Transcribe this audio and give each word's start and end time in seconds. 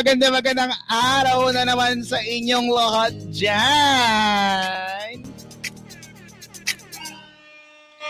Maganda 0.00 0.32
magandang 0.32 0.72
araw 0.88 1.52
na 1.52 1.68
naman 1.68 2.00
sa 2.00 2.16
inyong 2.24 2.72
lahat 2.72 3.12
dyan! 3.36 5.20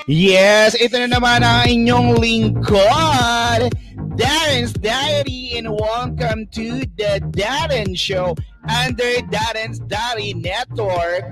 Yes, 0.06 0.78
ito 0.78 0.94
na 1.02 1.10
naman 1.10 1.42
ang 1.42 1.66
inyong 1.66 2.22
lingkod, 2.22 3.74
Darren's 4.14 4.70
Diary 4.78 5.58
and 5.58 5.66
welcome 5.66 6.46
to 6.54 6.86
the 6.94 7.18
Darren 7.34 7.98
Show 7.98 8.38
under 8.70 9.18
Darren's 9.26 9.82
Diary 9.82 10.30
Network. 10.38 11.26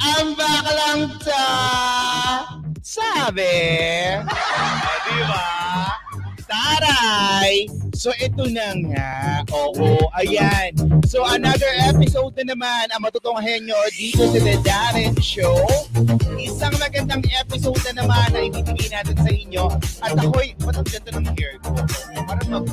Ang 0.00 0.32
baklang 0.40 1.20
ta 1.20 1.52
sabi. 2.80 4.24
O, 4.24 4.92
di 5.04 5.20
ba? 5.28 5.44
Taray! 6.48 7.87
So 7.98 8.14
ito 8.14 8.46
na 8.46 8.78
nga. 8.78 9.10
Oo, 9.50 10.06
ayan. 10.14 10.70
So 11.10 11.26
another 11.26 11.66
episode 11.82 12.30
na 12.38 12.54
naman 12.54 12.86
ang 12.94 13.02
matutunghayan 13.02 13.66
nyo 13.66 13.74
dito 13.90 14.22
sa 14.22 14.38
The 14.38 14.54
Darren 14.62 15.18
Show. 15.18 15.58
Isang 16.38 16.78
magandang 16.78 17.26
episode 17.26 17.82
na 17.90 17.98
naman 17.98 18.30
na 18.30 18.46
ibibigay 18.46 18.94
natin 18.94 19.18
sa 19.18 19.30
inyo. 19.34 19.64
At 19.98 20.14
ako'y, 20.14 20.54
ba't 20.62 20.78
ang 20.78 20.86
ganda 20.86 21.10
ng 21.10 21.26
hair 21.34 21.58
ko? 21.58 21.74
Parang 22.22 22.48
mag... 22.54 22.66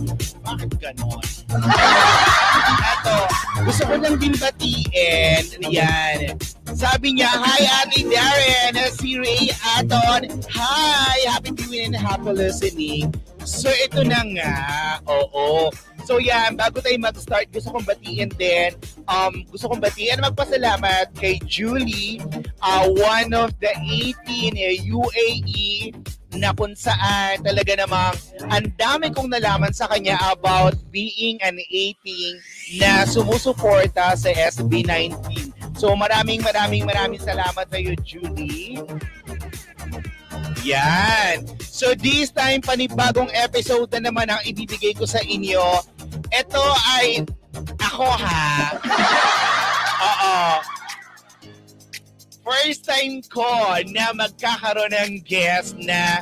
Bakit 0.45 0.70
ganon? 0.77 1.26
Ito, 2.93 3.17
gusto 3.65 3.82
ko 3.82 3.93
lang 3.98 4.21
din 4.21 4.37
batiin. 4.37 5.45
Yan. 5.73 6.37
Sabi 6.74 7.21
niya, 7.21 7.30
Hi 7.30 7.62
Ate 7.85 8.02
Darren, 8.10 8.74
si 8.98 9.21
Ray 9.21 9.54
Aton. 9.77 10.41
Hi, 10.49 11.18
happy 11.30 11.54
viewing 11.54 11.94
and 11.94 12.02
happy 12.02 12.34
listening. 12.34 13.13
So 13.46 13.70
ito 13.70 14.02
na 14.02 14.26
nga, 14.26 14.54
oo. 15.05 15.70
So 16.10 16.18
yan, 16.18 16.57
bago 16.57 16.82
tayo 16.82 16.98
mag-start, 16.98 17.54
gusto 17.54 17.70
kong 17.70 17.85
batiin 17.85 18.34
din, 18.34 18.74
um, 19.05 19.46
gusto 19.54 19.70
kong 19.70 19.77
batiin 19.77 20.18
magpasalamat 20.26 21.13
kay 21.13 21.38
Julie, 21.46 22.18
uh, 22.66 22.90
one 22.90 23.29
of 23.38 23.54
the 23.62 23.70
18 24.26 24.57
uh, 24.57 24.76
UAE 24.90 25.94
na 26.35 26.52
kung 26.52 26.76
saan 26.76 27.40
talaga 27.41 27.79
namang 27.79 28.13
ang 28.52 28.68
dami 28.76 29.07
kong 29.13 29.32
nalaman 29.32 29.72
sa 29.72 29.88
kanya 29.88 30.20
about 30.35 30.76
being 30.91 31.40
an 31.46 31.55
18 31.57 32.82
na 32.82 33.07
sumusuporta 33.07 34.18
sa 34.18 34.29
SB19. 34.29 35.16
So 35.76 35.91
maraming 35.93 36.40
maraming 36.40 36.87
maraming 36.87 37.20
salamat 37.20 37.68
sa 37.68 37.77
iyo, 37.77 37.93
Julie. 37.99 38.79
Yan. 40.65 41.45
So 41.62 41.93
this 41.93 42.32
time, 42.32 42.63
panibagong 42.63 43.29
episode 43.35 43.91
na 43.93 44.09
naman 44.09 44.32
ang 44.32 44.41
ibibigay 44.48 44.95
ko 44.95 45.05
sa 45.05 45.21
inyo. 45.21 45.84
Ito 46.32 46.65
ay 46.98 47.27
ako 47.77 48.07
ha. 48.07 48.73
Oo. 50.09 50.37
First 52.45 52.85
time 52.85 53.21
ko 53.29 53.77
na 53.89 54.13
magkakaroon 54.13 54.93
ng 54.93 55.13
guest 55.26 55.77
na 55.82 56.21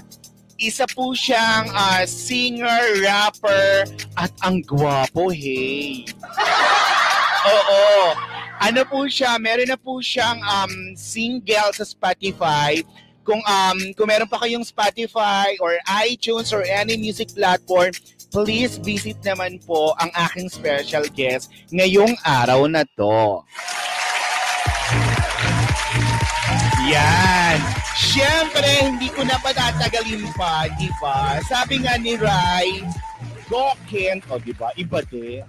isa 0.55 0.88
po 0.91 1.11
siyang 1.11 1.67
uh, 1.71 2.07
singer, 2.07 3.03
rapper, 3.03 3.83
at 4.15 4.31
ang 4.39 4.63
gwapo, 4.63 5.27
hey. 5.35 6.07
Oo. 7.51 8.15
Ano 8.61 8.81
po 8.85 9.05
siya, 9.09 9.37
meron 9.41 9.69
na 9.69 9.79
po 9.79 10.03
siyang 10.03 10.39
um, 10.41 10.94
single 10.94 11.72
sa 11.73 11.85
Spotify 11.85 12.83
kung 13.23 13.39
um 13.39 13.78
kung 13.95 14.07
meron 14.11 14.28
pa 14.28 14.44
kayong 14.44 14.67
Spotify 14.67 15.55
or 15.63 15.79
iTunes 16.03 16.51
or 16.51 16.61
any 16.67 17.00
music 17.00 17.31
platform, 17.31 17.95
please 18.29 18.75
visit 18.83 19.17
naman 19.23 19.63
po 19.63 19.95
ang 19.97 20.11
aking 20.29 20.51
special 20.51 21.07
guest 21.16 21.50
ngayong 21.72 22.13
araw 22.22 22.67
na 22.67 22.83
to. 23.00 23.41
Yan. 26.83 27.57
Siyempre, 27.95 28.67
hindi 28.83 29.07
ko 29.07 29.23
na 29.23 29.39
patatagalin 29.39 30.28
pa, 30.35 30.67
di 30.75 30.91
ba? 30.99 31.39
Sabi 31.47 31.79
nga 31.79 31.95
ni 31.95 32.19
Rai, 32.19 32.83
go 33.49 33.73
Kent, 33.89 34.23
o 34.31 34.39
di 34.39 34.53
ba? 34.55 34.71
Iba 34.75 34.99
din. 35.07 35.43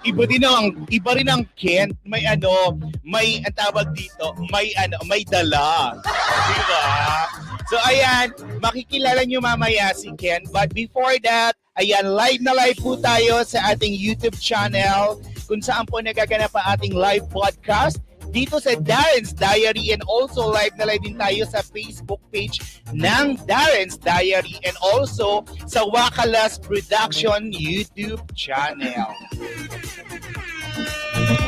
Iba 0.00 0.24
din 0.24 0.44
ang 0.48 0.72
iba 0.88 1.10
rin 1.12 1.28
ang 1.28 1.44
Kent, 1.58 1.92
may 2.08 2.24
ano, 2.24 2.78
may 3.04 3.44
ang 3.44 3.52
tawag 3.52 3.92
dito, 3.92 4.32
may 4.48 4.72
ano, 4.80 4.96
may 5.04 5.22
dala. 5.28 5.94
Di 6.00 6.62
ba? 6.64 6.82
So 7.70 7.78
ayan, 7.86 8.34
makikilala 8.58 9.22
nyo 9.22 9.38
mamaya 9.38 9.94
si 9.94 10.10
Ken. 10.18 10.42
But 10.50 10.74
before 10.74 11.14
that, 11.22 11.54
ayan, 11.78 12.18
live 12.18 12.42
na 12.42 12.50
live 12.50 12.82
po 12.82 12.98
tayo 12.98 13.46
sa 13.46 13.70
ating 13.70 13.94
YouTube 13.94 14.34
channel 14.42 15.22
kung 15.46 15.62
saan 15.62 15.86
po 15.86 16.02
nagaganap 16.02 16.50
ang 16.58 16.66
ating 16.74 16.98
live 16.98 17.22
podcast 17.30 18.02
dito 18.30 18.62
sa 18.62 18.78
Darren's 18.78 19.34
Diary 19.34 19.90
and 19.90 20.00
also 20.06 20.46
live 20.46 20.72
na 20.78 20.86
live 20.86 21.02
din 21.02 21.18
tayo 21.18 21.42
sa 21.50 21.60
Facebook 21.66 22.22
page 22.30 22.62
ng 22.94 23.36
Darren's 23.44 23.98
Diary 23.98 24.56
and 24.62 24.78
also 24.80 25.42
sa 25.66 25.82
Wakalas 25.84 26.62
Production 26.62 27.50
YouTube 27.50 28.22
channel. 28.38 29.10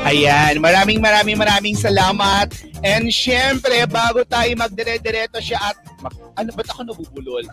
Ayan, 0.02 0.58
maraming 0.58 0.98
maraming 0.98 1.38
maraming 1.38 1.78
salamat. 1.78 2.50
And 2.82 3.06
syempre, 3.14 3.86
bago 3.86 4.26
tayo 4.26 4.50
magdire-diretso 4.58 5.38
siya 5.38 5.72
at 5.72 5.78
ano 6.10 6.48
ba't 6.54 6.68
ako 6.72 6.80
nabubulol? 6.88 7.44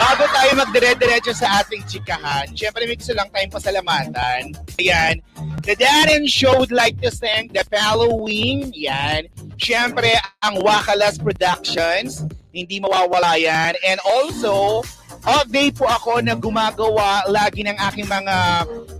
Bago 0.00 0.24
tayo 0.30 0.50
magdire-diretso 0.64 1.32
sa 1.34 1.60
ating 1.60 1.84
chikahan, 1.88 2.48
syempre 2.54 2.86
may 2.88 2.96
gusto 2.96 3.12
lang 3.12 3.28
tayong 3.32 3.52
pasalamatan. 3.52 4.54
Ayan, 4.80 5.20
The 5.64 5.74
Darren 5.80 6.28
Show 6.28 6.60
would 6.60 6.72
like 6.72 7.00
to 7.00 7.08
thank 7.08 7.56
the 7.56 7.64
following. 7.72 8.68
Yan. 8.76 9.32
Syempre, 9.56 10.12
ang 10.44 10.60
Wakalas 10.60 11.16
Productions. 11.16 12.24
Hindi 12.54 12.78
mawawala 12.78 13.34
yan. 13.40 13.74
And 13.82 13.98
also, 14.04 14.84
update 15.24 15.80
po 15.80 15.88
ako 15.88 16.20
na 16.20 16.36
gumagawa 16.36 17.26
lagi 17.26 17.64
ng 17.64 17.74
aking 17.90 18.06
mga 18.06 18.36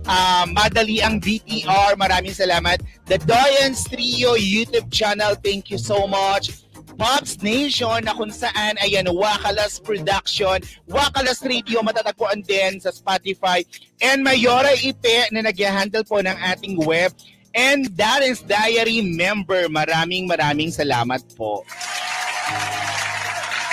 uh, 0.09 0.45
madali 0.49 0.99
ang 1.05 1.21
BTR. 1.21 1.95
Maraming 1.95 2.33
salamat. 2.33 2.81
The 3.05 3.21
Doyens 3.23 3.85
Trio 3.85 4.33
YouTube 4.33 4.89
channel. 4.89 5.37
Thank 5.37 5.69
you 5.69 5.77
so 5.77 6.09
much. 6.09 6.64
Pops 6.95 7.43
Nation 7.43 8.07
na 8.07 8.15
kung 8.15 8.31
saan 8.31 8.79
ayan 8.79 9.11
Wakalas 9.11 9.83
Production, 9.83 10.63
Wakalas 10.87 11.43
Radio 11.43 11.83
matatagpuan 11.83 12.39
din 12.43 12.79
sa 12.79 12.91
Spotify 12.95 13.61
and 13.99 14.23
Mayora 14.23 14.71
Ipe 14.79 15.27
na 15.35 15.43
nag-handle 15.43 16.07
po 16.07 16.23
ng 16.23 16.35
ating 16.55 16.79
web 16.87 17.11
and 17.51 17.91
that 17.99 18.23
is 18.23 18.43
Diary 18.43 19.03
member. 19.03 19.67
Maraming 19.67 20.27
maraming 20.27 20.71
salamat 20.71 21.23
po. 21.35 21.67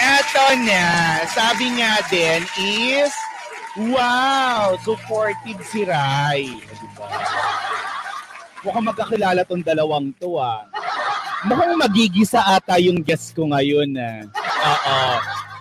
Eto 0.03 0.47
na, 0.67 0.83
sabi 1.31 1.79
nga 1.79 2.03
din 2.11 2.43
is, 2.59 3.15
wow, 3.87 4.75
supportive 4.83 5.63
si 5.63 5.87
Rai. 5.87 6.59
Diba? 6.59 7.07
Mukhang 8.63 8.87
magkakilala 8.87 9.43
tong 9.47 9.63
dalawang 9.63 10.11
to 10.19 10.39
ah. 10.39 10.67
Mukhang 11.43 11.75
magigisa 11.75 12.39
ata 12.47 12.79
yung 12.79 13.03
guest 13.03 13.35
ko 13.35 13.51
ngayon. 13.51 13.99
Ah. 13.99 14.23
Oo. 14.63 14.99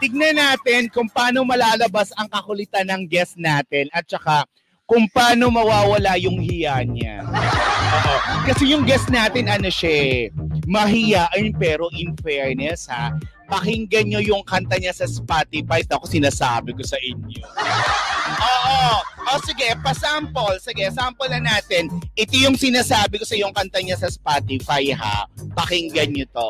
Tignan 0.01 0.37
natin 0.37 0.89
kung 0.93 1.09
paano 1.09 1.41
malalabas 1.45 2.13
ang 2.17 2.29
kakulitan 2.29 2.85
ng 2.89 3.03
guest 3.09 3.37
natin 3.37 3.89
at 3.93 4.05
saka 4.05 4.45
kung 4.85 5.07
paano 5.09 5.47
mawawala 5.49 6.19
yung 6.21 6.37
hiya 6.37 6.83
niya. 6.85 7.25
Oo. 7.25 8.15
Kasi 8.45 8.73
yung 8.73 8.83
guest 8.85 9.07
natin, 9.09 9.47
ano 9.47 9.71
siya, 9.71 10.29
mahiyain 10.67 11.55
pero 11.57 11.87
in 11.97 12.13
fairness 12.19 12.85
ha, 12.91 13.15
pakinggan 13.51 14.07
nyo 14.07 14.23
yung 14.23 14.47
kanta 14.47 14.79
niya 14.79 14.95
sa 14.95 15.03
Spotify. 15.03 15.83
Ako 15.83 16.07
sinasabi 16.07 16.71
ko 16.71 16.87
sa 16.87 16.95
inyo. 16.95 17.43
Oo. 18.39 18.95
O 19.27 19.39
sige, 19.43 19.75
pa-sample. 19.83 20.55
Sige, 20.63 20.87
sample 20.95 21.27
na 21.27 21.43
natin. 21.43 21.91
Ito 22.15 22.35
yung 22.39 22.55
sinasabi 22.55 23.19
ko 23.19 23.27
sa 23.27 23.35
yung 23.35 23.51
kanta 23.51 23.83
niya 23.83 23.99
sa 23.99 24.07
Spotify 24.07 24.95
ha. 24.95 25.27
Pakinggan 25.51 26.15
nyo 26.15 26.25
to. 26.31 26.49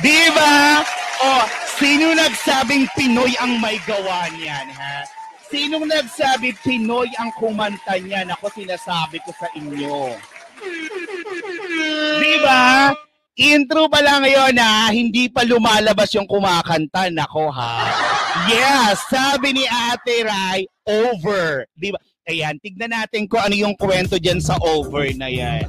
Diba? 0.00 0.56
O, 1.16 1.28
sino 1.80 2.12
nagsabing 2.12 2.84
Pinoy 2.96 3.32
ang 3.40 3.56
may 3.60 3.80
gawa 3.84 4.28
niyan, 4.36 4.68
ha? 4.76 5.25
Sinong 5.46 5.86
nagsabi 5.86 6.58
Pinoy 6.62 7.06
ang 7.22 7.30
kumanta 7.38 7.94
niyan? 8.02 8.34
Ako 8.34 8.50
sinasabi 8.50 9.22
ko 9.22 9.30
sa 9.38 9.46
inyo. 9.54 10.18
Di 12.18 12.34
ba? 12.42 12.90
Intro 13.36 13.86
pa 13.86 14.00
lang 14.00 14.24
ngayon 14.24 14.56
na 14.56 14.90
hindi 14.90 15.28
pa 15.28 15.44
lumalabas 15.44 16.10
yung 16.16 16.26
kumakanta. 16.26 17.12
Nako 17.12 17.52
ha. 17.52 17.84
Yes, 18.50 18.98
sabi 19.06 19.54
ni 19.54 19.64
Ate 19.68 20.24
Rai, 20.24 20.66
over. 20.88 21.68
Di 21.76 21.94
ba? 21.94 22.00
Ayan, 22.26 22.58
tignan 22.58 22.90
natin 22.90 23.30
kung 23.30 23.38
ano 23.38 23.54
yung 23.54 23.78
kwento 23.78 24.18
dyan 24.18 24.42
sa 24.42 24.58
over 24.58 25.06
na 25.14 25.30
yan. 25.30 25.62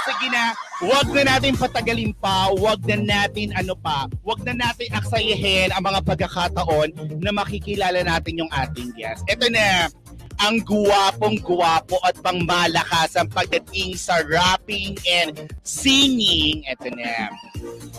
Sige 0.00 0.26
na, 0.32 0.56
wag 0.80 1.06
na 1.12 1.22
natin 1.36 1.54
patagalin 1.56 2.12
pa, 2.16 2.48
wag 2.56 2.80
na 2.88 2.96
natin 2.96 3.52
ano 3.52 3.76
pa, 3.76 4.08
wag 4.24 4.40
na 4.44 4.56
natin 4.56 4.88
aksayahin 4.96 5.70
ang 5.72 5.84
mga 5.84 6.00
pagkakataon 6.04 7.20
na 7.20 7.30
makikilala 7.30 8.00
natin 8.00 8.40
yung 8.40 8.52
ating 8.52 8.90
guest. 8.96 9.20
Ito 9.28 9.46
na, 9.52 9.92
ang 10.40 10.64
guwapong 10.64 11.36
guwapo 11.44 12.00
at 12.00 12.16
pang 12.24 12.40
malakas 12.48 13.12
ang 13.12 13.28
pagdating 13.28 13.92
sa 13.92 14.24
rapping 14.24 14.96
and 15.04 15.52
singing. 15.60 16.64
Ito 16.64 16.88
na. 16.96 17.28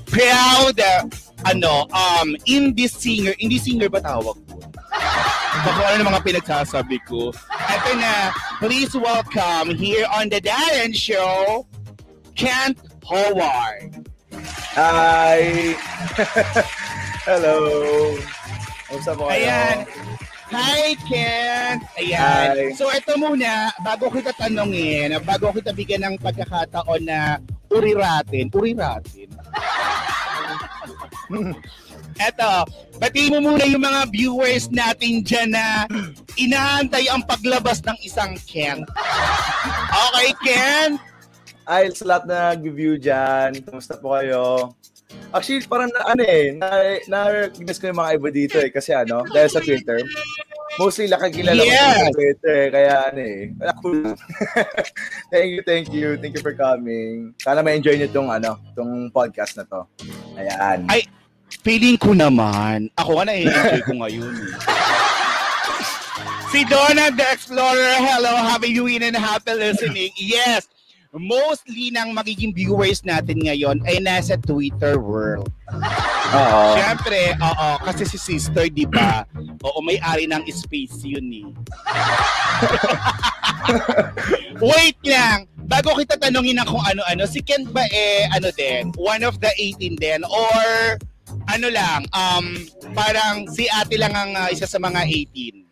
Proud, 0.09 0.81
ano, 1.45 1.85
um, 1.93 2.33
indie 2.49 2.89
singer. 2.89 3.37
Indie 3.37 3.61
singer 3.61 3.93
ba 3.93 4.01
tawag 4.01 4.33
ko? 4.49 4.57
Baka 5.61 5.81
ano 5.93 6.01
mga 6.09 6.21
pinagsasabi 6.25 6.97
ko. 7.05 7.29
Ito 7.45 7.91
na, 8.01 8.33
please 8.57 8.91
welcome 8.97 9.77
here 9.77 10.09
on 10.09 10.33
The 10.33 10.41
Darren 10.41 10.97
Show, 10.97 11.69
Kent 12.41 12.81
Howard. 13.05 14.09
Hi! 14.73 15.77
Hello! 17.29 17.57
Kamusta 18.89 19.13
po 19.13 19.29
kayo? 19.29 19.45
Ayan. 19.45 19.77
Hi, 20.49 20.97
Kent! 21.05 21.85
Ayan. 22.01 22.49
Hi. 22.57 22.73
So, 22.73 22.89
ito 22.89 23.13
muna, 23.21 23.69
bago 23.85 24.09
kita 24.09 24.33
tanongin, 24.33 25.13
bago 25.21 25.53
kita 25.53 25.69
bigyan 25.69 26.01
ng 26.01 26.15
pagkakataon 26.17 27.05
na 27.05 27.37
uriratin, 27.69 28.49
uriratin. 28.49 29.29
Eto, 32.25 32.65
batiin 32.97 33.37
mo 33.37 33.53
muna 33.53 33.69
yung 33.69 33.85
mga 33.85 34.09
viewers 34.09 34.65
natin 34.73 35.21
dyan 35.21 35.53
na 35.53 35.85
inaantay 36.41 37.05
ang 37.05 37.21
paglabas 37.21 37.85
ng 37.85 37.97
isang 38.01 38.33
Kent. 38.49 38.89
Okay, 39.91 40.29
Kent? 40.41 41.10
Ay, 41.63 41.93
sa 41.93 42.03
lahat 42.05 42.23
na 42.25 42.37
nag-view 42.51 42.97
dyan, 42.97 43.53
kamusta 43.61 43.95
po 43.95 44.17
kayo? 44.17 44.73
Actually, 45.29 45.63
parang 45.63 45.91
na, 45.91 46.01
ano 46.07 46.23
eh, 46.23 46.55
na, 46.55 46.67
na-recognize 47.05 47.77
ko 47.77 47.87
yung 47.87 47.99
mga 47.99 48.13
iba 48.15 48.29
dito 48.29 48.57
eh, 48.57 48.69
kasi 48.69 48.91
ano, 48.91 49.23
dahil 49.25 49.47
sa 49.47 49.59
Twitter, 49.59 49.99
mostly 50.77 51.05
nakakilala 51.05 51.59
ko 51.59 51.67
Yes. 51.67 51.99
sa 52.01 52.11
Twitter, 52.11 52.55
eh, 52.57 52.69
kaya 52.71 52.93
ano 53.07 53.19
eh, 53.19 53.39
wala 53.53 53.73
ko 53.77 53.87
lang. 53.91 54.17
thank 55.31 55.49
you, 55.49 55.61
thank 55.63 55.87
you, 55.91 56.07
thank 56.17 56.33
you 56.33 56.43
for 56.43 56.55
coming. 56.55 57.35
Sana 57.37 57.59
ma-enjoy 57.61 57.95
nyo 57.95 58.07
tong 58.09 58.29
ano, 58.29 58.55
tong 58.73 59.11
podcast 59.11 59.55
na 59.55 59.63
to. 59.63 59.83
Ayan. 60.35 60.87
Ay, 60.87 61.05
Feeling 61.61 61.99
ko 61.99 62.15
naman, 62.15 62.87
ako 62.95 63.19
nga 63.19 63.27
na-enjoy 63.27 63.83
ko 63.83 63.93
ngayon. 63.99 64.31
eh. 64.31 64.55
si 66.47 66.63
Donna 66.63 67.11
the 67.11 67.27
Explorer, 67.27 67.99
hello, 67.99 68.31
happy 68.39 68.71
viewing 68.71 69.03
and 69.03 69.19
happy 69.19 69.51
listening. 69.53 70.15
Yes, 70.15 70.71
mostly 71.11 71.91
ng 71.91 72.15
magiging 72.15 72.55
viewers 72.55 73.03
natin 73.03 73.43
ngayon 73.43 73.83
ay 73.83 73.99
nasa 73.99 74.39
Twitter 74.39 74.95
world. 74.95 75.51
Oo. 76.31 76.63
Siyempre, 76.79 77.35
oo, 77.35 77.69
kasi 77.83 78.07
si 78.07 78.15
sister, 78.15 78.71
di 78.71 78.87
ba? 78.87 79.27
Oo, 79.67 79.83
may-ari 79.83 80.23
ng 80.31 80.47
space 80.47 81.03
yun 81.03 81.27
eh. 81.27 81.47
Wait 84.71 84.99
lang! 85.03 85.51
Bago 85.67 85.95
kita 85.99 86.15
tanongin 86.19 86.59
na 86.59 86.67
kung 86.67 86.83
ano-ano, 86.83 87.27
si 87.27 87.43
Kent 87.43 87.71
ba 87.71 87.83
eh, 87.91 88.27
ano 88.31 88.51
din, 88.55 88.91
one 88.95 89.23
of 89.27 89.39
the 89.43 89.51
18 89.59 89.99
din? 89.99 90.21
Or, 90.27 90.95
ano 91.47 91.67
lang, 91.71 92.07
um, 92.15 92.55
parang 92.95 93.47
si 93.51 93.67
ate 93.67 93.95
lang 93.99 94.15
ang 94.15 94.31
uh, 94.35 94.47
isa 94.51 94.67
sa 94.67 94.79
mga 94.79 95.03
18? 95.03 95.70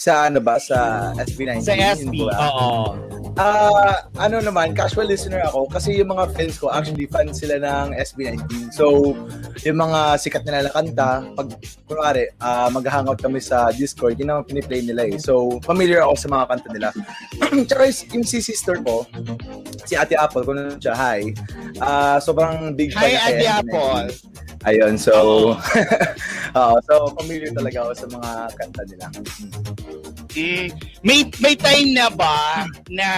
Sa 0.00 0.32
ano 0.32 0.40
ba? 0.40 0.56
Sa 0.56 1.12
SB19? 1.20 1.60
Sa 1.60 1.76
SB, 1.76 2.24
oo. 2.24 2.96
Ah, 3.36 4.00
ano 4.16 4.40
naman, 4.40 4.72
casual 4.72 5.04
listener 5.06 5.44
ako 5.44 5.68
kasi 5.68 6.00
yung 6.00 6.08
mga 6.08 6.32
friends 6.32 6.56
ko 6.56 6.72
actually 6.72 7.04
fans 7.04 7.36
sila 7.36 7.60
ng 7.60 7.92
SB19. 7.92 8.72
So, 8.72 9.12
yung 9.60 9.76
mga 9.76 10.16
sikat 10.16 10.48
nila 10.48 10.66
na 10.66 10.72
kanta, 10.72 11.10
pag 11.36 11.52
kunwari, 11.84 12.32
ah, 12.40 12.72
mag-hangout 12.72 13.20
kami 13.20 13.44
sa 13.44 13.68
Discord, 13.76 14.16
yun 14.16 14.32
ang 14.32 14.48
piniplay 14.48 14.80
nila 14.80 15.04
eh. 15.04 15.20
So, 15.20 15.60
familiar 15.68 16.00
ako 16.08 16.16
sa 16.16 16.28
mga 16.32 16.44
kanta 16.48 16.68
nila. 16.72 16.88
Tsaka 17.68 17.82
yung- 17.84 18.24
si 18.24 18.40
sister 18.40 18.80
ko, 18.80 19.04
si 19.84 20.00
Ate 20.00 20.16
Apple, 20.16 20.48
kung 20.48 20.56
ano 20.56 20.80
siya, 20.80 20.96
hi. 20.96 21.28
Ah, 21.76 22.16
sobrang 22.24 22.72
big 22.72 22.96
fan 22.96 23.04
Hi, 23.04 23.12
Ate 23.20 23.44
SB19. 23.44 23.52
Apple. 23.68 24.06
Ayun, 24.68 25.00
so, 25.00 25.14
Oo, 26.58 26.76
so 26.84 26.94
familiar 27.16 27.48
talaga 27.54 27.86
ako 27.86 27.92
sa 27.96 28.06
mga 28.10 28.30
kanta 28.58 28.82
nila. 28.90 29.06
Mm. 30.36 30.68
May 31.02 31.20
may 31.40 31.54
time 31.56 31.90
na 31.94 32.06
ba 32.10 32.66
na 32.90 33.08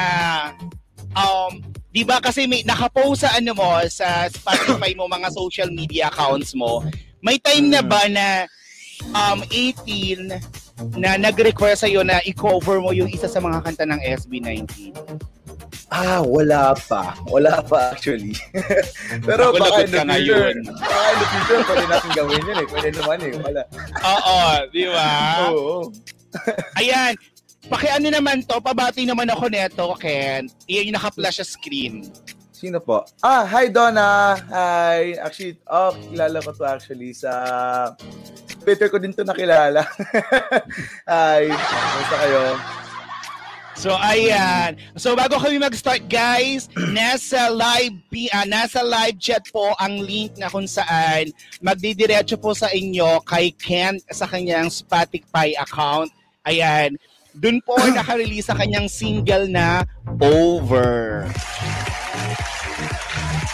um 1.12 1.60
'di 1.92 2.08
ba 2.08 2.20
kasi 2.22 2.48
may 2.48 2.64
nakapost 2.64 3.24
sa 3.24 3.36
ano 3.36 3.52
mo 3.52 3.80
sa 3.88 4.28
Spotify 4.32 4.96
mo 4.96 5.08
mga 5.08 5.28
social 5.32 5.68
media 5.68 6.08
accounts 6.08 6.56
mo. 6.56 6.84
May 7.20 7.36
time 7.42 7.68
na 7.68 7.82
ba 7.84 8.06
na 8.08 8.48
um 9.12 9.44
18 9.50 10.30
na 10.96 11.20
nag-request 11.20 11.84
sa'yo 11.84 12.00
na 12.02 12.18
i-cover 12.24 12.80
mo 12.80 12.90
yung 12.96 13.08
isa 13.12 13.28
sa 13.28 13.38
mga 13.38 13.60
kanta 13.60 13.84
ng 13.84 14.00
SB19. 14.02 14.92
Ah, 15.92 16.24
wala 16.24 16.72
pa. 16.72 17.12
Wala 17.28 17.60
pa 17.60 17.92
actually. 17.92 18.32
Pero 19.28 19.52
Ako 19.52 19.60
baka 19.60 19.84
in 19.84 19.92
the 19.92 20.00
future, 20.08 20.48
baka 20.64 21.08
in 21.12 21.20
the 21.20 21.26
future, 21.28 21.60
pwede 21.68 21.84
natin 21.84 22.10
gawin 22.16 22.40
yun 22.48 22.56
eh. 22.56 22.66
Pwede 22.72 22.88
naman 22.96 23.18
eh. 23.20 23.32
Wala. 23.36 23.62
Oo, 24.00 24.38
di 24.72 24.84
ba? 24.88 25.10
Oo. 25.52 25.92
Ayan. 26.80 27.12
Pakiano 27.68 28.08
naman 28.08 28.40
to, 28.42 28.56
pabati 28.58 29.04
naman 29.04 29.28
ako 29.28 29.52
neto, 29.52 29.92
Ken. 30.00 30.48
Iyan 30.66 30.90
yung 30.90 30.96
naka-flash 30.96 31.38
sa 31.38 31.46
screen. 31.46 32.08
Sino 32.50 32.78
po? 32.78 33.02
Ah, 33.20 33.42
hi 33.42 33.68
Donna! 33.68 34.38
Hi! 34.50 35.18
Actually, 35.18 35.58
oh, 35.66 35.90
kilala 36.08 36.38
ko 36.38 36.54
to 36.54 36.62
actually 36.62 37.10
sa 37.10 37.32
Twitter 38.62 38.86
ko 38.86 39.02
din 39.02 39.10
to 39.10 39.26
nakilala. 39.26 39.82
hi! 41.10 41.50
Kumusta 41.50 42.16
kayo? 42.22 42.42
So 43.82 43.99
ayan. 43.99 44.79
So 44.94 45.19
bago 45.19 45.43
kami 45.43 45.58
mag-start 45.58 46.06
guys, 46.06 46.70
nasa 46.94 47.50
live 47.50 47.99
ah, 48.31 48.46
nasa 48.46 48.79
live 48.79 49.19
chat 49.19 49.43
po 49.51 49.74
ang 49.74 50.06
link 50.06 50.39
na 50.39 50.46
kung 50.46 50.70
saan 50.70 51.34
magdidiretso 51.58 52.39
po 52.39 52.55
sa 52.55 52.70
inyo 52.70 53.19
kay 53.27 53.51
Ken 53.58 53.98
sa 54.06 54.31
kanyang 54.31 54.70
Spotify 54.70 55.58
account. 55.58 56.15
Ayan. 56.46 56.94
Doon 57.34 57.58
po 57.67 57.74
naka-release 57.91 58.46
sa 58.46 58.55
kanyang 58.55 58.86
single 58.86 59.51
na 59.51 59.82
Over. 60.22 61.27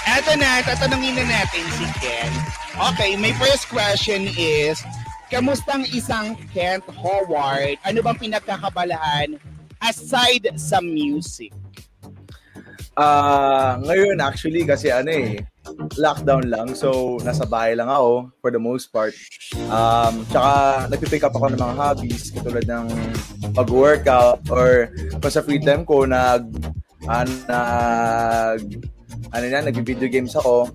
Eto 0.05 0.37
na, 0.37 0.61
tatanungin 0.61 1.17
na 1.17 1.25
natin 1.25 1.65
si 1.73 1.89
Ken. 2.05 2.33
Okay, 2.93 3.17
my 3.17 3.33
first 3.41 3.65
question 3.73 4.29
is, 4.37 4.77
kamusta 5.33 5.81
ang 5.81 5.89
isang 5.89 6.37
Kent 6.53 6.85
Howard? 7.01 7.81
Ano 7.81 8.05
bang 8.05 8.19
pinagkakabalaan 8.21 9.41
aside 9.83 10.55
sa 10.59 10.83
music? 10.83 11.55
Ah, 12.99 13.79
ngayon 13.87 14.19
actually 14.19 14.67
kasi 14.67 14.91
ano 14.91 15.07
eh, 15.07 15.39
lockdown 15.95 16.51
lang. 16.51 16.75
So, 16.75 17.19
nasa 17.23 17.47
bahay 17.47 17.79
lang 17.79 17.87
ako 17.87 18.35
for 18.43 18.51
the 18.51 18.59
most 18.59 18.91
part. 18.91 19.15
Um, 19.71 20.27
tsaka 20.27 20.53
nagpipick 20.91 21.23
up 21.23 21.35
ako 21.39 21.55
ng 21.55 21.63
mga 21.63 21.75
hobbies 21.79 22.35
katulad 22.35 22.67
ng 22.67 22.87
pag-workout 23.55 24.43
or 24.51 24.91
kung 25.23 25.31
sa 25.31 25.47
free 25.47 25.63
time 25.63 25.87
ko 25.87 26.03
nag 26.11 26.51
ah, 27.07 27.23
nag 27.23 28.83
ano 29.31 29.45
na, 29.47 29.61
nag-video 29.63 30.11
games 30.11 30.35
ako 30.35 30.67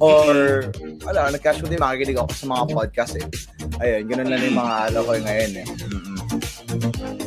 or 0.00 0.68
wala, 1.04 1.32
nag-casual 1.32 1.68
din 1.68 1.80
makikinig 1.80 2.16
ako 2.20 2.32
sa 2.32 2.46
mga 2.48 2.64
podcast 2.72 3.14
eh. 3.20 3.26
Ayun, 3.80 4.02
ganun 4.08 4.28
lang 4.32 4.40
yung 4.44 4.58
mga 4.60 4.74
ano 4.92 4.98
ko 5.04 5.10
ngayon 5.12 5.52
eh. 5.60 5.66
Mm-mm. 5.92 6.15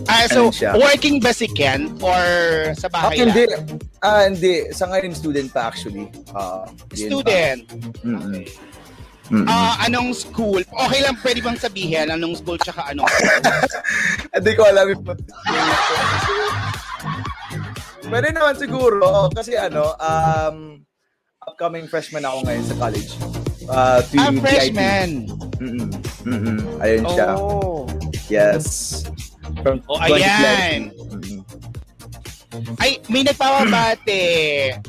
Ah, 0.05 0.25
so, 0.25 0.49
Ano 0.49 0.51
siya? 0.51 0.71
working 0.75 1.17
ba 1.17 1.31
si 1.31 1.45
Ken 1.47 1.93
or 1.99 2.23
sa 2.73 2.89
Ah, 2.89 3.09
bahay 3.09 3.21
hindi. 3.21 3.45
lang? 3.45 3.63
Ah, 3.99 4.21
hindi. 4.25 4.67
Sa 4.69 4.85
ngayon, 4.85 5.13
student 5.13 5.47
pa 5.47 5.69
actually. 5.69 6.09
Ah, 6.31 6.65
yun 6.91 7.09
pa. 7.09 7.15
Student. 7.21 7.59
Mm-mm. 8.01 8.41
Mm-mm. 9.29 9.45
Ah, 9.45 9.85
anong 9.85 10.11
school? 10.11 10.65
Okay 10.65 10.99
lang, 10.99 11.13
pwede 11.21 11.39
bang 11.39 11.53
sabihin 11.55 12.09
anong 12.09 12.33
school 12.35 12.57
tsaka 12.57 12.89
anong 12.89 13.05
Hindi 14.33 14.51
ko 14.55 14.65
alam 14.65 14.89
Pwede 18.01 18.33
naman 18.33 18.57
siguro 18.57 19.29
kasi 19.29 19.53
ano, 19.53 19.93
um, 19.95 20.81
upcoming 21.45 21.85
freshman 21.85 22.25
ako 22.25 22.41
ngayon 22.41 22.65
sa 22.65 22.75
college. 22.75 23.11
Uh, 23.69 24.01
Ah, 24.17 24.33
freshman. 24.33 25.29
PIT. 25.29 25.61
Mm-mm. 25.61 25.89
Mm-mm. 26.25 26.59
Ayun 26.81 27.03
siya. 27.05 27.29
Oh. 27.37 27.85
Yes. 28.25 29.05
From 29.61 29.77
Oh, 29.85 29.99
ayan. 29.99 30.91
2020. 30.95 31.43
Mm-mm. 32.49 32.81
Ay, 32.81 32.97
may 33.05 33.21
nagpapabate. 33.21 34.21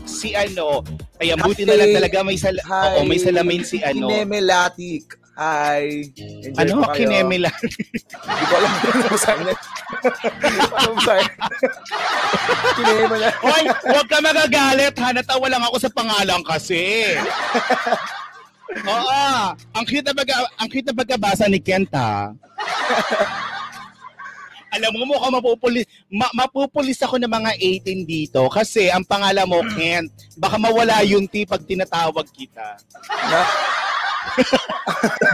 Si 0.02 0.32
ano, 0.32 0.80
ayan, 1.18 1.36
buti 1.36 1.62
na 1.62 1.76
lang 1.76 1.92
talaga 1.92 2.24
may, 2.24 2.34
sal 2.34 2.56
Hi. 2.64 2.96
Oo, 2.96 3.04
may 3.04 3.20
salamin 3.20 3.60
si 3.62 3.78
ano. 3.80 4.08
Kineme 4.08 4.40
Latik. 4.40 5.20
Hi. 5.36 6.08
Enjoy 6.16 6.56
Ano, 6.56 6.72
po 6.80 6.88
kayo. 6.90 6.98
kineme 7.04 7.36
lang. 7.38 7.56
Hindi 7.60 8.44
ko 8.44 8.54
alam 8.56 8.72
kung 8.72 8.92
ano 8.94 9.16
sa'yo. 9.18 9.52
ano 10.72 10.92
sa'yo? 11.00 11.24
Kineme 12.74 13.16
lang. 13.18 13.34
Hoy, 13.40 13.62
huwag 13.86 14.06
ka 14.08 14.18
magagalit 14.20 14.94
ha. 14.96 15.08
Natawa 15.10 15.46
lang 15.48 15.62
ako 15.62 15.76
sa 15.78 15.90
pangalan 15.90 16.40
kasi. 16.42 17.12
Oo. 18.80 19.20
Ang 19.74 19.84
cute 19.84 20.06
na 20.06 20.14
pagka, 20.14 20.36
ang 20.54 20.68
cute 20.68 20.86
na 20.86 20.96
pagkabasa 20.96 21.44
ni 21.44 21.58
Kent 21.58 21.92
ha. 21.92 22.32
Alam 24.70 24.90
mo, 24.94 25.14
mukhang 25.14 25.34
mapupulis, 25.34 25.84
ma- 26.06 26.32
mapupulis 26.32 26.98
ako 27.02 27.18
ng 27.18 27.30
mga 27.30 27.52
18 27.84 28.06
dito 28.06 28.40
kasi 28.48 28.86
ang 28.86 29.02
pangalan 29.02 29.46
mo, 29.46 29.60
Kent. 29.74 30.08
Baka 30.38 30.56
mawala 30.56 31.02
yung 31.02 31.26
T 31.26 31.42
pag 31.44 31.62
tinatawag 31.66 32.26
kita. 32.30 32.66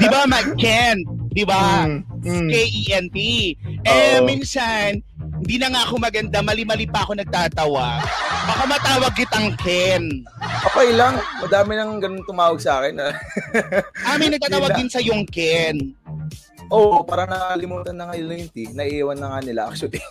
Di 0.00 0.06
ba, 0.08 0.24
Mag 0.24 0.56
Kent? 0.56 1.04
Di 1.36 1.44
ba? 1.44 1.84
Mm, 1.84 2.00
mm. 2.24 2.48
K-E-N-T. 2.48 3.18
Eh, 3.84 4.16
Oo. 4.16 4.24
minsan, 4.24 4.96
hindi 5.44 5.56
na 5.60 5.68
nga 5.68 5.84
ako 5.84 6.00
maganda, 6.00 6.40
mali-mali 6.40 6.88
pa 6.88 7.04
ako 7.04 7.20
nagtatawa. 7.20 8.00
Baka 8.46 8.64
matawag 8.64 9.12
kitang 9.12 9.52
Ken. 9.60 10.24
okay 10.64 10.96
lang. 10.96 11.20
Madami 11.44 11.76
nang 11.76 12.00
ganun 12.00 12.24
tumawag 12.24 12.56
sa 12.62 12.80
akin. 12.80 12.94
ah. 13.04 13.12
Amin 14.14 14.32
nagtatawag 14.32 14.72
din 14.80 14.88
sa 14.88 15.02
yung 15.02 15.28
Ken. 15.28 15.92
Oo, 16.74 17.00
oh, 17.00 17.06
parang 17.06 17.30
nakalimutan 17.30 17.94
na 17.94 18.10
ngayon 18.10 18.42
yung 18.42 18.52
tea. 18.52 18.70
Naiiwan 18.74 19.18
na 19.18 19.30
nga 19.30 19.40
nila 19.42 19.70
actually. 19.70 20.02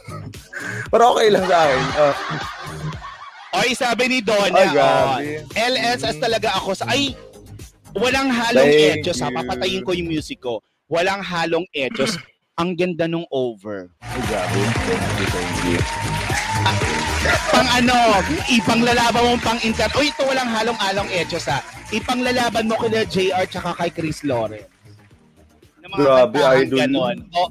Pero 0.91 1.03
okay 1.11 1.27
lang 1.27 1.45
sa 1.47 1.57
akin. 1.67 1.81
Oh. 1.99 2.15
Oy, 3.55 3.69
sabi 3.71 4.03
ni 4.11 4.19
Donna, 4.19 4.51
Ay, 4.51 4.67
oh, 4.67 4.73
grabe. 4.75 5.27
LSS 5.55 6.17
talaga 6.19 6.49
ako 6.59 6.75
sa... 6.75 6.91
Ay, 6.91 7.15
walang 7.95 8.27
halong 8.27 8.67
Thank 8.67 9.03
etos. 9.03 9.19
Ha? 9.23 9.31
Papatayin 9.31 9.83
ko 9.83 9.95
yung 9.95 10.11
music 10.11 10.43
ko. 10.43 10.59
Walang 10.91 11.23
halong 11.23 11.67
etos. 11.71 12.19
Ang 12.59 12.79
ganda 12.79 13.03
nung 13.07 13.27
over. 13.35 13.91
Ay, 13.99 14.21
grabe. 14.31 14.59
Thank 14.87 15.19
you, 15.19 15.27
thank 15.27 15.59
you. 15.67 15.79
Pang 17.51 17.69
ano, 17.71 17.95
ipanglalaban 18.47 19.23
mo 19.23 19.35
pang 19.41 19.59
inter... 19.63 19.91
Uy, 19.97 20.07
ito 20.07 20.23
walang 20.23 20.47
halong-along 20.51 21.09
etos 21.11 21.51
ha. 21.51 21.59
Ipanglalaban 21.91 22.67
mo 22.69 22.79
kina 22.79 23.03
JR 23.03 23.43
tsaka 23.47 23.75
kay 23.75 23.91
Chris 23.91 24.23
Lawrence. 24.23 24.74
Na 25.85 25.93
mga 25.93 26.01
Grabe, 26.01 26.37
idol 26.41 26.79
ganon. 26.81 27.17
O, 27.37 27.41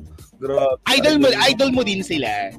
Grabe. 0.42 0.78
idol 0.90 1.16
mo, 1.22 1.26
idol 1.30 1.70
mo 1.70 1.82
din 1.86 2.02
sila. 2.02 2.50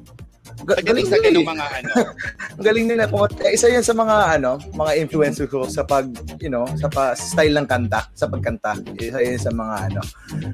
Pagdating 0.64 1.04
sa 1.04 1.20
ganung 1.20 1.44
mga 1.44 1.66
ano. 1.68 1.92
Ang 2.56 2.64
galing 2.64 2.86
nila. 2.88 3.04
Kung, 3.12 3.28
eh, 3.44 3.52
isa 3.52 3.68
yan 3.68 3.84
sa 3.84 3.92
mga, 3.92 4.40
ano, 4.40 4.56
mga 4.72 4.92
influencer 5.04 5.44
ko 5.52 5.68
sa 5.68 5.84
pag, 5.84 6.08
you 6.40 6.48
know, 6.48 6.64
sa 6.80 6.88
pa, 6.88 7.12
style 7.12 7.52
ng 7.60 7.68
kanta, 7.68 8.08
sa 8.16 8.24
pagkanta. 8.24 8.72
Isa 8.96 9.20
yan 9.20 9.36
sa 9.36 9.52
mga, 9.52 9.92
ano, 9.92 10.00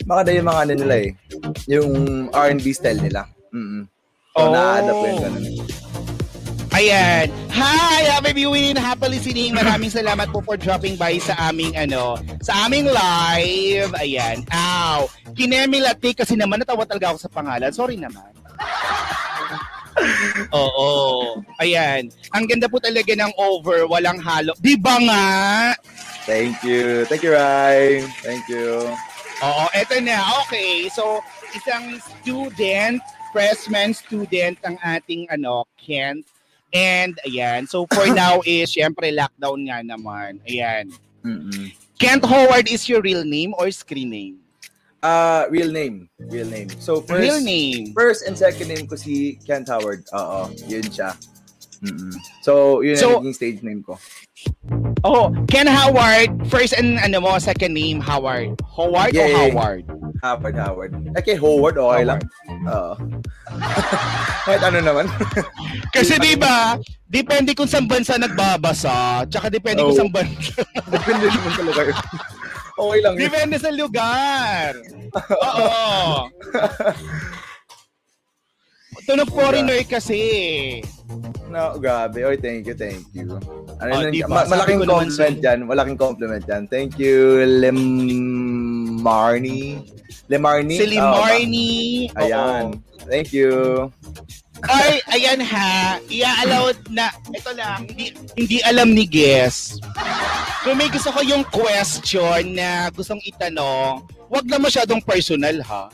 maganda 0.03 0.35
yung 0.35 0.49
mga 0.51 0.61
ano 0.67 0.73
nila 0.75 0.95
eh. 1.07 1.11
Yung 1.71 1.91
R&B 2.35 2.67
style 2.75 2.99
nila. 2.99 3.31
Mm 3.55 3.87
Oh. 4.33 4.49
So, 4.49 4.53
na-adapt 4.57 4.97
ko 4.97 5.05
yung 5.05 5.23
ganun. 5.29 5.45
Ayan. 6.83 7.31
Hi, 7.55 8.11
happy 8.11 8.43
viewing, 8.43 8.75
happy 8.75 9.07
listening. 9.07 9.55
Maraming 9.55 9.87
salamat 9.87 10.35
po 10.35 10.43
for 10.43 10.59
dropping 10.59 10.99
by 10.99 11.15
sa 11.23 11.39
aming 11.47 11.79
ano, 11.79 12.19
sa 12.43 12.67
aming 12.67 12.91
live. 12.91 13.95
Ayan. 14.03 14.43
Ow. 14.51 15.07
Kinemi 15.39 15.79
Lati 15.79 16.11
kasi 16.11 16.35
naman 16.35 16.59
natawa 16.59 16.83
talaga 16.83 17.15
ako 17.15 17.19
sa 17.23 17.31
pangalan. 17.31 17.71
Sorry 17.71 17.95
naman. 17.95 18.35
Oo. 20.59 21.39
Ayan. 21.63 22.11
Ang 22.35 22.51
ganda 22.51 22.67
po 22.67 22.83
talaga 22.83 23.15
ng 23.15 23.31
over, 23.39 23.87
walang 23.87 24.19
halo. 24.19 24.51
Di 24.59 24.75
ba 24.75 24.99
nga? 24.99 25.27
Thank 26.27 26.67
you. 26.67 27.07
Thank 27.07 27.23
you, 27.23 27.39
Rai. 27.39 28.03
Thank 28.27 28.51
you. 28.51 28.91
Oo, 29.39 29.65
eto 29.71 30.03
na. 30.03 30.19
Okay. 30.43 30.91
So, 30.91 31.23
isang 31.55 32.03
student, 32.03 32.99
freshman 33.31 33.95
student 33.95 34.59
ang 34.67 34.83
ating 34.83 35.31
ano, 35.31 35.63
Kent. 35.79 36.27
And 36.73 37.21
ayan, 37.29 37.69
so 37.69 37.85
for 37.93 38.09
now 38.17 38.41
is 38.49 38.73
syempre 38.73 39.13
lockdown 39.13 39.69
nga 39.69 39.85
naman. 39.85 40.41
Ayan. 40.49 40.89
Mm-mm. 41.23 41.71
Kent 42.01 42.25
Howard 42.27 42.67
is 42.67 42.89
your 42.89 43.01
real 43.01 43.23
name 43.23 43.55
or 43.55 43.71
screen 43.71 44.11
name? 44.11 44.37
Uh, 45.03 45.47
real 45.51 45.71
name. 45.71 46.09
Real 46.19 46.47
name. 46.47 46.71
So, 46.79 47.03
first, 47.03 47.21
real 47.23 47.41
name. 47.43 47.93
First 47.93 48.27
and 48.27 48.39
second 48.39 48.69
name 48.71 48.87
ko 48.87 48.97
si 48.97 49.39
Kent 49.47 49.69
Howard. 49.69 50.03
Oo, 50.15 50.51
yun 50.67 50.83
siya. 50.87 51.15
Mm-mm. 51.83 52.15
So, 52.43 52.81
yun 52.83 52.97
So- 52.97 53.19
naging 53.21 53.35
stage 53.35 53.61
name 53.63 53.83
ko. 53.83 53.99
Oh, 55.03 55.35
Ken 55.51 55.67
Howard, 55.67 56.47
first 56.47 56.73
and 56.73 56.95
ano 56.97 57.19
mo, 57.19 57.35
second 57.39 57.75
name 57.75 57.99
Howard. 57.99 58.55
Howard 58.71 59.11
Yeah, 59.11 59.27
o. 59.27 59.51
Howard? 59.51 59.85
Howard, 60.23 60.55
Howard. 60.55 60.93
Eh, 61.13 61.23
kay 61.23 61.35
Howard, 61.35 61.75
okay 61.75 62.05
lang. 62.07 62.21
Oo. 62.71 62.95
Kahit 64.47 64.63
ano 64.63 64.79
naman. 64.79 65.07
Kasi 65.95 66.15
di 66.17 66.39
ba, 66.39 66.79
depende 67.05 67.51
kung 67.53 67.67
saan 67.67 67.91
bansa 67.91 68.15
nagbabasa, 68.15 69.27
tsaka 69.27 69.51
depende 69.51 69.83
kung 69.83 69.91
Oh. 69.91 69.99
saan 69.99 70.15
bansa. 70.15 70.63
Depende 70.95 71.27
naman 71.27 71.53
talaga 71.59 71.81
yun. 71.91 71.99
Okay 72.73 72.99
lang 73.05 73.15
depende 73.19 73.57
sa 73.59 73.71
lugar. 73.71 74.71
Oo. 75.29 76.31
Tunog 79.03 79.29
foreigner 79.29 79.83
kasi. 79.85 80.21
No, 81.49 81.77
grabe. 81.77 82.25
Oy, 82.25 82.37
thank 82.37 82.65
you, 82.65 82.75
thank 82.75 83.05
you. 83.13 83.37
Ano 83.79 83.91
Oh, 83.91 84.01
nun- 84.01 84.11
diba? 84.11 84.27
ma- 84.27 84.49
malaking 84.49 84.81
compliment 84.83 85.37
yan. 85.39 85.59
Malaking 85.63 85.99
compliment 85.99 86.45
yan. 86.45 86.63
Thank 86.67 86.97
you, 86.97 87.45
Lemarni. 88.63 89.83
Lemarni? 90.29 90.75
Si 90.75 90.85
Oo, 90.85 90.91
Limarni. 90.91 91.71
ba? 92.09 92.21
Ayan. 92.21 92.65
Thank 93.05 93.33
you. 93.33 93.53
Ay, 94.63 95.03
ayan 95.11 95.43
ha. 95.43 95.99
Ia-allowed 96.07 96.79
na, 96.89 97.11
ito 97.29 97.51
lang, 97.53 97.83
hindi, 97.85 98.15
hindi 98.39 98.63
alam 98.63 98.95
ni 98.95 99.05
Guess. 99.05 99.75
Kung 100.63 100.79
may 100.79 100.87
gusto 100.87 101.11
ko 101.11 101.19
yung 101.21 101.43
question 101.45 102.55
na 102.55 102.87
gustong 102.89 103.19
itanong, 103.27 104.01
wag 104.31 104.47
na 104.47 104.63
masyadong 104.63 105.03
personal 105.03 105.59
ha. 105.67 105.91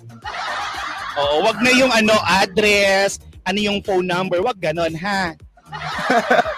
Oo, 1.16 1.48
wag 1.48 1.58
na 1.58 1.72
yung 1.72 1.88
ano, 1.88 2.12
address, 2.22 3.16
ano 3.49 3.59
yung 3.64 3.81
phone 3.81 4.05
number, 4.05 4.45
wag 4.45 4.61
ganon 4.61 4.93
ha. 5.00 5.33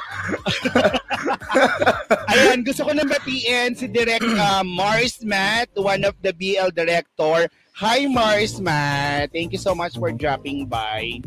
Ayan, 2.30 2.66
gusto 2.66 2.82
ko 2.82 2.90
nang 2.90 3.06
batiin 3.06 3.78
si 3.78 3.86
Direct 3.86 4.26
uh, 4.26 4.66
Mars 4.66 5.22
Matt, 5.22 5.70
one 5.78 6.02
of 6.02 6.18
the 6.18 6.34
BL 6.34 6.74
director. 6.74 7.46
Hi 7.78 8.10
Mars 8.10 8.58
Matt, 8.58 9.30
thank 9.30 9.54
you 9.54 9.62
so 9.62 9.70
much 9.74 9.94
for 9.94 10.10
dropping 10.10 10.66
by. 10.66 11.22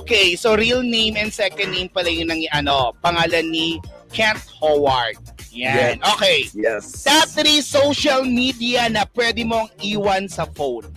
Okay, 0.00 0.32
so 0.38 0.56
real 0.56 0.80
name 0.80 1.20
and 1.20 1.28
second 1.28 1.76
name 1.76 1.92
pala 1.92 2.08
yun 2.08 2.32
ng 2.32 2.48
ano, 2.56 2.96
pangalan 3.04 3.52
ni 3.52 3.76
Kent 4.14 4.40
Howard. 4.60 5.20
Yan. 5.52 6.00
Yes. 6.00 6.12
Okay. 6.16 6.38
Yes. 6.56 6.84
Top 7.04 7.28
3 7.28 7.60
social 7.60 8.24
media 8.24 8.88
na 8.88 9.04
pwede 9.12 9.44
mong 9.44 9.68
iwan 9.84 10.24
sa 10.24 10.48
phone. 10.48 10.88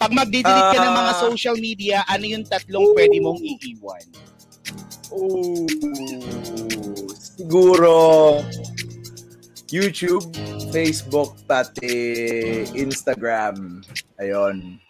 Pag 0.00 0.16
magdi-delete 0.16 0.72
ka 0.72 0.80
ng 0.80 0.94
mga 0.96 1.12
Ah. 1.12 1.20
social 1.20 1.56
media, 1.60 2.00
ano 2.08 2.24
yung 2.24 2.44
tatlong 2.48 2.88
pwede 2.96 3.20
mong 3.20 3.36
iiwan? 3.36 4.06
Ooh, 5.12 5.68
siguro 7.12 7.92
YouTube, 9.68 10.24
Facebook, 10.72 11.36
pati 11.44 11.92
Instagram. 12.72 13.84
Ayun. 14.16 14.80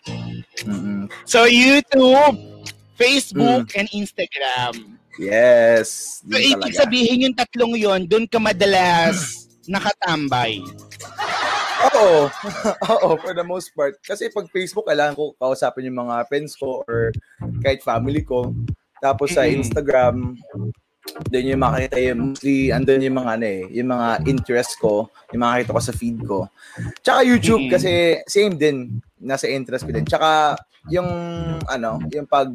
Mm-mm. 0.62 1.11
So 1.26 1.45
YouTube, 1.45 2.38
Facebook, 2.95 3.75
and 3.75 3.90
Instagram. 3.90 4.95
Yes. 5.19 6.23
So 6.23 6.38
ibig 6.38 6.71
talaga. 6.71 6.81
sabihin 6.87 7.26
yung 7.29 7.37
tatlong 7.37 7.75
yon, 7.76 8.00
doon 8.07 8.25
ka 8.31 8.38
madalas 8.38 9.50
nakatambay. 9.67 10.62
Oo. 11.97 12.30
Oo, 12.94 13.09
for 13.18 13.32
the 13.35 13.47
most 13.47 13.75
part. 13.75 13.99
Kasi 14.04 14.30
pag 14.30 14.47
Facebook, 14.52 14.87
kailangan 14.87 15.16
ko 15.16 15.35
kausapin 15.38 15.90
yung 15.90 16.06
mga 16.06 16.26
friends 16.30 16.54
ko 16.54 16.85
or 16.87 17.11
kahit 17.64 17.82
family 17.82 18.23
ko. 18.23 18.54
Tapos 19.00 19.32
sa. 19.32 19.49
Instagram, 19.49 20.37
doon 21.32 21.50
yung 21.56 21.62
makita 21.62 21.97
yung 21.99 22.20
mostly, 22.32 22.70
andun 22.70 23.02
yung 23.02 23.16
mga 23.16 23.30
ano 23.40 23.47
eh, 23.49 23.62
yung 23.73 23.88
mga 23.88 24.09
interest 24.28 24.76
ko, 24.78 25.09
yung 25.32 25.42
makita 25.42 25.73
ko 25.73 25.80
sa 25.80 25.97
feed 25.97 26.18
ko. 26.28 26.38
Tsaka 27.00 27.25
YouTube 27.25 27.73
kasi 27.73 28.20
same 28.28 28.54
din. 28.61 29.00
Nasa 29.21 29.47
interest 29.47 29.85
ko 29.85 29.93
din. 29.93 30.09
Tsaka, 30.09 30.57
yung, 30.89 31.09
ano, 31.69 32.00
yung 32.09 32.25
pag, 32.25 32.49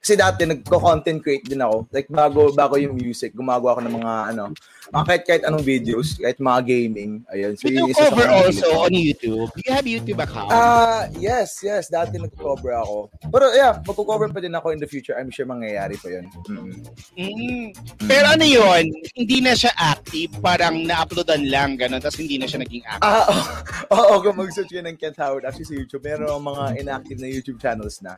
kasi 0.00 0.16
dati 0.16 0.48
nagko-content 0.48 1.20
create 1.20 1.44
din 1.44 1.60
ako. 1.60 1.84
Like, 1.92 2.08
bago, 2.08 2.48
bago 2.56 2.80
yung 2.80 2.96
music, 2.96 3.36
gumagawa 3.36 3.76
ako 3.76 3.80
ng 3.84 3.96
mga, 4.00 4.14
ano, 4.32 4.44
mga 4.88 5.04
kahit, 5.04 5.22
kahit 5.28 5.44
anong 5.44 5.64
videos, 5.64 6.16
kahit 6.16 6.40
mga 6.40 6.60
gaming. 6.64 7.20
Ayun. 7.28 7.52
So, 7.60 7.68
you 7.68 7.92
cover 7.92 8.28
also 8.28 8.88
on 8.88 8.92
YouTube. 8.96 9.52
You 9.60 9.70
have 9.72 9.84
YouTube 9.84 10.20
account? 10.20 10.48
Ah, 10.48 11.08
yes, 11.16 11.60
yes. 11.60 11.92
Dati 11.92 12.16
nag-cover 12.16 12.72
ako. 12.72 13.12
Pero 13.28 13.52
yeah, 13.52 13.76
magko-cover 13.84 14.32
pa 14.32 14.40
din 14.40 14.56
ako 14.56 14.72
in 14.72 14.80
the 14.80 14.88
future. 14.88 15.16
I'm 15.16 15.28
sure 15.28 15.44
mangyayari 15.44 16.00
pa 16.00 16.08
yun. 16.08 16.28
Mm-mm. 16.48 16.76
Mm. 17.16 17.66
Pero 18.08 18.26
ano 18.32 18.44
yun, 18.44 18.88
hindi 19.16 19.44
na 19.44 19.52
siya 19.52 19.72
active, 19.76 20.32
parang 20.40 20.84
na-uploadan 20.88 21.48
lang, 21.48 21.76
gano'n, 21.76 22.00
tapos 22.00 22.20
hindi 22.20 22.40
na 22.40 22.48
siya 22.48 22.64
naging 22.64 22.84
active. 22.84 23.04
Ah, 23.04 23.24
oo. 23.92 24.12
Oo, 24.12 24.14
kung 24.24 24.40
mag-search 24.40 24.72
ka 24.72 24.80
ng 24.84 24.96
Kent 24.96 25.20
Howard, 25.20 25.44
actually 25.44 25.81
YouTube, 25.82 26.06
meron 26.06 26.38
mga 26.40 26.78
inactive 26.78 27.18
na 27.18 27.28
YouTube 27.28 27.58
channels 27.58 27.98
na. 28.00 28.14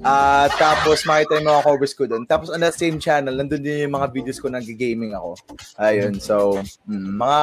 Ah, 0.00 0.48
tapos 0.56 1.04
makita 1.04 1.38
yung 1.38 1.48
mga 1.52 1.64
covers 1.68 1.92
ko 1.92 2.08
doon. 2.08 2.24
Tapos 2.24 2.48
on 2.48 2.64
that 2.64 2.74
same 2.74 2.96
channel, 2.96 3.36
nandun 3.36 3.60
din 3.60 3.84
yung 3.84 3.94
mga 3.94 4.08
videos 4.08 4.40
ko 4.40 4.48
nag-gaming 4.48 5.12
ako. 5.12 5.36
Ayun, 5.76 6.16
so, 6.16 6.56
mm, 6.88 7.20
mga 7.20 7.40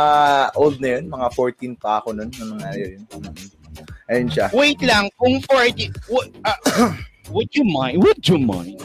old 0.57 0.77
na 0.81 0.89
yun, 0.97 1.05
mga 1.07 1.27
14 1.31 1.77
pa 1.77 2.01
ako 2.01 2.17
nun, 2.17 2.33
ng 2.33 2.49
mga 2.57 2.69
yun. 2.75 3.01
Ayun 4.09 4.29
siya. 4.29 4.47
Wait 4.53 4.81
lang, 4.81 5.09
kung 5.17 5.37
40, 5.49 5.89
w- 6.09 6.31
ah, 6.45 6.59
would 7.33 7.49
you 7.53 7.65
mind? 7.65 8.01
Would 8.01 8.21
you 8.25 8.37
mind? 8.41 8.81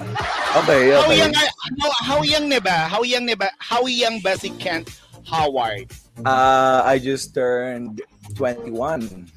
Okay, 0.60 0.90
How 0.90 1.06
okay. 1.06 1.18
young, 1.22 1.34
are- 1.36 1.56
how, 1.78 1.92
how 2.04 2.20
young 2.22 2.46
na 2.48 2.60
ba? 2.60 2.76
How 2.90 3.02
young 3.04 3.24
na 3.24 3.36
ba? 3.36 3.48
How 3.60 3.86
young 3.86 4.18
ba 4.20 4.36
si 4.36 4.50
Kent 4.58 4.90
Howard? 5.28 5.88
Uh, 6.24 6.82
I 6.84 6.98
just 6.98 7.32
turned 7.32 8.02
21. 8.36 9.30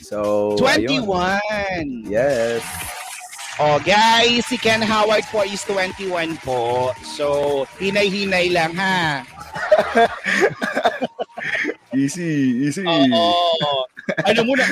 So, 0.00 0.56
ayun. 0.64 1.04
21. 1.06 2.08
Yes. 2.08 2.64
Oh, 3.60 3.76
guys, 3.84 4.48
si 4.48 4.56
Ken 4.56 4.80
Howard 4.80 5.28
po 5.28 5.44
is 5.44 5.60
21 5.68 6.40
po. 6.40 6.96
So, 7.04 7.68
hinay-hinay 7.76 8.48
lang 8.48 8.72
ha. 8.72 9.20
Easy, 11.90 12.70
easy. 12.70 12.86
Oo. 12.86 13.26
alam 14.22 14.44
mo 14.46 14.54
na, 14.54 14.62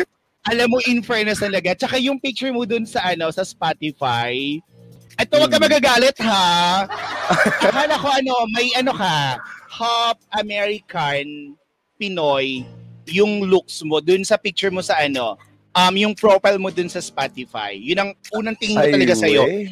alam 0.47 0.71
mo 0.71 0.79
in 0.87 1.03
fairness 1.03 1.43
talaga. 1.43 1.75
Tsaka 1.75 1.99
yung 1.99 2.23
picture 2.23 2.55
mo 2.55 2.63
dun 2.63 2.87
sa 2.87 3.11
ano, 3.13 3.27
sa 3.35 3.43
Spotify. 3.43 4.63
Ito, 5.19 5.35
wag 5.43 5.51
ka 5.51 5.59
Hmm. 5.59 5.67
magagalit 5.67 6.15
ha. 6.23 6.87
Akala 7.59 7.99
ko 7.99 8.07
ano, 8.07 8.35
may 8.55 8.71
ano 8.79 8.95
ka, 8.95 9.43
half 9.67 10.19
American 10.39 11.59
Pinoy 11.99 12.63
yung 13.11 13.45
looks 13.45 13.81
mo 13.83 13.99
dun 13.99 14.23
sa 14.23 14.37
picture 14.37 14.71
mo 14.71 14.81
sa 14.81 14.99
ano, 14.99 15.37
um, 15.73 15.95
yung 15.95 16.15
profile 16.15 16.57
mo 16.57 16.69
dun 16.69 16.89
sa 16.89 16.99
Spotify. 16.99 17.73
Yun 17.73 17.99
ang 17.99 18.11
unang 18.33 18.57
tingin 18.57 18.77
ko 18.77 18.87
talaga 18.87 19.15
sa'yo. 19.15 19.43
wey. 19.45 19.69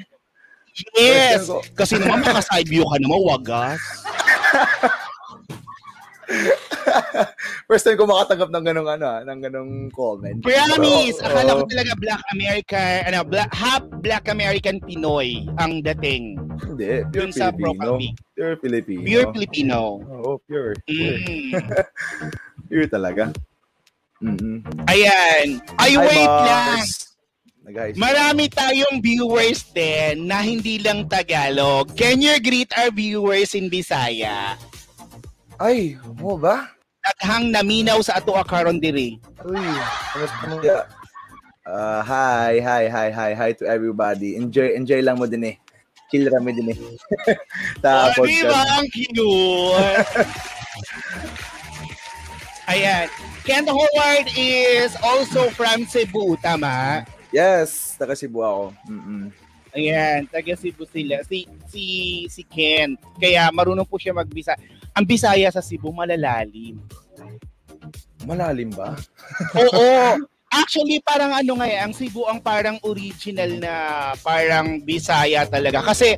Yes! 0.93 1.49
Kasi 1.73 1.97
naman 1.97 2.21
maka-side 2.21 2.69
view 2.69 2.85
ka 2.85 2.97
naman, 2.99 3.17
wagas. 3.23 3.81
First 7.67 7.87
time 7.87 7.97
ko 7.97 8.05
makatanggap 8.05 8.51
ng 8.51 8.65
ganong 8.65 8.89
ano, 8.89 9.07
ah, 9.09 9.23
ng 9.23 9.41
ganong 9.41 9.73
comment. 9.91 10.39
Promise! 10.39 11.17
Pero, 11.19 11.33
Akala 11.33 11.51
ko 11.53 11.63
oo. 11.63 11.71
talaga 11.71 11.93
Black 11.97 12.23
American, 12.31 12.95
ano, 13.05 13.19
black, 13.23 13.51
half 13.51 13.83
Black 14.01 14.27
American 14.29 14.77
Pinoy 14.81 15.47
ang 15.57 15.83
dating. 15.83 16.39
Hindi, 16.63 17.03
pure 17.09 17.27
Dun 17.27 17.31
sa 17.31 17.51
Filipino. 17.51 17.63
profile 17.63 17.95
pic. 17.97 18.15
Pure 18.35 18.57
Filipino. 18.61 19.03
Pure 19.03 19.27
Filipino. 19.33 19.79
Oo, 20.03 20.31
pure. 20.45 20.73
Pure, 20.85 21.17
Mm. 21.17 21.51
pure 22.67 22.91
talaga. 22.91 23.31
Mm-mm. 24.21 24.65
Ayan. 24.89 25.61
Ay, 25.77 25.93
Hi, 25.95 26.03
wait 26.03 26.31
boss. 26.31 26.47
lang. 26.47 26.87
Siya. 27.67 27.99
Marami 27.99 28.47
tayong 28.47 29.03
viewers 29.03 29.67
din 29.75 30.31
na 30.31 30.39
hindi 30.39 30.79
lang 30.79 31.11
Tagalog. 31.11 31.91
Can 31.99 32.23
you 32.23 32.39
greet 32.39 32.71
our 32.79 32.95
viewers 32.95 33.59
in 33.59 33.67
Bisaya? 33.67 34.55
Ay, 35.59 35.99
mo 36.23 36.39
ba? 36.39 36.71
Daghang 37.03 37.51
naminaw 37.51 37.99
sa 38.07 38.23
ato 38.23 38.39
akaron 38.39 38.79
diri. 38.79 39.19
Uy, 39.43 39.67
ya? 40.63 40.87
Uh, 41.67 41.99
hi, 42.07 42.63
hi, 42.63 42.87
hi, 42.87 43.09
hi, 43.11 43.31
hi 43.35 43.51
to 43.51 43.67
everybody. 43.67 44.39
Enjoy, 44.39 44.71
enjoy 44.71 45.03
lang 45.03 45.19
mo 45.19 45.27
din 45.27 45.51
eh. 45.51 45.57
Chill 46.07 46.31
rami 46.31 46.55
din 46.55 46.71
eh. 46.71 46.79
Oh, 47.83 48.23
di 48.23 48.47
ba 48.47 48.63
ang 48.79 48.87
cute? 48.95 49.27
Ayan. 52.67 53.07
Kent 53.47 53.71
Howard 53.71 54.27
is 54.35 54.99
also 54.99 55.51
from 55.55 55.87
Cebu, 55.87 56.35
tama? 56.43 57.07
Yes, 57.31 57.95
taga 57.95 58.19
Cebu 58.19 58.43
ako. 58.43 58.65
Mm-mm. 58.91 59.31
Ayan, 59.71 60.27
taga 60.27 60.59
Cebu 60.59 60.83
sila. 60.91 61.23
Si, 61.23 61.47
si, 61.71 61.85
si 62.27 62.43
Kent. 62.43 62.99
Kaya 63.23 63.47
marunong 63.55 63.87
po 63.87 64.03
siya 64.03 64.11
magbisa. 64.11 64.59
Ang 64.99 65.07
Bisaya 65.07 65.47
sa 65.55 65.63
Cebu, 65.63 65.95
malalalim. 65.95 66.83
Malalim 68.27 68.75
ba? 68.75 68.99
Oo. 69.55 69.87
Actually, 70.57 71.05
parang 71.05 71.37
ano 71.37 71.61
nga 71.61 71.69
eh, 71.69 71.79
ang 71.79 71.93
Cebu 71.93 72.25
ang 72.25 72.41
parang 72.41 72.81
original 72.83 73.61
na 73.61 73.75
parang 74.25 74.81
Bisaya 74.83 75.45
talaga. 75.47 75.85
Kasi 75.85 76.17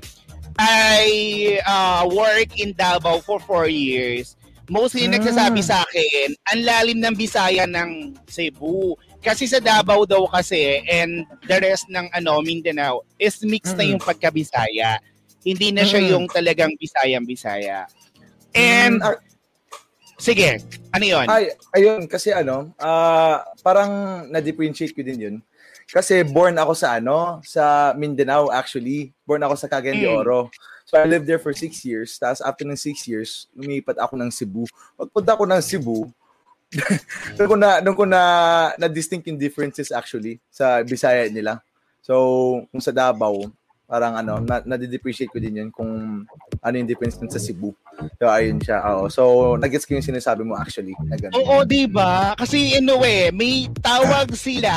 I 0.58 1.58
uh, 1.66 2.08
work 2.08 2.56
in 2.56 2.72
Davao 2.72 3.20
for 3.20 3.42
four 3.42 3.66
years. 3.66 4.37
Mostly 4.68 5.08
Hmm. 5.08 5.16
nagsasabi 5.16 5.64
sa 5.64 5.80
akin, 5.80 6.36
ang 6.52 6.60
lalim 6.60 7.00
ng 7.00 7.16
Bisaya 7.16 7.64
ng 7.64 8.20
Cebu. 8.28 8.92
Kasi 9.18 9.48
sa 9.48 9.58
Davao 9.58 10.04
daw 10.04 10.28
kasi 10.28 10.84
and 10.86 11.24
the 11.48 11.56
rest 11.58 11.88
ng 11.88 12.06
ano 12.12 12.38
Mindanao 12.44 13.02
is 13.16 13.40
mixed 13.42 13.74
na 13.74 13.82
Mm. 13.82 13.90
yung 13.96 14.02
pagka-Bisaya. 14.04 15.00
Hindi 15.42 15.72
na 15.72 15.82
siya 15.82 16.04
Mm. 16.04 16.10
yung 16.12 16.24
talagang 16.28 16.70
Bisayang-Bisaya. 16.76 17.88
And 18.52 19.00
Mm, 19.00 19.16
sige, 20.20 20.60
ano 20.92 21.04
'yon? 21.04 21.26
Ay, 21.26 21.50
ayun, 21.72 22.04
kasi 22.04 22.30
ano, 22.30 22.70
ah 22.76 23.42
parang 23.64 23.90
na-differentiate 24.28 24.92
ko 24.92 25.00
din 25.00 25.18
yun. 25.18 25.36
Kasi 25.88 26.20
born 26.20 26.60
ako 26.60 26.76
sa 26.76 27.00
ano, 27.00 27.40
sa 27.40 27.96
Mindanao 27.96 28.52
actually. 28.52 29.16
Born 29.24 29.40
ako 29.40 29.56
sa 29.56 29.72
Cagayan 29.72 29.96
de 29.98 30.06
Mm. 30.06 30.20
Oro. 30.20 30.52
So 30.88 30.96
I 30.96 31.04
lived 31.04 31.28
there 31.28 31.36
for 31.36 31.52
six 31.52 31.84
years. 31.84 32.16
Tapos 32.16 32.40
after 32.40 32.64
ng 32.64 32.80
six 32.80 33.04
years, 33.04 33.44
lumipat 33.52 34.00
ako 34.00 34.16
ng 34.16 34.32
Cebu. 34.32 34.64
Pagpunta 34.96 35.36
ko 35.36 35.44
ng 35.44 35.60
Cebu, 35.60 36.08
doon 37.36 37.48
ko 37.48 37.56
na, 37.60 37.84
doon 37.84 37.96
ko 37.96 38.04
na, 38.08 38.22
na 38.80 38.88
distinct 38.88 39.28
yung 39.28 39.36
differences 39.36 39.92
actually 39.92 40.40
sa 40.48 40.80
Bisaya 40.80 41.28
nila. 41.28 41.60
So, 42.00 42.64
kung 42.72 42.80
sa 42.80 42.88
Davao, 42.88 43.52
parang 43.84 44.16
ano, 44.16 44.40
na, 44.40 44.64
na-depreciate 44.64 45.28
ko 45.28 45.36
din 45.36 45.60
yun 45.60 45.70
kung 45.72 46.24
ano 46.60 46.74
yung 46.76 46.88
difference 46.88 47.20
sa 47.20 47.40
Cebu. 47.40 47.76
So, 48.16 48.24
ayun 48.28 48.56
siya. 48.60 48.80
Oo. 48.88 49.12
So, 49.12 49.56
nag-gets 49.60 49.84
ko 49.84 49.92
yung 49.92 50.08
sinasabi 50.08 50.40
mo 50.40 50.56
actually. 50.56 50.96
Na 51.04 51.20
ganun. 51.20 51.36
Oo, 51.36 51.68
di 51.68 51.84
ba? 51.84 52.32
Kasi 52.32 52.80
in 52.80 52.88
a 52.88 52.96
way, 52.96 53.28
may 53.28 53.68
tawag 53.84 54.32
sila, 54.32 54.72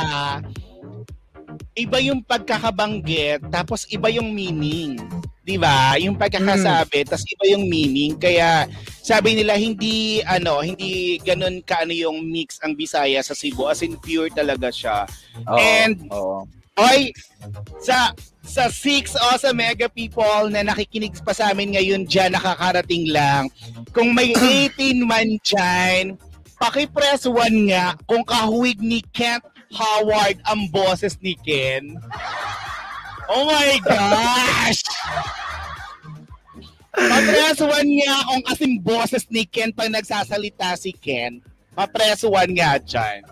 iba 1.74 1.98
yung 2.00 2.20
pagkakabanggit, 2.22 3.42
tapos 3.48 3.88
iba 3.88 4.08
yung 4.12 4.32
meaning. 4.32 5.00
Di 5.42 5.58
ba? 5.58 5.98
Yung 5.98 6.14
pagkakasabi, 6.14 7.02
tapos 7.02 7.26
iba 7.26 7.44
yung 7.58 7.66
meaning. 7.66 8.14
Kaya 8.14 8.70
sabi 9.02 9.34
nila 9.34 9.58
hindi 9.58 10.22
ano, 10.22 10.62
hindi 10.62 11.18
ganun 11.18 11.58
kaano 11.66 11.90
yung 11.90 12.22
mix 12.22 12.62
ang 12.62 12.78
Bisaya 12.78 13.18
sa 13.26 13.34
Cebu 13.34 13.66
as 13.66 13.82
in 13.82 13.98
pure 13.98 14.30
talaga 14.30 14.70
siya. 14.70 15.02
Oo, 15.48 15.58
And- 15.58 16.06
oo. 16.14 16.46
Oy, 16.72 17.12
sa 17.84 18.16
sa 18.40 18.72
six 18.72 19.12
o 19.12 19.36
sa 19.36 19.52
mega 19.52 19.92
people 19.92 20.48
na 20.48 20.64
nakikinig 20.64 21.12
pa 21.20 21.36
sa 21.36 21.52
amin 21.52 21.76
ngayon 21.76 22.08
dyan, 22.08 22.32
nakakarating 22.32 23.12
lang. 23.12 23.52
Kung 23.92 24.16
may 24.16 24.32
18 24.72 25.04
man 25.04 25.36
dyan, 25.44 26.16
pakipress 26.56 27.28
one 27.28 27.68
nga 27.68 27.92
kung 28.08 28.24
kahuwig 28.24 28.80
ni 28.80 29.04
Kent 29.12 29.44
Howard 29.72 30.36
ang 30.44 30.68
boses 30.68 31.16
ni 31.18 31.32
Ken. 31.34 31.96
Oh 33.26 33.44
my 33.44 33.80
gosh! 33.80 34.82
Papress 36.92 37.58
one 37.58 37.88
nga 37.96 38.16
kung 38.22 38.42
kasing 38.44 38.74
boses 38.78 39.24
ni 39.26 39.44
Ken 39.44 39.72
pag 39.72 39.88
nagsasalita 39.88 40.76
si 40.76 40.92
Ken. 40.92 41.40
Papress 41.72 42.20
one 42.22 42.52
nga 42.52 42.76
dyan. 42.76 43.24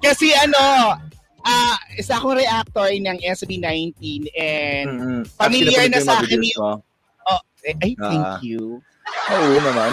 Kasi 0.00 0.32
ano, 0.34 0.96
ah 1.42 1.76
isa 1.92 2.16
akong 2.16 2.34
reactor 2.34 2.88
ng 2.88 3.18
SB19 3.20 3.92
and 4.32 4.88
Mm-mm. 4.88 5.22
Familiar 5.36 5.84
Actually, 5.84 5.92
na 5.92 6.00
sa 6.00 6.12
yung 6.16 6.24
akin 6.24 6.40
mo. 6.56 6.70
oh, 7.28 7.40
eh, 7.62 7.76
ay, 7.76 7.92
thank 7.94 8.24
Ah. 8.24 8.38
you. 8.40 8.80
Oo 9.28 9.54
naman. 9.60 9.90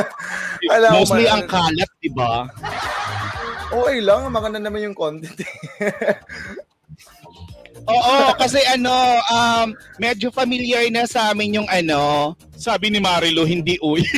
Alam 0.74 0.90
Mostly 0.98 1.24
man- 1.24 1.32
ang 1.32 1.44
kalat, 1.46 1.90
di 1.96 2.10
ba? 2.10 2.50
Okay 3.72 3.98
lang, 4.04 4.28
maganda 4.28 4.60
naman 4.60 4.84
yung 4.84 4.96
content. 4.96 5.32
eh. 5.40 5.48
Oo, 7.82 8.30
kasi 8.38 8.62
ano, 8.68 8.92
um, 9.26 9.66
medyo 9.96 10.30
familiar 10.30 10.86
na 10.92 11.02
sa 11.02 11.32
amin 11.32 11.58
yung 11.58 11.66
ano, 11.66 12.36
sabi 12.54 12.92
ni 12.92 13.00
Marilo, 13.00 13.42
hindi 13.42 13.80
uy. 13.80 14.04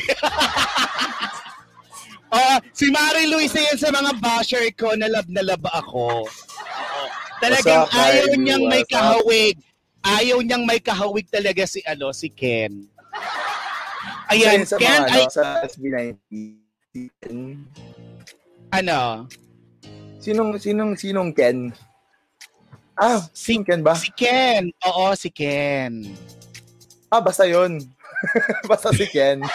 Oh, 2.35 2.59
si 2.75 2.91
Mari 2.91 3.31
Luis 3.31 3.55
na 3.55 3.63
yan 3.63 3.79
sa 3.79 3.95
mga 3.95 4.19
basher 4.19 4.67
ko 4.75 4.91
na 4.99 5.07
love 5.07 5.31
na 5.31 5.39
love 5.47 5.63
ako. 5.71 6.27
Oo. 6.27 7.05
Talagang 7.39 7.87
What's 7.87 7.95
up, 7.95 8.03
ayaw 8.03 8.27
Mari? 8.27 8.43
niyang 8.43 8.65
may 8.67 8.83
What's 8.83 8.91
up? 8.91 8.99
kahawig. 9.23 9.55
Ayaw 10.03 10.39
niyang 10.43 10.65
may 10.67 10.81
kahawig 10.83 11.31
talaga 11.31 11.63
si 11.63 11.79
ano 11.87 12.11
si 12.11 12.27
Ken. 12.35 12.91
Ayan, 14.35 14.67
sa 14.67 14.83
Ken 14.83 15.07
mga, 15.07 15.15
ano, 15.15 15.31
sa 15.31 15.63
SB19. 15.63 16.43
ano, 18.75 19.31
Sinong, 20.25 20.57
sinong, 20.57 20.97
sinong 20.97 21.37
Ken? 21.37 21.69
Ah, 22.97 23.21
si, 23.37 23.61
Ken 23.61 23.85
ba? 23.85 23.93
si 23.93 24.09
Ken. 24.09 24.73
Oo, 24.89 25.13
si 25.13 25.29
Ken. 25.29 26.01
Ah, 27.13 27.21
basta 27.21 27.45
yun. 27.45 27.77
basta 28.71 28.89
si 28.97 29.05
Ken. 29.13 29.45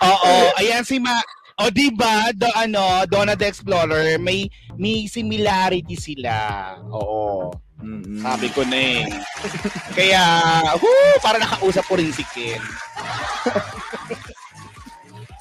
Oo, 0.00 0.32
ayan 0.56 0.80
si 0.80 0.96
Ma 0.96 1.20
o 1.60 1.68
di 1.68 1.92
ba, 1.92 2.32
do 2.32 2.48
ano, 2.56 3.04
Donna 3.04 3.36
the 3.36 3.44
Explorer, 3.44 4.16
may 4.16 4.48
may 4.80 5.04
similarity 5.04 5.92
sila. 5.92 6.72
Oo. 6.88 7.52
Mm-mm. 7.84 8.24
Sabi 8.24 8.48
ko 8.48 8.64
na 8.64 8.80
eh. 8.80 9.04
Kaya, 9.92 10.24
whoo, 10.80 11.20
para 11.20 11.36
nakausap 11.36 11.84
ko 11.84 12.00
rin 12.00 12.16
si 12.16 12.24
Ken. 12.32 12.60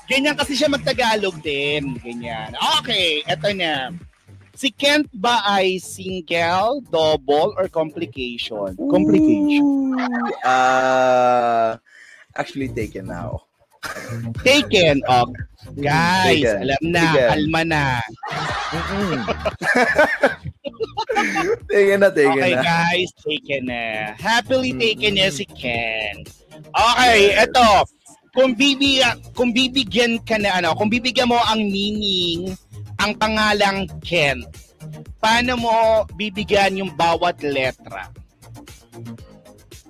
Ganyan 0.09 0.33
kasi 0.33 0.57
siya 0.57 0.67
magtagalog 0.67 1.37
din. 1.39 1.93
Ganyan. 2.01 2.57
Okay, 2.81 3.21
eto 3.23 3.53
na. 3.53 3.93
Si 4.53 4.67
Kent 4.69 5.07
ba 5.13 5.39
ay 5.47 5.77
single, 5.77 6.81
double, 6.89 7.55
or 7.55 7.69
complication? 7.69 8.75
Complication. 8.75 9.63
Ooh, 9.63 9.95
Ah, 10.43 11.79
actually 12.35 12.67
taken 12.67 13.07
now. 13.07 13.45
Taken. 14.43 14.99
Oh, 15.07 15.31
guys, 15.79 16.43
Taken. 16.43 16.57
alam 16.67 16.83
na, 16.83 17.03
Taken. 17.05 17.29
kalma 17.31 17.61
na. 17.63 17.85
Taken 21.69 21.97
na, 21.99 22.09
taken 22.11 22.35
Okay, 22.35 22.53
na. 22.55 22.61
guys, 22.61 23.09
taken 23.17 23.63
na. 23.65 23.83
Happily 24.19 24.71
Mm. 24.73 24.79
taken 24.79 25.13
na 25.15 25.27
si 25.31 25.45
Ken. 25.47 26.27
Okay, 26.69 27.39
eto. 27.39 27.87
Kung 28.39 28.55
bibi 28.55 29.03
kung 29.35 29.51
bibigyan 29.51 30.15
ka 30.23 30.39
na 30.39 30.63
ano, 30.63 30.71
kung 30.71 30.87
bibigyan 30.87 31.27
mo 31.27 31.35
ang 31.35 31.59
meaning 31.59 32.55
ang 32.95 33.11
pangalang 33.19 33.83
Ken, 33.99 34.47
paano 35.19 35.59
mo 35.59 36.07
bibigyan 36.15 36.79
yung 36.79 36.95
bawat 36.95 37.43
letra? 37.43 38.07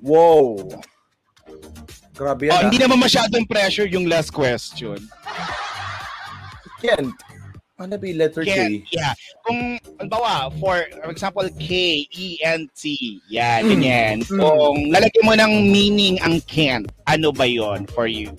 Wow. 0.02 0.66
Grabe 2.18 2.50
yan. 2.50 2.58
Oh, 2.58 2.58
ah. 2.58 2.64
hindi 2.66 2.82
naman 2.82 2.98
masyadong 2.98 3.46
pressure 3.46 3.86
yung 3.86 4.10
last 4.10 4.34
question. 4.34 4.98
Kent. 6.82 7.14
Yung 7.80 7.96
letter 8.20 8.44
Ken, 8.44 8.84
K? 8.84 8.92
yeah. 8.92 9.16
Kung, 9.48 9.80
halimbawa, 9.96 10.52
for 10.60 10.84
example, 11.08 11.48
K, 11.56 12.04
E, 12.12 12.36
N, 12.44 12.68
T. 12.76 12.92
Yan, 13.32 13.64
Mm. 13.64 13.70
ganyan. 13.72 14.16
Mm. 14.28 14.36
Kung 14.36 14.78
lalagyan 14.92 15.24
mo 15.24 15.34
ng 15.34 15.54
meaning 15.72 16.16
ang 16.20 16.44
Ken, 16.44 16.84
ano 17.08 17.32
ba 17.32 17.48
yon 17.48 17.88
for 17.88 18.04
you? 18.06 18.36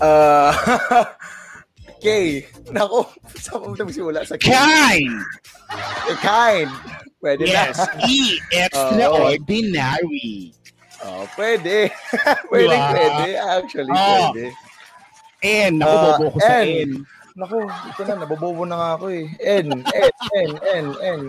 Ah, 0.00 0.56
K. 2.02 2.40
Nako, 2.72 3.04
saan 3.44 3.60
mo 3.60 3.76
ito 3.76 3.84
magsimula? 3.84 4.24
Sa 4.24 4.40
K. 4.40 4.48
Kind! 4.48 5.12
Eh, 6.08 6.16
kind. 6.24 6.70
Pwede 7.20 7.44
Yes, 7.44 7.76
na. 8.00 8.08
E, 8.08 8.40
extraordinary. 8.56 10.56
Oh, 11.04 11.28
pwede. 11.36 11.92
pwede, 12.48 12.72
Diba? 12.72 12.88
pwede. 12.88 13.28
Actually, 13.36 13.92
Oh. 13.92 14.32
pwede. 14.32 14.44
N, 15.40 15.72
ako 15.80 15.92
Ah, 15.92 16.00
bobo 16.16 16.24
ko 16.32 16.38
sa 16.40 16.64
N. 16.64 16.64
N. 16.64 16.90
Nako, 17.38 17.66
ito 17.66 18.02
na, 18.06 18.14
nabobobo 18.18 18.62
na 18.66 18.76
nga 18.76 18.90
ako 18.98 19.06
eh. 19.14 19.26
N, 19.38 19.68
N, 19.86 20.12
N, 20.34 20.50
N, 20.60 20.86
N. 20.98 21.22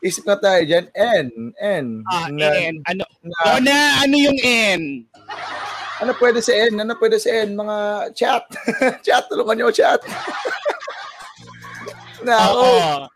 Isip 0.00 0.24
na 0.24 0.38
tayo 0.38 0.62
dyan. 0.64 0.86
N, 0.94 1.26
N. 1.58 1.86
Ah, 2.08 2.30
na, 2.30 2.48
N. 2.54 2.80
Ano, 2.86 3.04
na- 3.26 3.44
Donna, 3.44 3.78
ano 4.00 4.14
yung 4.16 4.38
N? 4.40 4.82
ano 5.98 6.14
pwede 6.22 6.38
sa 6.38 6.54
N? 6.54 6.78
Ano 6.78 6.94
pwede 6.96 7.18
sa 7.18 7.30
N? 7.34 7.58
Mga 7.58 7.76
chat. 8.14 8.44
chat, 9.06 9.26
tulungan 9.26 9.58
nyo 9.58 9.74
chat. 9.74 9.98
Nako. 12.26 12.62
Oo. 12.62 13.06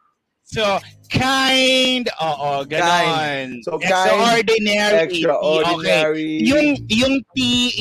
So, 0.52 0.62
kind. 1.08 2.10
Oo, 2.20 2.66
ganon. 2.68 3.62
So, 3.64 3.80
kind, 3.80 3.88
extraordinary. 3.88 4.96
Extraordinary. 5.06 6.42
Okay. 6.42 6.44
Yung, 6.44 6.66
yung 6.92 7.14
T 7.32 7.38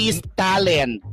is 0.08 0.24
talent. 0.40 1.04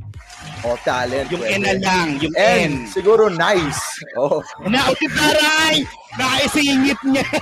Oh, 0.67 0.75
talent. 0.83 1.31
Yung 1.31 1.43
pwede. 1.43 1.55
N 1.55 1.63
na 1.63 1.75
lang. 1.79 2.09
Yung 2.19 2.35
N. 2.35 2.87
N. 2.87 2.91
Siguro 2.91 3.31
nice. 3.31 3.79
Oh. 4.19 4.43
Na, 4.67 4.91
si 4.99 5.07
Taray! 5.07 5.87
Nakaisingit 6.19 6.99
niya. 7.07 7.23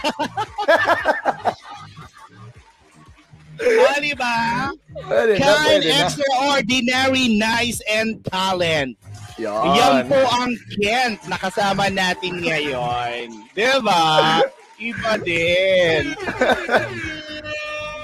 oh, 3.64 3.96
di 4.04 4.12
ba? 4.12 4.68
Pwede 5.08 5.40
na, 5.40 5.46
Kind, 5.46 5.64
pwede 5.64 5.88
na. 5.88 5.96
extraordinary, 6.04 7.32
nice, 7.32 7.80
and 7.88 8.20
talent. 8.28 8.92
Yan. 9.40 9.64
Yan 9.76 9.96
po 10.08 10.20
ang 10.20 10.52
Kent 10.76 11.24
na 11.28 11.36
kasama 11.40 11.88
natin 11.88 12.44
ngayon. 12.44 13.32
Di 13.56 13.72
ba? 13.80 14.40
Iba 14.76 15.16
din. 15.24 16.12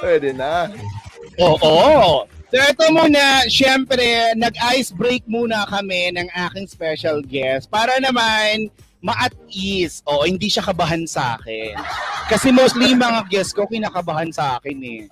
Pwede 0.01 0.33
na. 0.33 0.73
Oo. 1.37 2.25
So 2.53 2.61
ito 2.61 2.85
muna, 2.93 3.49
syempre, 3.49 4.37
nag-ice 4.37 4.93
break 4.93 5.25
muna 5.25 5.65
kami 5.73 6.13
ng 6.13 6.29
aking 6.29 6.69
special 6.69 7.25
guest 7.25 7.73
para 7.73 7.97
naman 7.97 8.69
ma-at 9.01 9.33
ease. 9.49 10.05
O, 10.05 10.29
hindi 10.29 10.53
siya 10.53 10.61
kabahan 10.61 11.09
sa 11.09 11.41
akin. 11.41 11.73
Kasi 12.29 12.53
mostly 12.53 12.93
yung 12.93 13.01
mga 13.01 13.25
guests 13.33 13.57
ko 13.57 13.65
kinakabahan 13.65 14.29
sa 14.29 14.61
akin 14.61 14.79
eh. 14.85 15.03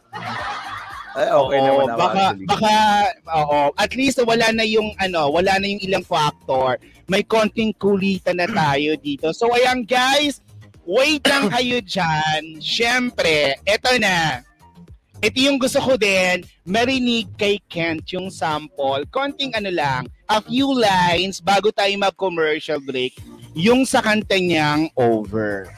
Ay, 1.16 1.26
okay 1.32 1.58
Oo, 1.58 1.66
naman 1.66 1.86
ako 1.90 1.98
baka, 1.98 2.20
actually. 2.22 2.46
baka, 2.46 2.74
oo, 3.34 3.60
at 3.74 3.92
least 3.96 4.18
wala 4.20 4.46
na 4.52 4.64
yung, 4.68 4.92
ano, 5.00 5.32
wala 5.32 5.56
na 5.56 5.66
yung 5.66 5.80
ilang 5.80 6.04
factor. 6.04 6.76
May 7.08 7.24
konting 7.24 7.72
kulitan 7.80 8.36
na 8.36 8.52
tayo 8.52 8.94
dito. 9.00 9.32
So, 9.32 9.48
ayan 9.50 9.88
guys, 9.88 10.44
wait 10.84 11.24
lang 11.24 11.48
kayo 11.48 11.80
dyan. 11.80 12.60
Siyempre, 12.60 13.58
eto 13.64 13.90
na. 13.96 14.44
Ito 15.20 15.36
yung 15.36 15.60
gusto 15.60 15.84
ko 15.84 16.00
din, 16.00 16.48
marinig 16.64 17.28
kay 17.36 17.60
Kent 17.68 18.08
yung 18.16 18.32
sample. 18.32 19.04
Konting 19.12 19.52
ano 19.52 19.68
lang, 19.68 20.08
a 20.24 20.40
few 20.40 20.72
lines 20.72 21.44
bago 21.44 21.68
tayo 21.68 21.92
mag-commercial 22.00 22.80
break, 22.80 23.20
yung 23.52 23.84
sa 23.84 24.00
kanta 24.00 24.40
niyang 24.40 24.88
Over. 24.96 25.68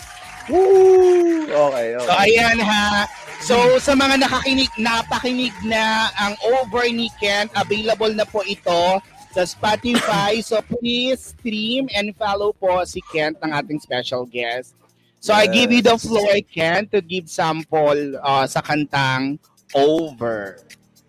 Woo! 0.47 1.43
Okay, 1.43 1.99
okay. 1.99 2.07
So 2.07 2.13
ayan 2.15 2.59
ha. 2.63 3.11
So 3.43 3.55
sa 3.83 3.99
mga 3.99 4.23
nakakinig, 4.23 4.71
napakinig 4.79 5.55
na 5.67 6.15
ang 6.15 6.39
Over 6.63 6.87
ni 6.95 7.11
Kent, 7.19 7.51
available 7.59 8.15
na 8.15 8.23
po 8.23 8.47
ito 8.47 9.03
sa 9.35 9.43
Spotify. 9.43 10.39
So 10.39 10.63
please 10.63 11.35
stream 11.35 11.91
and 11.99 12.15
follow 12.15 12.55
po 12.55 12.87
si 12.87 13.03
Kent 13.11 13.43
ng 13.43 13.51
ating 13.51 13.83
special 13.83 14.23
guest. 14.23 14.79
So 15.23 15.31
I 15.33 15.47
give 15.47 15.71
you 15.71 15.79
the 15.79 15.95
Yes. 15.95 16.03
floor, 16.03 16.35
Kent, 16.51 16.91
to 16.91 16.99
give 16.99 17.31
sample 17.31 18.19
uh, 18.19 18.43
sa 18.51 18.59
kantang 18.59 19.39
Over. 19.71 20.59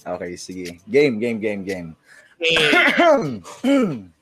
Okay, 0.06 0.38
sige. 0.38 0.78
Game, 0.86 1.18
game, 1.18 1.42
game, 1.42 1.66
game. 1.66 1.98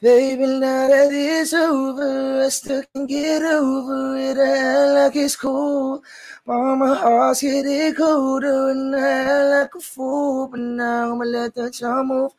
Baby, 0.00 0.46
now 0.62 0.86
that 0.86 1.10
it's 1.10 1.50
over, 1.52 2.46
I 2.46 2.48
still 2.54 2.84
can 2.94 3.10
get 3.10 3.42
over 3.42 4.14
it. 4.16 4.38
I 4.38 4.86
like 4.94 5.16
it's 5.18 5.34
cool. 5.34 6.04
Mama, 6.46 6.94
heart's 6.94 7.42
getting 7.42 7.92
colder, 7.98 8.70
and 8.70 8.94
I 8.94 9.66
like 9.66 9.74
a 9.74 9.80
fool. 9.82 10.46
But 10.46 10.60
now 10.60 11.10
I'ma 11.12 11.24
let 11.26 11.58
the 11.58 11.74
time 11.74 12.14
move. 12.14 12.30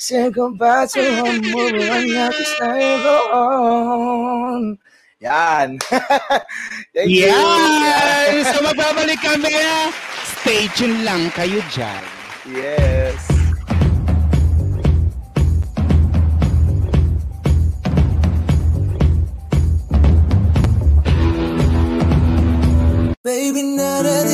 Say 0.00 0.30
goodbye 0.32 0.88
to 0.96 1.02
her 1.04 1.36
move, 1.36 1.76
and 1.76 2.08
this 2.32 2.56
night 2.58 3.04
go 3.04 3.16
on. 3.36 4.78
Yan. 5.22 5.78
Thank 6.94 7.06
you. 7.06 7.30
Yes! 7.30 8.42
So 8.52 8.58
magbabalik 8.58 9.22
kami. 9.22 9.54
Stay 10.42 10.66
tuned 10.74 11.06
lang 11.06 11.30
kayo 11.30 11.62
dyan. 11.70 12.02
Yes. 12.50 13.22
Baby, 23.22 23.62
now 23.78 24.02
that 24.02 24.26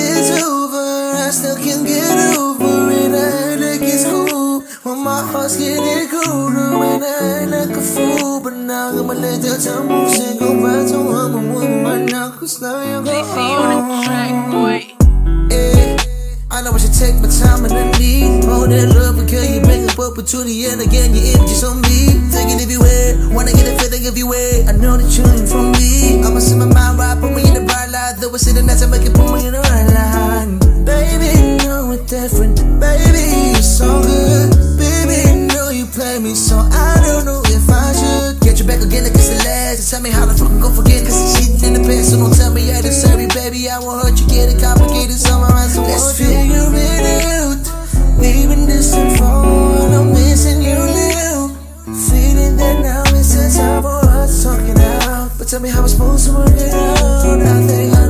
when 4.88 5.04
my 5.04 5.20
heart's 5.20 5.56
getting 5.56 6.08
colder. 6.08 6.78
When 6.78 7.02
I 7.04 7.44
act 7.44 7.50
like 7.50 7.76
a 7.76 7.80
fool, 7.80 8.40
but 8.40 8.54
now 8.54 8.88
I'ma 8.88 9.12
let 9.12 9.42
the 9.42 9.60
time 9.60 9.88
move. 9.88 10.10
Say 10.10 10.38
goodbye 10.38 10.88
to 10.88 10.96
I'm 10.96 11.52
woman 11.52 11.84
right 11.84 12.04
now, 12.08 12.30
cause 12.30 12.60
now 12.60 12.80
JC 13.04 13.36
on 13.36 13.88
the 13.88 14.04
track, 14.04 14.34
boy. 14.50 14.80
Yeah, 15.52 15.96
I 16.50 16.58
I 16.58 16.62
know 16.62 16.72
I 16.72 16.78
should 16.78 16.94
take 16.94 17.20
my 17.20 17.28
time 17.28 17.64
and 17.66 17.74
I 17.74 17.84
need 17.98 18.46
more 18.46 18.66
than 18.66 18.88
love 18.96 19.16
because 19.20 19.44
you 19.52 19.60
bring 19.60 19.84
up 19.88 19.98
opportunity 19.98 20.64
and 20.66 20.80
again 20.80 21.12
your 21.14 21.36
images 21.36 21.62
on 21.64 21.80
me. 21.82 22.16
Thinking 22.32 22.60
everywhere, 22.60 23.28
wanna 23.36 23.52
get 23.52 23.68
a 23.68 23.76
feeling 23.76 24.06
everywhere. 24.06 24.64
I 24.68 24.72
know 24.72 24.96
that 24.96 25.10
you're 25.12 25.28
in 25.36 25.44
for 25.46 25.64
me. 25.76 26.24
I'ma 26.24 26.40
set 26.40 26.56
my 26.56 26.64
mind 26.64 26.98
right, 26.98 27.18
put 27.20 27.36
me 27.36 27.44
in 27.44 27.54
the 27.54 27.64
bright 27.68 27.90
light. 27.90 28.16
Though 28.20 28.34
it's 28.34 28.46
in 28.48 28.56
the 28.56 28.62
night, 28.62 28.80
I 28.80 28.86
make 28.86 29.04
it 29.04 29.12
put 29.12 29.28
me 29.36 29.46
in 29.46 29.52
the 29.52 29.60
right 29.60 29.88
line. 29.92 30.58
Baby, 30.88 31.28
you 31.36 31.68
know 31.68 31.92
it's 31.92 32.08
different. 32.08 32.56
Baby, 32.80 33.52
you're 33.52 33.62
so 33.62 34.00
good. 34.00 34.67
Baby, 35.88 35.96
know 35.96 36.12
you 36.12 36.18
play 36.18 36.18
me 36.18 36.34
so 36.34 36.56
I 36.56 37.00
don't 37.00 37.24
know 37.24 37.40
if 37.46 37.68
I 37.70 37.92
should 37.92 38.40
get 38.40 38.58
you 38.60 38.66
back 38.66 38.80
again 38.80 39.04
against 39.06 39.30
the 39.30 39.44
last. 39.44 39.90
Tell 39.90 40.00
me 40.02 40.10
how 40.10 40.26
the 40.26 40.34
fuck 40.34 40.50
I'm 40.50 40.60
gon' 40.60 40.74
forget, 40.74 41.04
cause 41.04 41.16
it's 41.16 41.38
cheating 41.38 41.64
in 41.64 41.72
the 41.80 41.88
past. 41.88 42.10
So 42.10 42.18
don't 42.18 42.34
tell 42.34 42.52
me 42.52 42.70
I 42.72 42.80
deserve 42.82 43.20
it, 43.20 43.32
baby. 43.34 43.68
I 43.70 43.78
won't 43.78 44.04
hurt 44.04 44.20
you, 44.20 44.26
get 44.28 44.48
it 44.52 44.60
complicated. 44.60 45.16
Somehow 45.16 45.54
I 45.54 45.66
so 45.68 45.82
Let's 45.82 46.18
figure 46.18 46.68
it 46.72 47.04
out. 47.40 47.64
We've 48.18 48.48
been 48.48 48.66
distant 48.66 49.16
for 49.18 49.24
and 49.24 49.94
I'm 49.94 50.12
missing 50.12 50.62
you 50.62 50.76
now. 50.76 51.56
Feeling 51.88 52.56
that 52.56 52.76
now 52.82 53.02
it's 53.16 53.34
a 53.34 53.48
time 53.56 53.82
for 53.82 54.04
us 54.04 54.42
talking 54.44 54.78
out. 54.78 55.32
But 55.38 55.48
tell 55.48 55.60
me 55.60 55.68
how 55.68 55.82
I'm 55.82 55.88
supposed 55.88 56.26
to 56.26 56.32
work 56.34 56.52
it 56.52 56.74
out. 56.74 57.40
I 57.40 57.66
think 57.66 57.94
I 57.94 58.07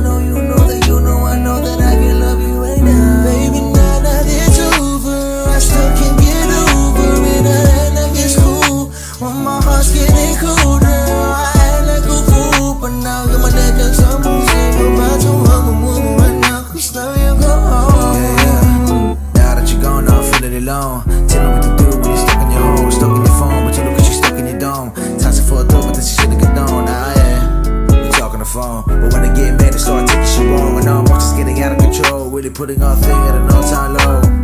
alone. 20.69 21.03
Tell 21.27 21.41
me 21.43 21.53
what 21.53 21.63
to 21.63 21.75
do 21.77 21.89
when 21.97 22.09
you're 22.09 22.17
stuck 22.17 22.41
in 22.41 22.51
your 22.51 22.61
home, 22.61 22.91
stuck 22.91 23.09
in 23.09 23.25
your 23.25 23.37
phone, 23.39 23.65
but 23.65 23.77
you 23.77 23.83
look 23.83 23.99
at 23.99 24.05
you 24.05 24.13
stuck 24.13 24.33
in 24.37 24.45
your 24.45 24.59
dome. 24.59 24.93
Time 24.93 25.33
to 25.33 25.41
for 25.41 25.61
a 25.61 25.65
thought, 25.65 25.93
but 25.95 26.03
she 26.03 26.15
should've 26.15 26.39
got 26.39 26.55
known. 26.55 26.85
Nah, 26.85 27.13
yeah, 27.15 28.05
we 28.05 28.09
talk 28.11 28.33
on 28.33 28.39
the 28.39 28.45
phone, 28.45 28.83
but 28.85 29.13
when 29.13 29.21
I 29.25 29.33
get 29.33 29.57
mad, 29.57 29.73
they 29.73 29.77
start 29.77 30.07
taking 30.07 30.25
shit 30.25 30.45
wrong, 30.47 30.77
and 30.77 30.87
I'm 30.87 31.05
just 31.07 31.35
getting 31.37 31.61
out 31.61 31.71
of 31.73 31.79
control. 31.79 32.29
Really 32.29 32.49
putting 32.49 32.81
our 32.81 32.95
thing 32.95 33.17
at 33.17 33.35
an 33.35 33.49
all-time 33.49 33.93
low. 33.97 34.38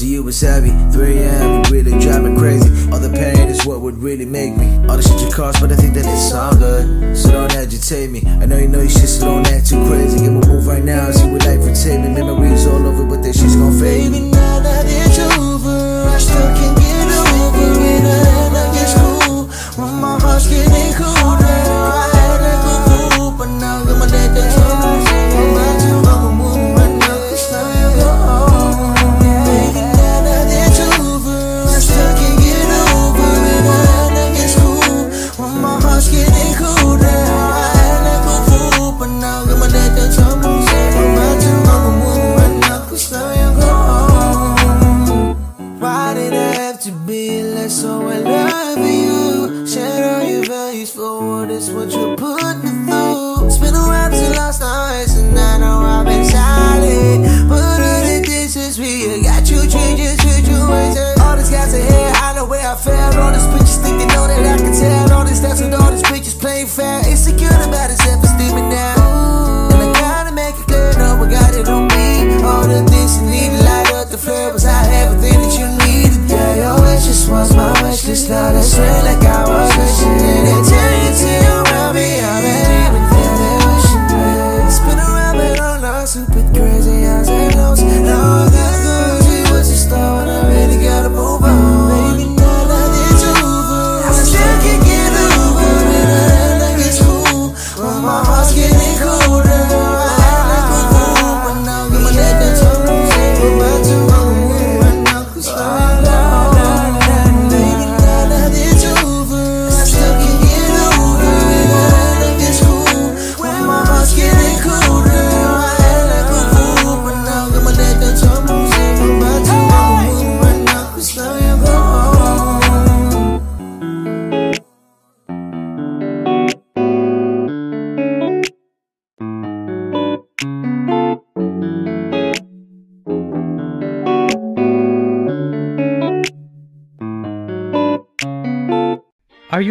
2 0.00 0.02
a.m. 0.02 0.02
Thoughts 0.02 0.02
of 0.02 0.08
you 0.08 0.22
was 0.24 0.40
heavy. 0.40 0.70
3 0.90 1.18
a.m. 1.18 1.64
You 1.64 1.70
really 1.70 1.98
drive 2.00 2.24
me 2.24 2.36
crazy. 2.36 2.90
All 2.90 2.98
the 2.98 3.10
pain 3.10 3.46
is 3.48 3.64
what 3.64 3.80
would 3.80 3.98
really 3.98 4.24
make 4.24 4.56
me. 4.56 4.66
All 4.88 4.96
the 4.96 5.02
shit 5.02 5.20
you 5.20 5.30
cost, 5.30 5.60
but 5.60 5.70
I 5.70 5.76
think 5.76 5.94
that 5.94 6.04
it's 6.04 6.34
all 6.34 6.54
good. 6.56 7.16
So 7.16 7.30
don't 7.30 7.54
agitate 7.54 8.10
me. 8.10 8.22
I 8.26 8.46
know 8.46 8.58
you 8.58 8.66
know 8.66 8.80
you 8.82 8.88
shit, 8.90 9.08
so 9.08 9.26
don't 9.26 9.46
act 9.46 9.68
too 9.68 9.78
crazy. 9.86 10.18
Give 10.18 10.34
a 10.34 10.46
move 10.46 10.66
right 10.66 10.82
now, 10.82 11.10
see 11.12 11.30
what 11.30 11.46
life 11.46 11.60
would 11.60 11.76
take 11.76 12.00
me. 12.00 12.08
Memories 12.08 12.66
all 12.66 12.84
over, 12.86 13.04
but 13.06 13.22
that 13.22 13.34
shit's 13.34 13.54
gon' 13.54 13.78
fade. 13.78 14.10
Baby, 14.10 14.30
now 14.30 14.58
that 14.60 14.84
it's 14.86 15.18
over, 15.38 16.10
I 16.10 16.18
still 16.18 16.50
can't 16.58 16.74
get 16.74 17.08
over 17.30 17.78
it. 17.78 18.02
I 18.02 18.18
act 18.34 18.50
like 18.50 18.74
it's 18.82 18.94
cool 18.98 19.46
when 19.78 19.94
my 20.00 20.18
heart's 20.18 20.48
getting 20.48 20.94
colder. 20.98 21.43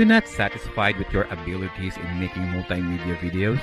You 0.03 0.09
not 0.09 0.27
satisfied 0.27 0.97
with 0.97 1.07
your 1.13 1.23
abilities 1.31 1.95
in 1.95 2.19
making 2.19 2.43
multimedia 2.51 3.15
videos? 3.23 3.61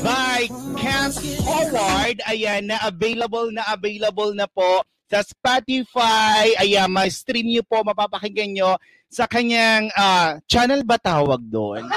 by 0.06 0.46
Camp 0.78 1.14
Howard. 1.42 2.22
Ayan, 2.30 2.70
na 2.70 2.78
available 2.86 3.50
na 3.50 3.66
available 3.74 4.30
na 4.38 4.46
po 4.46 4.86
sa 5.10 5.26
Spotify. 5.26 6.54
Ayan, 6.62 6.86
ma-stream 6.86 7.50
nyo 7.50 7.66
po, 7.66 7.82
mapapakinggan 7.82 8.54
nyo 8.54 8.78
sa 9.10 9.26
kanyang 9.26 9.90
ah, 9.98 10.38
channel 10.46 10.86
ba 10.86 10.94
tawag 10.98 11.42
doon? 11.50 11.90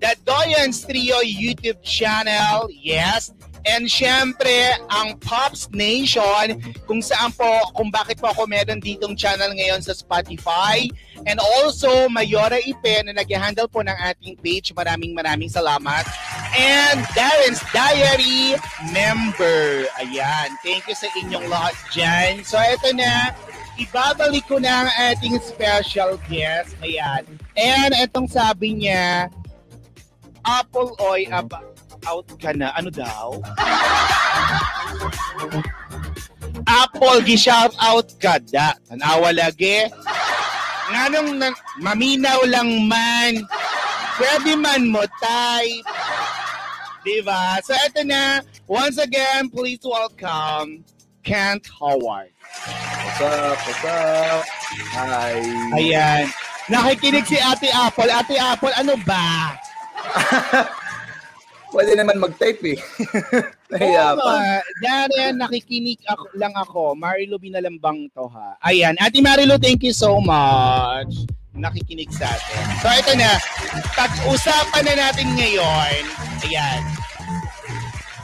The 0.04 0.20
Doyans 0.28 0.84
Trio 0.84 1.24
YouTube 1.24 1.80
channel. 1.80 2.68
Yes. 2.68 3.32
And 3.66 3.90
syempre, 3.90 4.78
ang 4.94 5.18
Pops 5.18 5.74
Nation, 5.74 6.62
kung 6.86 7.02
saan 7.02 7.34
po, 7.34 7.50
kung 7.74 7.90
bakit 7.90 8.22
po 8.22 8.30
ako 8.30 8.46
meron 8.46 8.78
ditong 8.78 9.18
channel 9.18 9.50
ngayon 9.58 9.82
sa 9.82 9.98
Spotify. 9.98 10.86
And 11.26 11.42
also, 11.42 12.06
Mayora 12.14 12.62
Ipe 12.62 13.02
na 13.02 13.18
nag-handle 13.18 13.66
po 13.66 13.82
ng 13.82 13.98
ating 14.14 14.38
page. 14.46 14.70
Maraming 14.78 15.18
maraming 15.18 15.50
salamat. 15.50 16.06
And 16.54 17.02
Darren's 17.18 17.62
Diary 17.74 18.54
member. 18.94 19.90
Ayan. 19.98 20.54
Thank 20.62 20.86
you 20.86 20.94
sa 20.94 21.10
inyong 21.18 21.50
lahat 21.50 21.76
dyan. 21.90 22.46
So, 22.46 22.62
ito 22.62 22.94
na. 22.94 23.34
Ibabalik 23.76 24.48
ko 24.48 24.56
na 24.56 24.88
ang 24.88 24.92
ating 25.12 25.36
special 25.44 26.16
guest. 26.32 26.78
Ayan. 26.80 27.28
And 27.60 27.92
itong 27.98 28.32
sabi 28.32 28.78
niya, 28.78 29.28
Apple 30.46 30.94
Oy, 31.02 31.28
aba, 31.28 31.60
out 32.08 32.30
ka 32.38 32.54
na. 32.54 32.72
Ano 32.78 32.90
daw? 32.94 33.42
Apple, 36.66 37.22
gi-shout 37.26 37.74
out 37.82 38.10
ka 38.22 38.40
da. 38.42 38.78
Tanawa 38.90 39.34
lagi. 39.34 39.90
Nganong 40.94 41.42
na, 41.42 41.50
maminaw 41.82 42.46
lang 42.46 42.86
man. 42.86 43.42
Pwede 44.16 44.54
man 44.56 44.88
mo 44.88 45.04
type. 45.20 45.86
Diba? 47.06 47.62
So 47.66 47.74
ito 47.74 48.02
na. 48.06 48.42
Once 48.66 48.98
again, 48.98 49.50
please 49.50 49.82
welcome 49.86 50.82
Kent 51.22 51.70
Howard. 51.70 52.34
What's 52.42 53.22
up? 53.22 53.58
What's 53.62 53.86
up? 53.86 54.42
Hi. 54.98 55.38
Ayan. 55.78 56.26
Nakikinig 56.66 57.30
si 57.30 57.38
Ate 57.38 57.70
Apple. 57.70 58.10
Ate 58.10 58.38
Apple, 58.42 58.74
ano 58.74 58.98
ba? 59.06 59.54
Pwede 61.76 61.92
naman 62.00 62.24
mag-type 62.24 62.64
eh. 62.72 62.80
Oo 63.84 64.16
pa. 64.16 64.64
Darren, 64.80 65.36
nakikinig 65.44 66.00
ako, 66.08 66.24
lang 66.40 66.56
ako. 66.56 66.96
Marilo 66.96 67.36
binalambang 67.36 68.08
to 68.16 68.32
ha. 68.32 68.56
Ayan. 68.64 68.96
Ate 68.96 69.20
Marilo, 69.20 69.60
thank 69.60 69.84
you 69.84 69.92
so 69.92 70.24
much. 70.24 71.28
Nakikinig 71.52 72.08
sa 72.16 72.32
atin. 72.32 72.64
So 72.80 72.88
ito 72.96 73.12
na. 73.20 73.36
Pag-usapan 73.92 74.84
na 74.88 74.96
natin 74.96 75.28
ngayon. 75.36 76.02
Ayan. 76.48 76.82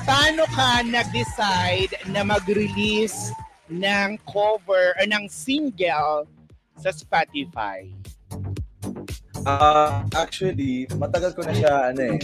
Paano 0.08 0.48
ka 0.56 0.88
nag-decide 0.88 2.08
na 2.08 2.24
mag-release 2.24 3.36
ng 3.68 4.16
cover 4.24 4.96
or 4.96 5.06
ng 5.12 5.28
single 5.28 6.24
sa 6.80 6.96
Spotify? 6.96 7.84
Ah, 9.46 10.06
actually, 10.14 10.86
matagal 10.98 11.34
ko 11.34 11.42
na 11.42 11.54
siya 11.54 11.94
ano 11.94 12.02
eh. 12.14 12.18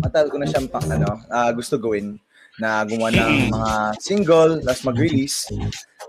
Matagal 0.00 0.28
ko 0.32 0.36
na 0.40 0.48
siya 0.48 0.60
ano, 0.64 1.10
ah, 1.28 1.50
gusto 1.52 1.76
gawin 1.76 2.16
na 2.60 2.84
gumawa 2.84 3.08
ng 3.08 3.48
mga 3.48 3.72
single, 3.96 4.60
tapos 4.60 4.84
mag-release. 4.84 5.48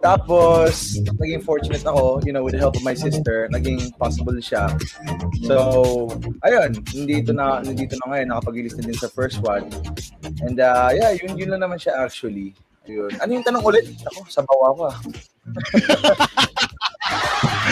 Tapos, 0.03 0.99
naging 0.99 1.39
fortunate 1.39 1.87
ako, 1.87 2.19
you 2.27 2.35
know, 2.35 2.43
with 2.43 2.51
the 2.51 2.59
help 2.59 2.75
of 2.75 2.83
my 2.83 2.91
sister, 2.91 3.47
naging 3.55 3.79
possible 3.95 4.35
siya. 4.43 4.67
So, 5.47 6.11
ayun, 6.43 6.83
hindi 6.91 7.23
ito 7.23 7.31
na, 7.31 7.63
hindi 7.63 7.87
ito 7.87 7.95
na 8.03 8.11
ngayon, 8.11 8.27
nakapag-release 8.35 8.75
na 8.75 8.83
din 8.91 8.99
sa 8.99 9.07
first 9.07 9.39
one. 9.39 9.71
And 10.43 10.59
uh, 10.59 10.91
yeah, 10.91 11.15
yun, 11.15 11.39
yun 11.39 11.55
lang 11.55 11.63
naman 11.63 11.79
siya 11.79 11.95
actually. 12.03 12.51
Yun. 12.83 13.15
Ano 13.23 13.31
yung 13.31 13.47
tanong 13.47 13.63
ulit? 13.63 13.87
Ako, 14.11 14.27
sabaw 14.27 14.59
ako 14.75 14.81
ah. 14.91 14.97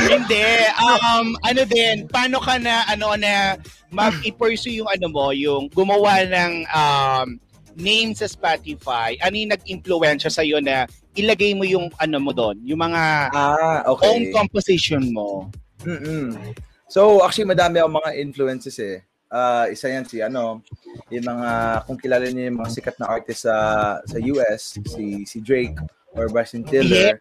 Hindi. 0.08 0.46
Um, 0.80 1.36
ano 1.46 1.62
din, 1.68 2.08
paano 2.08 2.38
ka 2.42 2.58
na, 2.58 2.84
ano 2.90 3.16
na, 3.16 3.56
mag-pursue 3.92 4.80
yung 4.80 4.90
ano 4.90 5.08
mo, 5.12 5.36
yung 5.36 5.68
gumawa 5.70 6.24
ng 6.24 6.54
um, 6.72 7.28
name 7.76 8.16
sa 8.16 8.28
Spotify, 8.28 9.16
ano 9.20 9.36
yung 9.36 9.52
nag-influensya 9.52 10.32
sa'yo 10.32 10.64
na 10.64 10.88
ilagay 11.16 11.52
mo 11.56 11.68
yung 11.68 11.92
ano 12.00 12.18
mo 12.20 12.32
doon, 12.32 12.60
yung 12.64 12.80
mga 12.80 13.32
Ah, 13.36 13.84
own 13.88 14.28
okay. 14.28 14.32
composition 14.32 15.12
mo. 15.12 15.52
mm 15.84 16.56
So, 16.92 17.24
actually, 17.24 17.48
madami 17.48 17.80
akong 17.80 18.04
mga 18.04 18.12
influences 18.20 18.76
eh. 18.84 19.00
Ah, 19.32 19.64
isa 19.72 19.88
yan 19.88 20.04
si 20.04 20.20
ano, 20.20 20.60
yung 21.08 21.24
mga, 21.24 21.50
kung 21.88 21.96
kilala 21.96 22.28
niyo 22.28 22.52
yung 22.52 22.60
mga 22.60 22.72
sikat 22.76 23.00
na 23.00 23.08
artist 23.08 23.48
sa 23.48 23.56
sa 24.04 24.20
US, 24.20 24.76
si 24.76 25.24
si 25.24 25.40
Drake 25.40 25.80
or 26.12 26.28
Bryson 26.28 26.68
Tiller. 26.68 27.16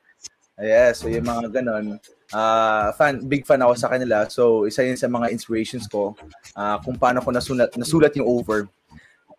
Yeah. 0.58 0.90
so 0.90 1.06
yung 1.06 1.22
mga 1.22 1.54
ganon. 1.54 2.02
Ah, 2.30 2.94
fan, 2.94 3.26
big 3.26 3.42
fan 3.42 3.58
ako 3.58 3.74
sa 3.74 3.90
kanila. 3.90 4.26
So, 4.30 4.66
isa 4.70 4.86
yun 4.86 4.94
sa 4.94 5.10
mga 5.10 5.34
inspirations 5.34 5.90
ko 5.90 6.14
ah, 6.54 6.78
kung 6.78 6.94
paano 6.94 7.18
ko 7.18 7.34
nasulat, 7.34 7.74
nasulat 7.74 8.14
yung 8.14 8.26
over. 8.26 8.70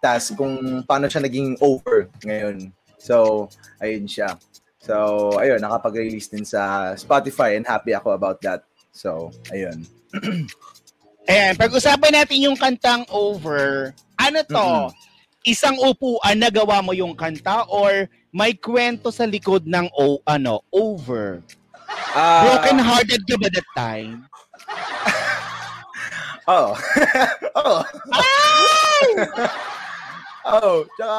Tas 0.04 0.34
kung 0.36 0.84
paano 0.84 1.08
siya 1.08 1.23
naging 1.23 1.56
over 1.63 2.12
ngayon. 2.25 2.73
So, 2.99 3.47
ayun 3.80 4.06
siya. 4.06 4.36
So, 4.82 5.38
ayun, 5.38 5.62
nakapag-release 5.62 6.34
din 6.34 6.43
sa 6.43 6.93
Spotify 6.97 7.54
and 7.54 7.69
happy 7.69 7.93
ako 7.93 8.17
about 8.17 8.41
that. 8.41 8.65
So, 8.91 9.32
ayun. 9.54 9.86
Ayan, 11.32 11.54
pag-usapan 11.56 12.12
natin 12.17 12.43
yung 12.43 12.58
kantang 12.58 13.06
Over. 13.13 13.93
Ano 14.17 14.39
to? 14.41 14.58
Mm-mm. 14.58 14.91
Isang 15.45 15.77
upuan 15.80 16.38
na 16.38 16.49
gawa 16.49 16.82
mo 16.82 16.93
yung 16.97 17.13
kanta 17.13 17.65
or 17.69 18.10
may 18.34 18.58
kwento 18.58 19.13
sa 19.13 19.25
likod 19.25 19.69
ng 19.69 19.89
o, 19.93 20.17
ano, 20.25 20.65
Over? 20.73 21.45
Ah, 22.12 22.43
Broken 22.43 22.80
hearted 22.80 23.21
ka 23.23 23.36
ba 23.39 23.47
that 23.49 23.67
time? 23.73 24.27
Oo. 26.51 26.71
Oo. 27.62 27.77
Oo. 30.51 30.73
Tsaka, 30.97 31.17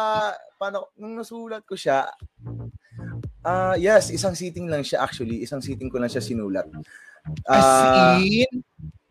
paano, 0.59 0.91
nung 0.99 1.15
nasulat 1.17 1.63
ko 1.65 1.79
siya, 1.79 2.11
ah 3.43 3.75
yes, 3.75 4.11
isang 4.11 4.35
sitting 4.35 4.67
lang 4.71 4.83
siya 4.83 5.03
actually. 5.03 5.43
Isang 5.43 5.63
sitting 5.63 5.91
ko 5.91 5.99
lang 5.99 6.11
siya 6.11 6.23
sinulat. 6.23 6.67
As 7.47 7.63
Ah, 7.65 8.19
in? 8.19 8.63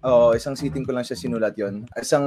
Oo, 0.04 0.36
isang 0.36 0.56
sitting 0.56 0.84
ko 0.84 0.92
lang 0.92 1.06
siya 1.08 1.16
sinulat 1.16 1.56
yon. 1.56 1.88
Isang 1.96 2.26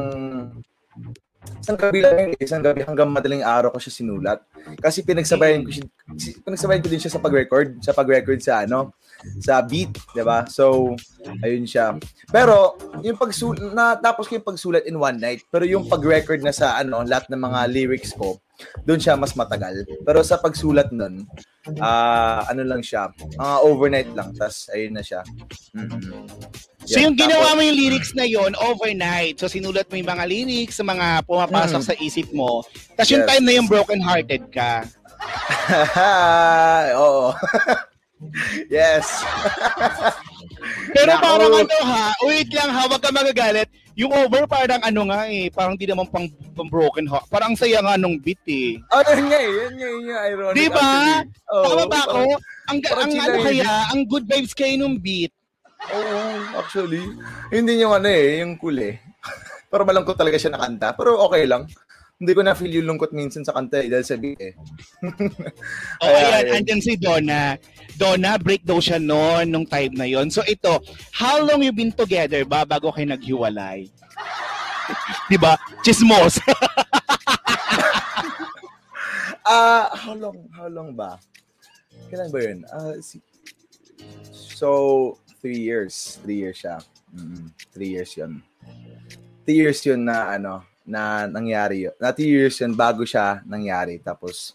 isang 1.61 1.77
gabi 1.77 2.01
lang, 2.01 2.33
isang 2.41 2.63
gabi 2.65 2.81
hanggang 2.89 3.11
madaling 3.13 3.45
araw 3.45 3.69
ko 3.69 3.79
siya 3.81 3.93
sinulat. 3.93 4.41
Kasi 4.81 5.05
pinagsabayan 5.05 5.61
ko 5.61 5.71
siya, 5.77 5.85
pinagsabayan 6.41 6.81
ko 6.81 6.89
din 6.89 7.03
siya 7.05 7.13
sa 7.13 7.21
pag-record, 7.21 7.77
sa 7.85 7.93
pag-record 7.93 8.41
sa 8.41 8.65
ano, 8.65 8.97
sa 9.41 9.61
beat, 9.61 9.91
'di 10.13 10.23
ba? 10.23 10.45
So, 10.47 10.93
ayun 11.41 11.65
siya. 11.65 11.97
Pero 12.29 12.77
yung 13.01 13.17
pagsulat 13.17 13.73
na 13.73 13.97
tapos 13.97 14.29
ko 14.29 14.37
yung 14.37 14.45
pagsulat 14.47 14.85
in 14.85 14.97
one 14.97 15.17
night, 15.17 15.41
pero 15.49 15.65
yung 15.65 15.89
pag-record 15.89 16.41
na 16.41 16.53
sa 16.53 16.77
ano, 16.77 17.01
lahat 17.03 17.29
ng 17.29 17.41
mga 17.41 17.61
lyrics 17.71 18.13
ko, 18.13 18.37
doon 18.85 19.01
siya 19.01 19.17
mas 19.17 19.33
matagal. 19.33 19.83
Pero 20.05 20.21
sa 20.23 20.39
pagsulat 20.39 20.93
nun, 20.93 21.25
ah 21.81 22.45
ano 22.47 22.63
lang 22.63 22.85
siya, 22.85 23.09
mga 23.35 23.57
overnight 23.65 24.11
lang, 24.13 24.31
tas 24.37 24.69
ayun 24.71 24.95
na 24.95 25.03
siya. 25.03 25.25
Mhm. 25.73 26.29
So 26.85 27.01
yung 27.01 27.17
ginawa 27.17 27.49
tapos- 27.49 27.57
mo 27.57 27.61
yung 27.65 27.79
lyrics 27.81 28.13
na 28.13 28.29
yon 28.29 28.53
overnight. 28.61 29.41
So 29.41 29.49
sinulat 29.49 29.89
mo 29.89 29.97
yung 29.97 30.11
mga 30.13 30.25
lyrics, 30.29 30.77
sa 30.77 30.85
mga 30.85 31.25
pumapasok 31.25 31.81
Mm. 31.81 31.89
sa 31.89 31.95
isip 31.97 32.29
mo. 32.37 32.61
Tapos 32.93 33.09
yung 33.09 33.25
Yes. 33.25 33.31
time 33.33 33.45
na 33.49 33.55
yung 33.57 33.69
broken-hearted 33.73 34.43
ka. 34.53 34.85
Oo. 37.01 37.33
yes. 38.73 39.07
Pero 40.95 41.11
Nako. 41.11 41.23
parang 41.25 41.53
ano 41.65 41.77
ha, 41.85 42.07
wait 42.25 42.51
lang 42.55 42.71
ha, 42.71 42.83
wag 42.87 43.03
ka 43.03 43.11
magagalit. 43.11 43.69
Yung 43.95 44.11
over 44.11 44.43
parang 44.51 44.83
ano 44.83 45.07
nga 45.07 45.31
eh, 45.31 45.47
parang 45.55 45.79
di 45.79 45.87
naman 45.87 46.11
pang, 46.11 46.27
pang 46.55 46.67
broken 46.67 47.07
heart. 47.07 47.31
Parang 47.31 47.55
ang 47.55 47.59
saya 47.59 47.79
nga 47.79 47.95
nung 47.95 48.19
beat 48.19 48.43
eh. 48.51 48.83
Oh, 48.91 49.03
yun 49.07 49.27
nga 49.31 49.39
eh. 49.39 49.51
Yun 49.51 49.75
nga 49.79 49.87
yun 49.87 50.05
nga 50.11 50.19
ironic. 50.27 50.57
Di 50.59 50.67
ba? 50.67 50.83
actually. 50.83 51.51
Oo, 51.55 51.65
Tama 51.65 51.85
ba 51.87 52.01
ako? 52.07 52.23
Ang, 52.71 52.79
parang 52.83 53.03
ang 53.07 53.13
chill 53.13 53.23
ano 53.23 53.39
kaya, 53.39 53.71
ang 53.95 54.01
good 54.11 54.25
vibes 54.27 54.55
kayo 54.55 54.75
nung 54.79 54.97
beat. 54.99 55.33
Oo, 55.95 56.19
actually. 56.59 57.05
Hindi 57.55 57.79
yung 57.79 57.95
ano 57.95 58.09
eh, 58.11 58.43
yung 58.43 58.59
cool 58.59 58.79
eh. 58.83 58.99
Pero 59.71 59.83
malungkot 59.87 60.15
talaga 60.19 60.39
siya 60.39 60.55
nakanta. 60.55 60.95
Pero 60.95 61.19
okay 61.27 61.47
lang. 61.47 61.67
Hindi 62.15 62.31
ko 62.31 62.41
na-feel 62.47 62.79
yung 62.79 62.95
lungkot 62.95 63.11
minsan 63.11 63.43
sa 63.43 63.51
kanta 63.51 63.83
eh, 63.83 63.91
dahil 63.91 64.07
sa 64.07 64.15
beat 64.15 64.39
eh. 64.39 64.55
O 66.03 66.07
Kaya, 66.07 66.15
ayan, 66.15 66.43
ayun. 66.47 66.55
andyan 66.63 66.81
si 66.81 66.95
Donna. 66.95 67.59
Donna, 67.99 68.39
break 68.39 68.63
daw 68.63 68.79
siya 68.79 69.03
noon, 69.03 69.51
nung 69.51 69.67
time 69.67 69.99
na 69.99 70.07
yon. 70.07 70.31
So 70.31 70.47
ito, 70.47 70.79
how 71.11 71.43
long 71.43 71.67
you 71.67 71.75
been 71.75 71.91
together 71.91 72.47
ba 72.47 72.63
bago 72.63 72.95
kayo 72.95 73.11
naghiwalay? 73.11 73.91
Di 75.31 75.37
ba? 75.37 75.59
Chismos. 75.83 76.39
Ah, 79.45 79.93
how 79.93 80.17
long, 80.17 80.49
how 80.57 80.65
long 80.73 80.97
ba? 80.97 81.21
Kailan 82.09 82.33
ba 82.33 82.39
yun? 82.41 82.65
Ah, 82.73 82.97
si- 83.05 83.21
so, 84.33 85.21
three 85.45 85.61
years. 85.61 86.17
Three 86.25 86.41
years 86.41 86.65
siya. 86.65 86.81
Mm, 87.13 87.53
three 87.69 87.93
years 87.93 88.17
yun. 88.17 88.41
Three 89.45 89.61
years 89.61 89.85
yun 89.85 90.09
na 90.09 90.33
ano, 90.33 90.65
na 90.85 91.25
nangyari 91.27 91.89
yun. 91.89 91.95
Na 91.97 92.13
three 92.13 92.31
years 92.31 92.61
yun 92.61 92.77
bago 92.77 93.03
siya 93.03 93.41
nangyari. 93.45 93.99
Tapos, 93.99 94.55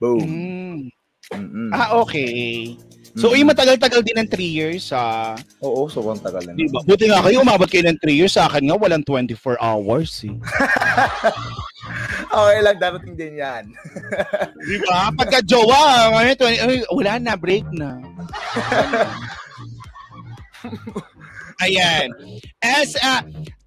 boom. 0.00 0.24
Mm. 0.24 0.78
Mm-mm. 1.26 1.70
Ah, 1.74 1.98
okay. 1.98 2.78
So, 3.18 3.32
Mm. 3.32 3.36
yung 3.42 3.50
matagal-tagal 3.50 4.00
din 4.04 4.14
ng 4.20 4.28
3 4.30 4.46
years, 4.46 4.92
ah. 4.94 5.34
Oo, 5.58 5.88
sobrang 5.88 6.20
tagal 6.20 6.44
na. 6.44 6.54
Di 6.54 6.68
ba? 6.70 6.84
Buti 6.84 7.08
nga 7.08 7.24
kayo, 7.24 7.42
umabot 7.42 7.66
kayo 7.66 7.82
ng 7.88 7.98
3 7.98 8.14
years. 8.14 8.36
Sa 8.36 8.46
akin 8.46 8.68
nga, 8.68 8.76
walang 8.78 9.02
24 9.02 9.58
hours, 9.58 10.22
eh. 10.22 10.36
Okay 12.26 12.58
lang, 12.60 12.76
darating 12.76 13.16
din 13.16 13.40
yan. 13.40 13.64
Di 14.68 14.76
ba? 14.84 15.08
Pagka 15.16 15.40
jowa, 15.40 16.12
ano, 16.12 16.28
20, 16.34 16.60
ay, 16.60 16.84
wala 16.92 17.16
na, 17.16 17.32
break 17.38 17.64
na. 17.72 17.96
Ayan. 21.64 22.12
As, 22.60 22.92
ah, 23.00 23.24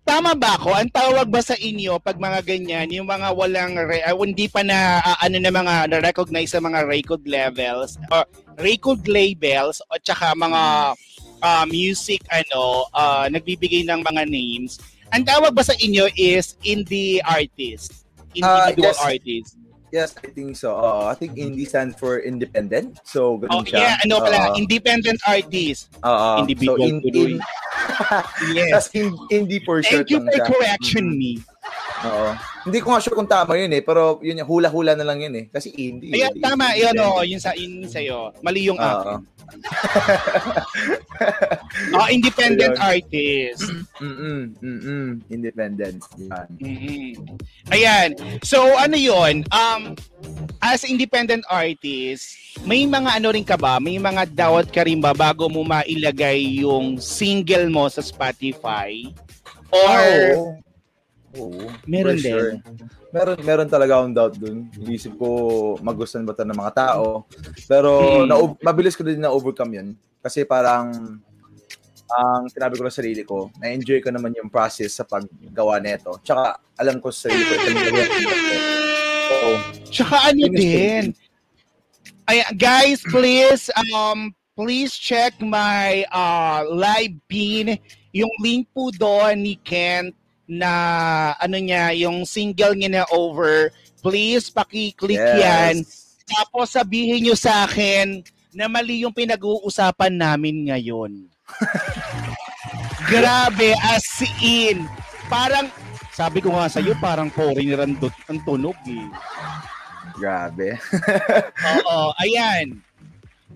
tama 0.10 0.34
ba 0.34 0.58
ako? 0.58 0.74
Ang 0.74 0.90
tawag 0.90 1.30
ba 1.30 1.38
sa 1.38 1.54
inyo 1.54 2.02
pag 2.02 2.18
mga 2.18 2.42
ganyan, 2.42 2.90
yung 2.90 3.06
mga 3.06 3.30
walang, 3.30 3.78
re- 3.78 4.02
ah, 4.02 4.18
hindi 4.18 4.50
pa 4.50 4.66
na, 4.66 4.98
ah, 5.06 5.22
ano 5.22 5.38
na 5.38 5.54
mga, 5.54 5.86
na-recognize 5.86 6.50
sa 6.50 6.58
mga 6.58 6.90
record 6.90 7.22
levels, 7.30 7.94
or 8.10 8.26
record 8.58 9.06
labels, 9.06 9.78
o 9.94 10.02
tsaka 10.02 10.34
mga 10.34 10.98
ah, 11.46 11.66
music, 11.70 12.26
ano, 12.34 12.90
ah, 12.98 13.30
nagbibigay 13.30 13.86
ng 13.86 14.02
mga 14.02 14.26
names, 14.26 14.82
ang 15.14 15.22
tawag 15.22 15.54
ba 15.54 15.62
sa 15.62 15.78
inyo 15.78 16.10
is 16.18 16.58
indie 16.66 17.22
artist? 17.22 18.10
Individual 18.34 18.98
yes. 18.98 19.02
artist? 19.06 19.52
Yes, 19.90 20.14
I 20.22 20.30
think 20.30 20.54
so. 20.54 20.78
Oo, 20.78 21.10
I 21.10 21.16
think 21.18 21.34
indie 21.34 21.66
stands 21.66 21.98
for 21.98 22.22
independent. 22.22 23.02
So, 23.02 23.42
Oh, 23.50 23.66
ganun 23.66 23.66
siya. 23.66 23.80
yeah, 23.82 23.96
ano 24.06 24.22
pala, 24.22 24.54
Oo. 24.54 24.62
independent 24.62 25.18
artist. 25.26 25.90
Oo. 26.06 26.46
individual 26.46 26.78
So, 26.78 26.86
in, 26.86 26.96
in, 27.10 27.32
Yes. 28.56 28.70
tas 28.70 28.86
in, 28.94 29.10
indie 29.34 29.62
for 29.66 29.82
short 29.82 30.06
Thank 30.06 30.14
you 30.14 30.20
for 30.22 30.38
siya. 30.38 30.46
correction 30.46 31.06
Mhm. 31.10 31.18
me. 31.18 31.32
Oo. 32.00 32.32
Hindi 32.70 32.80
ko 32.80 32.92
nga 32.92 33.02
sure 33.04 33.16
kung 33.16 33.28
tama 33.28 33.56
yun 33.60 33.72
eh, 33.76 33.82
pero 33.84 34.20
yun 34.24 34.40
yung 34.40 34.50
hula-hula 34.50 34.96
na 34.96 35.04
lang 35.08 35.20
yun 35.20 35.36
eh. 35.36 35.46
Kasi 35.52 35.72
indie. 35.76 36.16
Eh, 36.16 36.32
tama, 36.40 36.72
indie 36.72 36.88
yun 36.88 36.96
din. 36.96 37.04
o, 37.04 37.24
yun 37.24 37.42
sa 37.42 37.52
yun 37.56 37.88
sa'yo. 37.88 38.32
Mali 38.40 38.68
yung 38.68 38.80
akin. 38.80 39.20
Ah, 41.98 42.08
independent 42.14 42.78
Ayun. 42.78 42.86
artist. 42.86 43.66
Mm-mm, 44.00 44.56
mm-mm, 44.62 45.08
independent. 45.28 46.00
Yan. 46.22 46.48
Mhm. 46.62 47.10
Ayan. 47.74 48.10
So, 48.46 48.62
ano 48.78 48.96
yun? 48.96 49.44
Um, 49.50 49.98
as 50.62 50.86
independent 50.86 51.44
artist, 51.50 52.38
may 52.64 52.86
mga 52.86 53.20
ano 53.20 53.28
rin 53.34 53.44
ka 53.44 53.58
ba? 53.58 53.82
May 53.82 53.98
mga 53.98 54.32
dawat 54.32 54.70
ka 54.72 54.86
rin 54.86 55.02
ba 55.02 55.12
bago 55.12 55.50
mo 55.50 55.66
mailagay 55.66 56.62
yung 56.64 57.02
single 57.02 57.68
mo 57.68 57.90
sa 57.90 58.06
Spotify? 58.06 58.96
Or, 59.74 60.06
Oo. 60.38 60.69
Oo. 61.38 61.70
Meron 61.86 62.18
sure. 62.18 62.58
Meron, 63.14 63.38
meron 63.46 63.70
talaga 63.70 64.02
akong 64.02 64.16
doubt 64.18 64.36
dun. 64.42 64.66
Isip 64.90 65.14
ko, 65.20 65.28
magustuhan 65.82 66.26
ba 66.26 66.34
ito 66.34 66.42
ng 66.42 66.58
mga 66.58 66.74
tao. 66.74 67.30
Pero, 67.70 68.26
Mm. 68.26 68.28
na, 68.30 68.36
mabilis 68.66 68.98
ko 68.98 69.06
din 69.06 69.22
na-overcome 69.22 69.72
yun. 69.78 69.90
Kasi 70.26 70.42
parang, 70.46 70.90
ang 72.10 72.44
sinabi 72.50 72.74
ko 72.74 72.90
sa 72.90 72.98
sarili 73.02 73.22
ko, 73.22 73.54
na-enjoy 73.62 74.02
ko 74.02 74.10
naman 74.10 74.34
yung 74.34 74.50
process 74.50 74.98
sa 74.98 75.06
paggawa 75.06 75.78
nito. 75.78 76.18
Tsaka, 76.26 76.58
alam 76.74 76.98
ko 76.98 77.14
sa 77.14 77.30
sarili 77.30 77.46
ko, 77.46 77.54
ito. 77.54 77.90
So, 79.30 79.36
Tsaka 79.90 80.34
ano 80.34 80.46
din. 80.50 81.14
Ay, 82.26 82.46
guys, 82.58 83.02
please 83.10 83.70
um 83.94 84.34
please 84.54 84.94
check 84.94 85.34
my 85.42 86.06
uh 86.14 86.62
live 86.70 87.14
pin. 87.26 87.78
Yung 88.14 88.30
link 88.42 88.70
po 88.74 88.90
doon 88.94 89.46
ni 89.46 89.58
Kent 89.62 90.14
na 90.50 90.74
ano 91.38 91.62
niya, 91.62 91.94
yung 91.94 92.26
single 92.26 92.74
niya 92.74 92.90
na 92.90 93.04
over. 93.14 93.70
Please 94.02 94.50
paki-click 94.50 95.22
yes. 95.22 95.38
yan. 95.38 95.76
Tapos 96.26 96.74
sabihin 96.74 97.22
niyo 97.22 97.38
sa 97.38 97.70
akin 97.70 98.26
na 98.58 98.66
mali 98.66 99.06
yung 99.06 99.14
pinag-uusapan 99.14 100.14
namin 100.18 100.74
ngayon. 100.74 101.30
Grabe, 103.12 103.78
as 103.78 104.06
in. 104.42 104.86
Parang, 105.30 105.70
sabi 106.14 106.42
ko 106.42 106.54
nga 106.58 106.70
sa'yo, 106.70 106.98
parang 106.98 107.30
foreigner 107.30 107.86
ang, 107.86 107.94
dut- 107.98 108.26
ang 108.26 108.42
tunog 108.42 108.78
eh. 108.90 109.08
Grabe. 110.18 110.78
Oo, 111.86 112.14
ayan. 112.26 112.78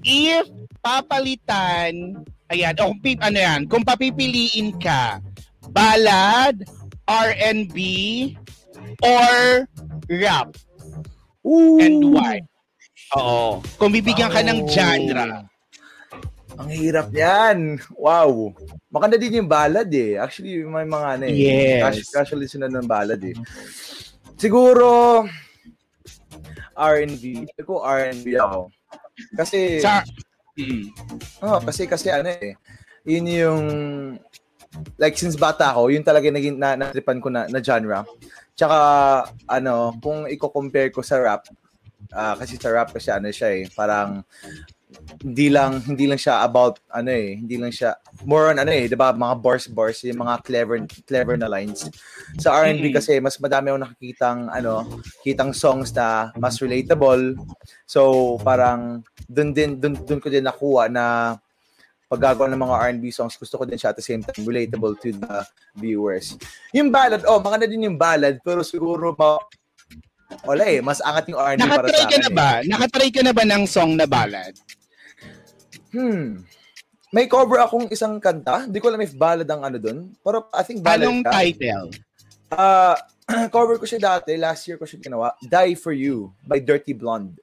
If 0.02 0.50
papalitan, 0.82 2.24
ayan, 2.50 2.74
o 2.82 2.92
kung 2.92 3.00
pi- 3.02 3.22
ano 3.22 3.38
yan, 3.38 3.62
kung 3.68 3.84
papipiliin 3.86 4.76
ka, 4.80 5.20
ballad, 5.70 6.60
R&B, 7.06 7.78
or 9.04 9.68
rap, 10.08 10.56
Ooh. 11.44 11.80
and 11.80 12.00
why? 12.14 12.40
Oo. 13.16 13.60
Kung 13.78 13.92
bibigyan 13.92 14.32
ka 14.32 14.42
ng 14.42 14.64
Oh. 14.64 14.70
genre. 14.72 15.46
Ang 16.54 16.70
hirap 16.70 17.10
yan. 17.10 17.82
Wow. 17.98 18.54
Maganda 18.94 19.18
din 19.18 19.42
yung 19.42 19.50
ballad 19.50 19.90
eh. 19.90 20.22
Actually, 20.22 20.62
may 20.62 20.86
mga 20.86 21.08
ano 21.18 21.24
eh. 21.26 21.34
Yes. 21.34 21.82
Casual, 21.82 22.10
casual 22.14 22.40
listener 22.46 22.70
ng 22.70 22.86
ballad 22.86 23.18
eh. 23.26 23.34
Siguro, 24.38 25.26
R&B. 26.78 27.50
Ako 27.58 27.82
R&B 27.82 28.38
ako. 28.38 28.70
Kasi, 29.34 29.82
Sa, 29.82 30.06
Mm. 30.54 30.94
oh, 31.42 31.58
kasi, 31.66 31.90
kasi 31.90 32.14
ano 32.14 32.30
eh. 32.30 32.54
Yun 33.02 33.26
yung, 33.26 33.64
like 34.98 35.18
since 35.18 35.38
bata 35.38 35.74
ako, 35.74 35.90
yun 35.94 36.06
talaga 36.06 36.28
yung 36.30 36.38
naging 36.38 36.58
na, 36.58 36.78
natripan 36.78 37.22
ko 37.22 37.30
na, 37.30 37.46
na 37.50 37.60
genre. 37.62 38.06
Tsaka, 38.54 38.78
ano, 39.50 39.98
kung 40.02 40.30
i-compare 40.30 40.94
ko 40.94 41.02
sa 41.02 41.18
rap, 41.22 41.50
ah, 42.14 42.38
kasi 42.38 42.58
sa 42.58 42.70
rap 42.70 42.94
kasi 42.94 43.10
ano 43.10 43.34
siya 43.34 43.50
eh, 43.54 43.66
parang 43.74 44.22
hindi 45.26 45.50
lang 45.50 45.82
hindi 45.90 46.06
lang 46.06 46.22
siya 46.22 46.46
about 46.46 46.78
ano 46.94 47.10
eh, 47.10 47.38
hindi 47.38 47.58
lang 47.58 47.74
siya 47.74 47.98
more 48.30 48.54
on 48.54 48.62
ano 48.62 48.70
eh, 48.70 48.86
'di 48.86 48.94
ba, 48.94 49.10
mga 49.10 49.36
bars 49.42 49.66
bars, 49.66 50.06
yung 50.06 50.22
mga 50.22 50.46
clever 50.46 50.78
clever 51.06 51.36
na 51.38 51.50
lines. 51.50 51.90
Sa 52.38 52.54
R&B 52.54 52.94
kasi 52.94 53.18
mas 53.18 53.38
madami 53.42 53.74
akong 53.74 53.84
nakikitang 53.90 54.40
ano, 54.54 54.86
kitang 55.26 55.52
songs 55.52 55.90
na 55.98 56.30
mas 56.38 56.62
relatable. 56.62 57.34
So 57.90 58.36
parang 58.42 59.02
dun 59.26 59.54
din 59.56 59.82
dun, 59.82 59.98
dun 59.98 60.22
ko 60.22 60.30
din 60.30 60.46
nakuha 60.46 60.90
na 60.90 61.38
paggagawa 62.14 62.46
ng 62.48 62.62
mga 62.62 62.76
R&B 62.94 63.10
songs, 63.10 63.34
gusto 63.34 63.58
ko 63.58 63.66
din 63.66 63.76
siya 63.76 63.90
at 63.90 63.98
the 63.98 64.06
same 64.06 64.22
time 64.22 64.46
relatable 64.46 64.94
to 64.96 65.10
the 65.12 65.42
viewers. 65.74 66.38
Yung 66.70 66.88
ballad, 66.88 67.26
oh, 67.26 67.42
maganda 67.42 67.66
din 67.66 67.84
yung 67.84 67.98
ballad, 67.98 68.38
pero 68.40 68.62
siguro 68.62 69.12
ma 69.12 69.42
wala 70.44 70.66
eh, 70.66 70.78
mas 70.80 70.98
angat 71.00 71.26
yung 71.28 71.38
R&B 71.38 71.60
para 71.60 71.86
Nakatry 71.86 71.94
sa 71.96 72.02
ka 72.02 72.08
akin. 72.08 72.20
na 72.20 72.30
eh. 72.30 72.34
ba? 72.34 72.50
Nakatry 72.64 73.10
ka 73.10 73.22
na 73.22 73.34
ba 73.34 73.44
ng 73.44 73.64
song 73.66 73.92
na 73.94 74.06
ballad? 74.06 74.54
Hmm. 75.90 76.42
may 77.14 77.30
cover 77.30 77.62
akong 77.62 77.86
isang 77.90 78.18
kanta. 78.18 78.66
Hindi 78.66 78.82
ko 78.82 78.90
alam 78.90 78.98
if 79.00 79.14
ballad 79.14 79.46
ang 79.46 79.62
ano 79.62 79.78
dun. 79.78 80.10
Pero 80.18 80.50
I 80.50 80.66
think 80.66 80.82
ballad 80.82 81.06
Anong 81.06 81.22
ka. 81.22 81.30
title? 81.32 81.94
Ah, 82.50 82.98
cover 83.54 83.78
ko 83.78 83.86
siya 83.86 84.02
dati. 84.02 84.34
Last 84.34 84.66
year 84.66 84.82
ko 84.82 84.90
siya 84.90 84.98
ginawa. 84.98 85.38
Die 85.40 85.78
For 85.78 85.94
You 85.94 86.34
by 86.42 86.58
Dirty 86.58 86.98
Blonde. 86.98 87.38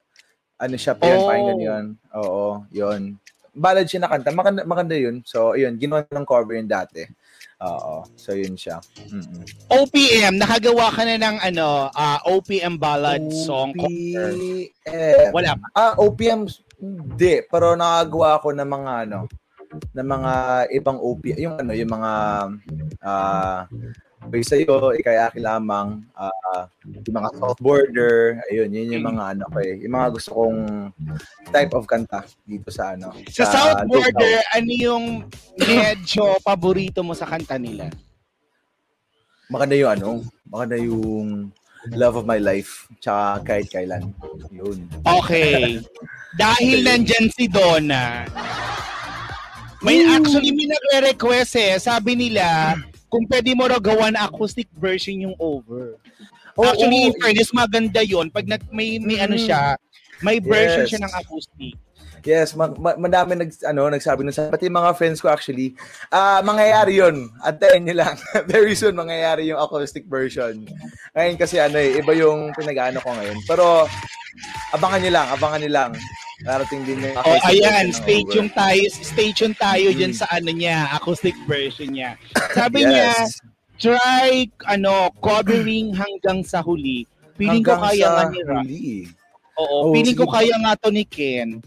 Ano 0.58 0.74
siya, 0.74 0.92
Oh. 0.92 1.00
Pian 1.00 1.22
Pakinggan 1.22 1.60
yun. 1.62 1.84
Oo, 2.12 2.66
yun. 2.68 3.02
Ballad 3.54 3.86
siya 3.86 4.06
na 4.06 4.10
kanta. 4.10 4.30
Maganda, 4.30 4.62
maganda 4.62 4.94
yun. 4.94 5.22
So, 5.26 5.58
yun. 5.58 5.76
Ginawa 5.76 6.06
ng 6.06 6.26
cover 6.28 6.54
yun 6.56 6.70
dati. 6.70 7.04
Oo. 7.60 8.08
So, 8.16 8.32
yun 8.32 8.56
siya. 8.56 8.80
Mm-mm. 9.12 9.44
OPM, 9.68 10.40
nakagawa 10.40 10.88
ka 10.94 11.02
na 11.04 11.20
ng 11.20 11.36
ano, 11.44 11.92
ah, 11.92 12.18
OPM 12.24 12.80
ballad 12.80 13.20
song. 13.44 13.76
cover. 13.76 14.32
OPM. 14.32 15.32
Wala 15.36 15.52
pa. 15.60 15.66
Ah, 15.76 15.94
OPM, 16.00 16.48
hindi. 16.80 17.34
Pero 17.44 17.76
nakagawa 17.76 18.40
ako 18.40 18.56
ng 18.56 18.70
mga 18.70 18.92
ano, 19.08 19.20
ng 19.70 20.08
mga 20.08 20.32
ibang 20.74 20.98
OPM. 20.98 21.38
Yung 21.38 21.54
ano, 21.60 21.72
yung 21.76 21.92
mga 21.92 22.12
ah, 23.04 23.68
Bay 24.28 24.44
sa'yo, 24.44 24.92
ikay 25.00 25.16
aki 25.16 25.40
lamang, 25.40 26.04
ah, 26.12 26.68
yung 26.84 27.16
mga 27.16 27.30
soft 27.40 27.60
border, 27.64 28.36
ayun, 28.52 28.68
yun 28.68 29.00
yung 29.00 29.06
mga 29.16 29.32
ano 29.32 29.44
ko 29.48 29.58
eh. 29.64 29.80
Yung 29.80 29.96
mga 29.96 30.08
gusto 30.12 30.30
kong 30.36 30.58
type 31.48 31.72
of 31.72 31.88
kanta 31.88 32.28
dito 32.44 32.68
sa 32.68 32.92
ano. 32.92 33.16
Sa 33.32 33.48
South 33.48 33.88
Lookout. 33.88 34.12
Border, 34.12 34.34
ano 34.52 34.70
yung 34.76 35.04
medyo 35.56 36.36
paborito 36.44 37.00
mo 37.00 37.16
sa 37.16 37.24
kanta 37.24 37.56
nila? 37.56 37.88
Maganda 39.48 39.72
yung 39.72 39.92
ano, 39.96 40.10
maganda 40.44 40.76
yung 40.76 41.48
Love 41.96 42.20
of 42.20 42.28
My 42.28 42.36
Life, 42.36 42.92
tsaka 43.00 43.40
kahit 43.40 43.72
kailan. 43.72 44.12
Yun. 44.52 44.84
Okay. 45.00 45.80
Dahil 46.40 46.84
nandyan 46.84 47.32
si 47.32 47.48
Donna, 47.48 48.28
may 49.80 50.04
actually 50.12 50.52
may 50.52 50.68
nagre-request 50.68 51.56
eh. 51.56 51.72
Sabi 51.80 52.20
nila, 52.20 52.76
kung 53.10 53.26
pwede 53.26 53.50
mo 53.52 53.66
raw 53.66 53.76
gawan 53.76 54.14
acoustic 54.14 54.70
version 54.78 55.18
yung 55.20 55.36
over. 55.36 55.98
Oo, 56.54 56.66
actually, 56.66 57.06
in 57.06 57.14
oo. 57.14 57.18
fairness, 57.18 57.50
maganda 57.50 58.00
yon 58.00 58.30
Pag 58.30 58.46
nag, 58.46 58.62
may, 58.70 58.96
may 58.98 59.18
ano 59.18 59.34
Mm. 59.34 59.42
siya, 59.42 59.74
may 60.22 60.38
version 60.38 60.86
Yes. 60.86 60.90
siya 60.90 61.00
ng 61.02 61.14
acoustic. 61.14 61.74
Yes, 62.20 62.52
ma- 62.52 62.76
ma- 62.76 63.00
madami 63.00 63.32
nag 63.32 63.48
ano 63.64 63.88
nagsabi 63.88 64.20
nun 64.20 64.36
sa 64.36 64.52
pati 64.52 64.68
mga 64.68 64.92
friends 64.92 65.24
ko 65.24 65.32
actually. 65.32 65.72
Ah, 66.12 66.44
mangyayari 66.44 67.00
'yon. 67.00 67.32
Antayin 67.40 67.80
niyo 67.80 68.04
lang. 68.04 68.12
Very 68.52 68.76
soon 68.76 68.92
mangyayari 68.92 69.48
yung 69.48 69.56
acoustic 69.56 70.04
version. 70.04 70.68
Ngayon 71.16 71.36
kasi 71.40 71.56
ano 71.56 71.80
eh, 71.80 71.96
iba 71.96 72.12
yung 72.12 72.52
pinag-ano 72.52 73.00
ko 73.00 73.08
ngayon. 73.16 73.40
Pero 73.48 73.88
abangan 74.76 75.00
niyo 75.00 75.12
lang, 75.16 75.26
abangan 75.32 75.60
niyo 75.64 75.72
lang. 75.72 75.90
Darating 76.40 76.82
din 76.88 77.04
yung 77.04 77.16
Oh, 77.20 77.36
ayan, 77.44 77.92
stay 77.92 78.24
tuned 78.24 78.52
tayo, 78.56 78.80
stay 78.88 79.28
tuned 79.36 79.56
tayo 79.60 79.92
dyan 79.92 80.16
Mm. 80.16 80.20
sa 80.20 80.26
ano 80.32 80.50
niya, 80.50 80.88
acoustic 80.96 81.36
version 81.44 81.92
niya. 81.92 82.16
Sabi 82.56 82.88
niya, 82.88 83.12
Yes. 83.12 83.40
try 83.76 84.48
ano, 84.64 85.12
covering 85.20 85.92
hanggang 85.92 86.40
sa 86.40 86.64
huli. 86.64 87.04
Ko 87.36 87.48
Hanggang 87.48 87.80
kaya 87.80 88.04
sa 88.04 88.12
nga 88.12 88.24
ni 88.28 88.40
Ra. 88.44 88.60
Oo, 89.60 89.76
Oh, 89.88 89.92
ko 89.92 90.24
sige. 90.24 90.32
kaya 90.32 90.56
nga 90.60 90.72
to 90.76 90.88
ni 90.88 91.04
Ken. 91.04 91.60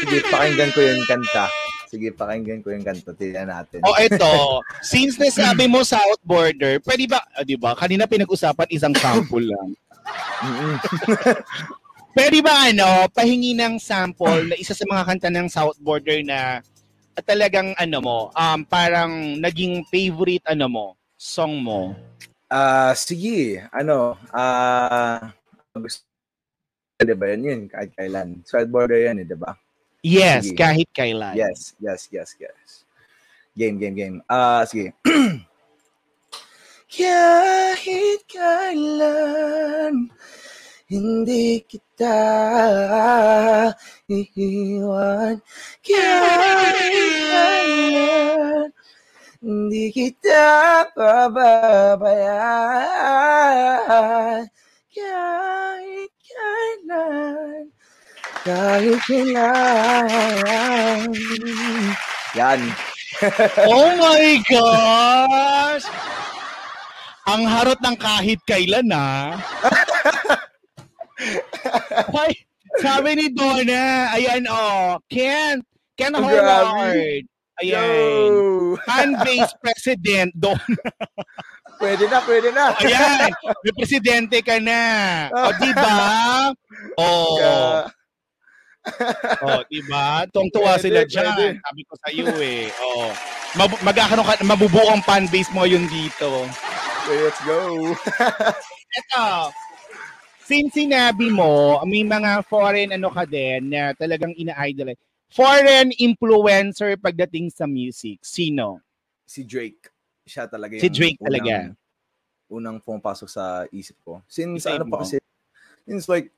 Sige, 0.00 0.18
pakinggan 0.30 0.70
ko 0.70 0.80
yung 0.82 1.02
kanta. 1.06 1.46
Sige, 1.90 2.08
pakinggan 2.14 2.62
ko 2.62 2.70
yung 2.70 2.86
kanta. 2.86 3.10
Tignan 3.14 3.50
natin. 3.50 3.82
O 3.82 3.94
eto, 3.98 4.62
since 4.80 5.18
nasabi 5.18 5.66
mo 5.66 5.82
South 5.82 6.22
Border, 6.22 6.78
pwede 6.86 7.10
ba, 7.10 7.18
ah, 7.34 7.42
di 7.42 7.58
ba, 7.58 7.74
kanina 7.74 8.06
pinag-usapan 8.06 8.70
isang 8.70 8.94
sample 8.94 9.50
lang. 9.50 9.70
Pwede 12.10 12.42
ba 12.42 12.68
ano, 12.68 13.06
pahingi 13.14 13.54
ng 13.54 13.78
sample 13.78 14.50
na 14.50 14.56
isa 14.58 14.74
sa 14.74 14.82
mga 14.86 15.02
kanta 15.06 15.28
ng 15.30 15.46
South 15.46 15.78
Border 15.78 16.20
na 16.26 16.58
at 17.14 17.24
talagang 17.26 17.74
ano 17.78 17.98
mo, 18.02 18.18
um, 18.34 18.60
parang 18.66 19.38
naging 19.38 19.86
favorite 19.86 20.42
ano 20.46 20.66
mo, 20.66 20.86
song 21.14 21.62
mo. 21.62 21.94
Ah, 22.50 22.94
sige. 22.98 23.62
Ano? 23.70 24.18
Ah, 24.34 25.30
gusto 25.74 26.10
Di 27.00 27.16
ba 27.16 27.32
yun 27.32 27.48
yun? 27.48 27.60
Kahit 27.64 27.96
kailan. 27.96 28.44
Side 28.44 28.68
border 28.68 29.00
yan 29.00 29.24
eh, 29.24 29.26
di 29.26 29.32
ba? 29.32 29.56
Yes, 30.04 30.52
Sige. 30.52 30.60
kahit 30.60 30.88
kailan. 30.92 31.32
Yes, 31.32 31.72
yes, 31.80 32.12
yes, 32.12 32.36
yes. 32.36 32.84
Game, 33.56 33.80
game, 33.80 33.96
game. 33.96 34.16
Ah, 34.28 34.68
sige. 34.68 34.92
Kahit 36.90 38.20
kailan 38.26 40.10
hindi 40.90 41.62
kita 41.70 42.18
iiwan 44.10 45.38
Kahit 45.86 46.66
kailan 47.30 48.74
hindi 49.38 49.94
kita 49.94 50.90
pababayaan 50.98 52.10
Kahit 54.90 56.10
kailan 56.26 57.70
kahit 58.42 58.98
kailan 59.06 60.10
Yan. 62.34 62.60
Oh 63.68 63.92
my 64.00 64.40
gosh! 64.48 65.84
Ang 67.28 67.44
harot 67.44 67.76
ng 67.84 67.92
kahit 68.00 68.40
kailan 68.48 68.88
ah. 68.96 69.36
Ay, 72.22 72.32
sabi 72.80 73.10
ni 73.18 73.26
Donna, 73.34 74.14
ayan 74.14 74.44
oh, 74.48 74.96
Ken, 75.10 75.60
Ken 75.98 76.14
Ang 76.14 76.24
Howard. 76.24 77.24
Ayan. 77.60 77.76
Yo! 77.76 78.76
Fan-based 78.88 79.56
president, 79.60 80.32
Donna. 80.32 80.80
Pwede 81.80 82.04
na, 82.08 82.20
pwede 82.24 82.48
na. 82.52 82.72
Ayan, 82.84 83.32
may 83.64 83.72
presidente 83.72 84.36
ka 84.44 84.60
na. 84.60 84.80
O, 85.32 85.48
di 85.56 85.72
ba? 85.72 85.96
Oh, 87.00 87.84
oh, 89.44 89.60
di 89.68 89.80
ba? 89.88 90.24
Tuwang-tuwa 90.28 90.76
Pwede, 90.76 90.84
sila 90.84 91.00
dyan. 91.08 91.32
pwede. 91.36 91.46
Sabi 91.56 91.82
ko 91.88 91.92
sa 91.96 92.08
iyo 92.12 92.28
eh. 92.36 92.68
Oh. 92.84 93.08
Mag- 93.56 93.80
magkakaroon 93.80 94.28
ka, 94.28 94.34
mabubuo 94.44 94.92
ang 94.92 95.00
fan 95.04 95.24
base 95.32 95.48
mo 95.56 95.64
yun 95.64 95.88
dito. 95.88 96.44
Let's 97.08 97.40
go. 97.48 97.92
Eto, 98.92 99.48
since 100.50 100.74
sinabi 100.74 101.30
mo, 101.30 101.78
may 101.86 102.02
mga 102.02 102.42
foreign 102.50 102.90
ano 102.90 103.06
ka 103.14 103.22
din 103.22 103.70
na 103.70 103.94
talagang 103.94 104.34
ina-idolize. 104.34 104.98
Foreign 105.30 105.94
influencer 105.94 106.98
pagdating 106.98 107.54
sa 107.54 107.70
music. 107.70 108.18
Sino? 108.26 108.82
Si 109.22 109.46
Drake. 109.46 109.94
Siya 110.26 110.50
talaga 110.50 110.74
yung 110.74 110.82
Si 110.82 110.90
Drake 110.90 111.22
unang, 111.22 111.26
talaga. 111.30 111.54
Unang 112.50 112.76
pumapasok 112.82 113.28
sa 113.30 113.62
isip 113.70 113.94
ko. 114.02 114.26
Since 114.26 114.66
Isip 114.66 114.74
ano 114.74 114.90
mo? 114.90 114.98
pa 114.98 115.06
kasi, 115.06 115.22
since 115.86 116.10
like 116.10 116.34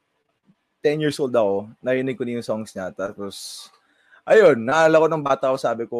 10 0.84 1.00
years 1.00 1.16
old 1.16 1.32
ako, 1.32 1.72
narinig 1.80 2.20
ko 2.20 2.28
na 2.28 2.36
yung 2.36 2.44
songs 2.44 2.76
niya. 2.76 2.92
Tapos, 2.92 3.64
ayun, 4.28 4.60
naalala 4.60 5.00
ko 5.00 5.06
ng 5.08 5.24
bata 5.24 5.44
ako, 5.48 5.56
sabi 5.56 5.84
ko, 5.88 5.98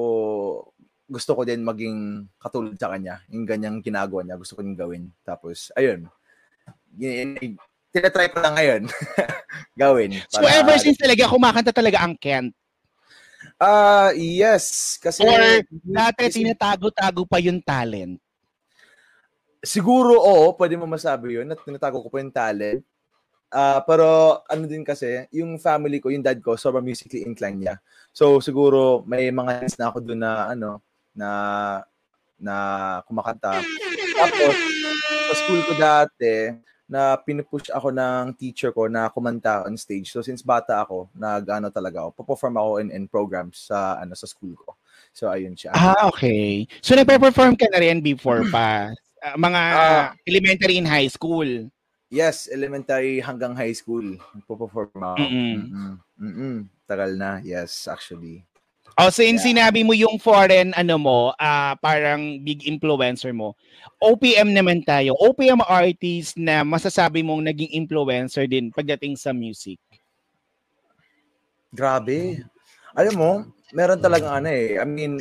gusto 1.09 1.33
ko 1.33 1.49
din 1.49 1.65
maging 1.65 2.29
katulad 2.37 2.77
sa 2.77 2.93
kanya. 2.93 3.25
Yung 3.33 3.49
ganyang 3.49 3.81
ginagawa 3.81 4.21
niya, 4.21 4.37
gusto 4.37 4.53
ko 4.53 4.61
din 4.61 4.77
gawin. 4.77 5.09
Tapos, 5.25 5.73
ayun. 5.81 6.13
Tinatry 7.93 8.33
ko 8.33 8.41
lang 8.41 8.55
ngayon. 8.57 8.83
gawin. 9.79 10.11
So 10.29 10.45
ever 10.45 10.77
since 10.81 10.99
talaga, 11.01 11.29
kumakanta 11.29 11.73
talaga 11.73 12.01
ang 12.05 12.17
Kent. 12.17 12.53
Ah, 13.61 14.11
yes. 14.17 14.97
Kasi, 14.99 15.23
Or 15.23 15.39
Dati 15.71 16.29
tinatago-tago 16.29 17.29
pa 17.29 17.39
yung 17.39 17.63
talent. 17.63 18.19
Siguro, 19.63 20.19
oo, 20.19 20.51
pwede 20.59 20.75
mo 20.75 20.91
masabi 20.91 21.39
yun. 21.39 21.47
At 21.53 21.63
tinatago 21.63 22.03
ko 22.03 22.09
po 22.11 22.19
yung 22.19 22.35
talent. 22.35 22.83
Ah, 23.53 23.85
pero 23.85 24.41
ano 24.49 24.65
din 24.65 24.81
kasi, 24.81 25.29
yung 25.29 25.61
family 25.61 26.01
ko, 26.01 26.09
yung 26.09 26.25
dad 26.25 26.41
ko, 26.41 26.57
sobrang 26.57 26.83
musically 26.83 27.23
inclined 27.29 27.61
niya. 27.61 27.77
So 28.09 28.41
siguro 28.41 29.05
may 29.05 29.29
mga 29.29 29.61
hints 29.61 29.77
na 29.77 29.93
ako 29.93 29.99
doon 30.01 30.21
na 30.25 30.33
ano, 30.49 30.81
na 31.13 31.29
na 32.41 32.55
kumakanta. 33.05 33.61
Tapos 34.17 34.57
sa 35.29 35.35
school 35.37 35.61
ko 35.69 35.73
dati, 35.77 36.57
na 36.93 37.17
pinupush 37.17 37.73
ako 37.73 37.89
ng 37.89 38.37
teacher 38.37 38.69
ko 38.69 38.85
na 38.85 39.09
kumanta 39.09 39.65
on 39.65 39.81
stage. 39.81 40.13
So 40.13 40.21
since 40.21 40.45
bata 40.45 40.85
ako, 40.85 41.09
nag-ano 41.17 41.73
talaga 41.73 42.05
ako, 42.05 42.21
perform 42.21 42.61
ako 42.61 42.71
in, 42.85 42.93
in 42.93 43.09
programs 43.09 43.65
sa 43.73 43.97
ano 43.97 44.13
sa 44.13 44.29
school 44.29 44.53
ko. 44.53 44.77
So 45.17 45.33
ayun 45.33 45.57
siya. 45.57 45.73
Ah, 45.73 46.13
okay. 46.13 46.69
So 46.85 46.93
nagpe-perform 46.93 47.57
ka 47.57 47.65
na 47.73 47.81
rin 47.81 48.05
before 48.05 48.45
pa? 48.53 48.93
Ah, 49.23 49.39
mga 49.39 49.61
Ah. 49.71 50.07
elementary 50.27 50.83
and 50.83 50.91
high 50.91 51.07
school. 51.07 51.47
Yes, 52.11 52.51
elementary 52.51 53.23
hanggang 53.23 53.55
high 53.55 53.71
school. 53.71 54.19
Nagpo-perform 54.35 54.99
ako. 54.99 55.23
Mm-mm. 55.31 55.55
Mm-mm. 55.63 55.93
Mm-mm. 56.19 56.57
Tagal 56.91 57.15
na. 57.15 57.39
Yes, 57.39 57.87
actually. 57.87 58.43
O, 59.01 59.09
so 59.09 59.25
yung 59.25 59.41
sinabi 59.41 59.81
mo 59.81 59.97
yung 59.97 60.21
foreign, 60.21 60.77
ano 60.77 61.01
mo, 61.01 61.19
ah 61.41 61.73
parang 61.81 62.45
big 62.45 62.69
influencer 62.69 63.33
mo, 63.33 63.57
OPM 64.03 64.53
naman 64.53 64.85
tayo. 64.85 65.17
OPM 65.17 65.65
artist 65.65 66.37
na 66.37 66.61
masasabi 66.61 67.25
mong 67.25 67.41
naging 67.41 67.73
influencer 67.73 68.45
din 68.45 68.69
pagdating 68.69 69.17
sa 69.17 69.33
music. 69.33 69.81
Grabe. 71.73 72.45
Alam 72.93 73.15
mo, 73.17 73.33
meron 73.73 73.97
talagang 73.97 74.45
ano 74.45 74.53
eh. 74.53 74.77
I 74.77 74.85
mean, 74.85 75.17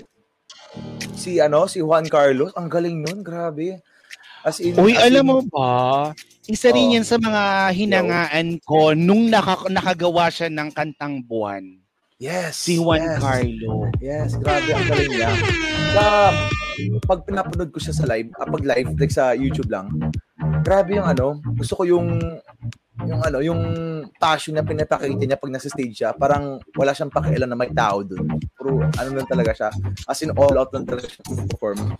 si 1.15 1.39
ano, 1.39 1.63
si 1.63 1.79
Juan 1.79 2.11
Carlos, 2.11 2.51
ang 2.59 2.67
galing 2.67 2.99
nun, 2.99 3.23
grabe. 3.23 3.79
As 4.43 4.59
in, 4.59 4.75
Uy, 4.75 4.97
as 4.97 5.07
alam 5.07 5.23
in- 5.23 5.29
mo 5.31 5.39
ba, 5.47 5.71
isa 6.49 6.73
rin 6.75 6.91
Oo. 6.91 6.93
yan 6.99 7.05
sa 7.07 7.15
mga 7.21 7.71
hinangaan 7.71 8.59
ko 8.65 8.91
nung 8.97 9.29
naka, 9.31 9.69
nakagawa 9.71 10.27
siya 10.27 10.49
ng 10.51 10.69
kantang 10.75 11.21
buwan. 11.23 11.80
Yes. 12.21 12.53
Si 12.53 12.77
Juan 12.77 13.01
yes. 13.01 13.17
Carlo. 13.17 13.89
Yes, 13.97 14.29
grabe 14.37 14.69
ang 14.69 14.85
galing 14.85 15.09
niya. 15.09 15.33
Sa 15.97 16.03
pag 17.09 17.25
pinapanood 17.25 17.73
ko 17.73 17.81
siya 17.81 17.97
sa 17.97 18.05
live, 18.05 18.29
ah, 18.37 18.45
pag 18.45 18.61
live 18.61 18.89
like 19.01 19.09
sa 19.09 19.33
YouTube 19.33 19.73
lang. 19.73 19.89
Grabe 20.61 21.01
yung 21.01 21.09
ano, 21.09 21.41
gusto 21.57 21.81
ko 21.81 21.83
yung 21.89 22.21
yung 23.01 23.21
ano, 23.25 23.41
yung 23.41 23.61
passion 24.21 24.53
na 24.53 24.61
pinapakita 24.61 25.25
niya 25.25 25.41
pag 25.41 25.49
nasa 25.49 25.65
stage 25.65 25.97
siya, 25.97 26.13
parang 26.13 26.61
wala 26.77 26.93
siyang 26.93 27.09
pakialam 27.09 27.49
na 27.49 27.57
may 27.57 27.73
tao 27.73 28.05
doon. 28.05 28.29
Puro 28.53 28.85
ano 28.85 29.09
lang 29.17 29.25
talaga 29.25 29.57
siya. 29.57 29.69
As 30.05 30.21
in 30.21 30.29
all 30.37 30.53
out 30.61 30.69
lang 30.77 30.85
talaga 30.85 31.09
siya 31.09 31.25
perform. 31.25 31.97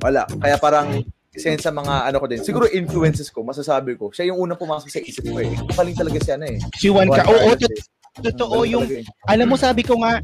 Wala. 0.00 0.24
Kaya 0.24 0.56
parang 0.56 1.04
isa 1.28 1.52
sa 1.60 1.68
mga 1.68 2.08
ano 2.08 2.16
ko 2.16 2.26
din. 2.26 2.40
Siguro 2.40 2.64
influences 2.72 3.28
ko, 3.28 3.44
masasabi 3.44 4.00
ko. 4.00 4.08
Siya 4.08 4.32
yung 4.32 4.48
unang 4.48 4.56
pumasok 4.56 4.88
sa 4.88 5.04
isip 5.04 5.28
ko 5.28 5.44
eh. 5.44 5.52
Kaling 5.76 5.92
talaga 5.92 6.18
siya 6.24 6.40
na 6.40 6.48
eh. 6.48 6.58
Si 6.80 6.88
Juan 6.88 7.12
Carlo. 7.12 7.36
Oo, 7.36 7.52
eh. 7.52 7.97
Totoo 8.22 8.66
yung, 8.66 8.86
alam 9.26 9.46
mo 9.46 9.56
sabi 9.56 9.82
ko 9.86 10.00
nga, 10.02 10.22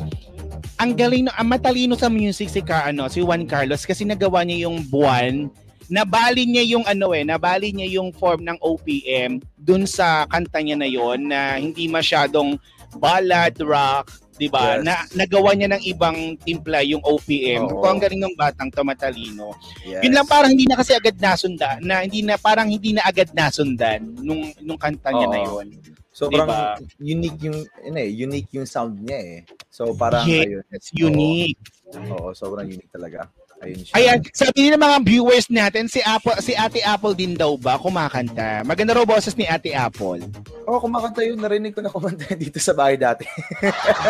ang 0.78 0.92
galing, 0.92 1.30
ang 1.30 1.48
matalino 1.48 1.94
sa 1.94 2.10
music 2.10 2.50
si 2.50 2.60
Ka, 2.60 2.90
ano, 2.90 3.06
si 3.06 3.22
Juan 3.22 3.46
Carlos 3.46 3.86
kasi 3.86 4.02
nagawa 4.02 4.42
niya 4.42 4.66
yung 4.66 4.82
buwan, 4.90 5.48
nabali 5.88 6.48
niya 6.48 6.64
yung 6.76 6.84
ano 6.88 7.12
eh, 7.12 7.22
nabali 7.22 7.72
niya 7.72 8.00
yung 8.00 8.10
form 8.16 8.44
ng 8.44 8.58
OPM 8.60 9.40
dun 9.60 9.84
sa 9.84 10.24
kanta 10.28 10.64
niya 10.64 10.76
na 10.80 10.88
yon 10.88 11.28
na 11.28 11.60
hindi 11.60 11.86
masyadong 11.86 12.56
ballad 12.96 13.54
rock, 13.60 14.10
'di 14.38 14.48
ba? 14.48 14.80
Yes. 14.80 14.82
Na 14.86 14.94
nagawa 15.14 15.52
niya 15.54 15.68
ng 15.74 15.82
ibang 15.84 16.38
timpla 16.42 16.80
yung 16.86 17.02
OPM. 17.02 17.68
Oo. 17.68 17.82
Kung 17.82 17.98
ang 17.98 18.02
galing 18.02 18.22
ng 18.22 18.34
batang 18.38 18.70
to 18.70 18.82
matalino. 18.86 19.54
Yes. 19.84 20.02
Yun 20.02 20.14
lang 20.14 20.26
parang 20.26 20.50
hindi 20.54 20.66
na 20.66 20.78
kasi 20.78 20.94
agad 20.94 21.16
nasundan, 21.18 21.78
na 21.82 22.02
hindi 22.02 22.22
na 22.22 22.38
parang 22.38 22.70
hindi 22.70 22.94
na 22.94 23.04
agad 23.04 23.30
nasundan 23.34 24.02
nung 24.22 24.50
nung 24.62 24.80
kanta 24.80 25.10
niya 25.10 25.28
na 25.28 25.38
Oo. 25.44 25.60
yon. 25.62 25.68
Sobrang 26.14 26.46
Diba? 26.46 26.78
unique 27.02 27.42
yung 27.42 27.58
yun 27.66 27.96
eh, 27.98 28.06
unique 28.06 28.50
yung 28.54 28.70
sound 28.70 29.02
niya 29.02 29.18
eh. 29.18 29.38
So 29.66 29.98
parang 29.98 30.22
Yes, 30.30 30.46
ayun. 30.46 30.64
It's 30.70 30.90
unique. 30.94 31.58
Oo, 31.90 32.14
oo, 32.14 32.30
sobrang 32.30 32.70
unique 32.70 32.86
talaga. 32.94 33.26
Ayun 33.58 33.82
siya. 33.82 33.94
Ayan, 33.98 34.22
sabi 34.30 34.70
ng 34.70 34.78
mga 34.78 35.02
viewers 35.02 35.50
natin, 35.50 35.90
si 35.90 35.98
Apple, 36.06 36.38
si 36.38 36.54
Ate 36.54 36.86
Apple 36.86 37.18
din 37.18 37.34
daw 37.34 37.58
ba 37.58 37.82
kumakanta? 37.82 38.62
Maganda 38.62 38.94
raw 38.94 39.02
boses 39.02 39.34
ni 39.34 39.42
Ate 39.42 39.74
Apple. 39.74 40.22
Oh, 40.70 40.78
kumakanta 40.78 41.26
yun. 41.26 41.42
Narinig 41.42 41.74
ko 41.74 41.82
na 41.82 41.90
kumanta 41.90 42.30
dito 42.38 42.62
sa 42.62 42.78
bahay 42.78 42.94
dati. 42.94 43.26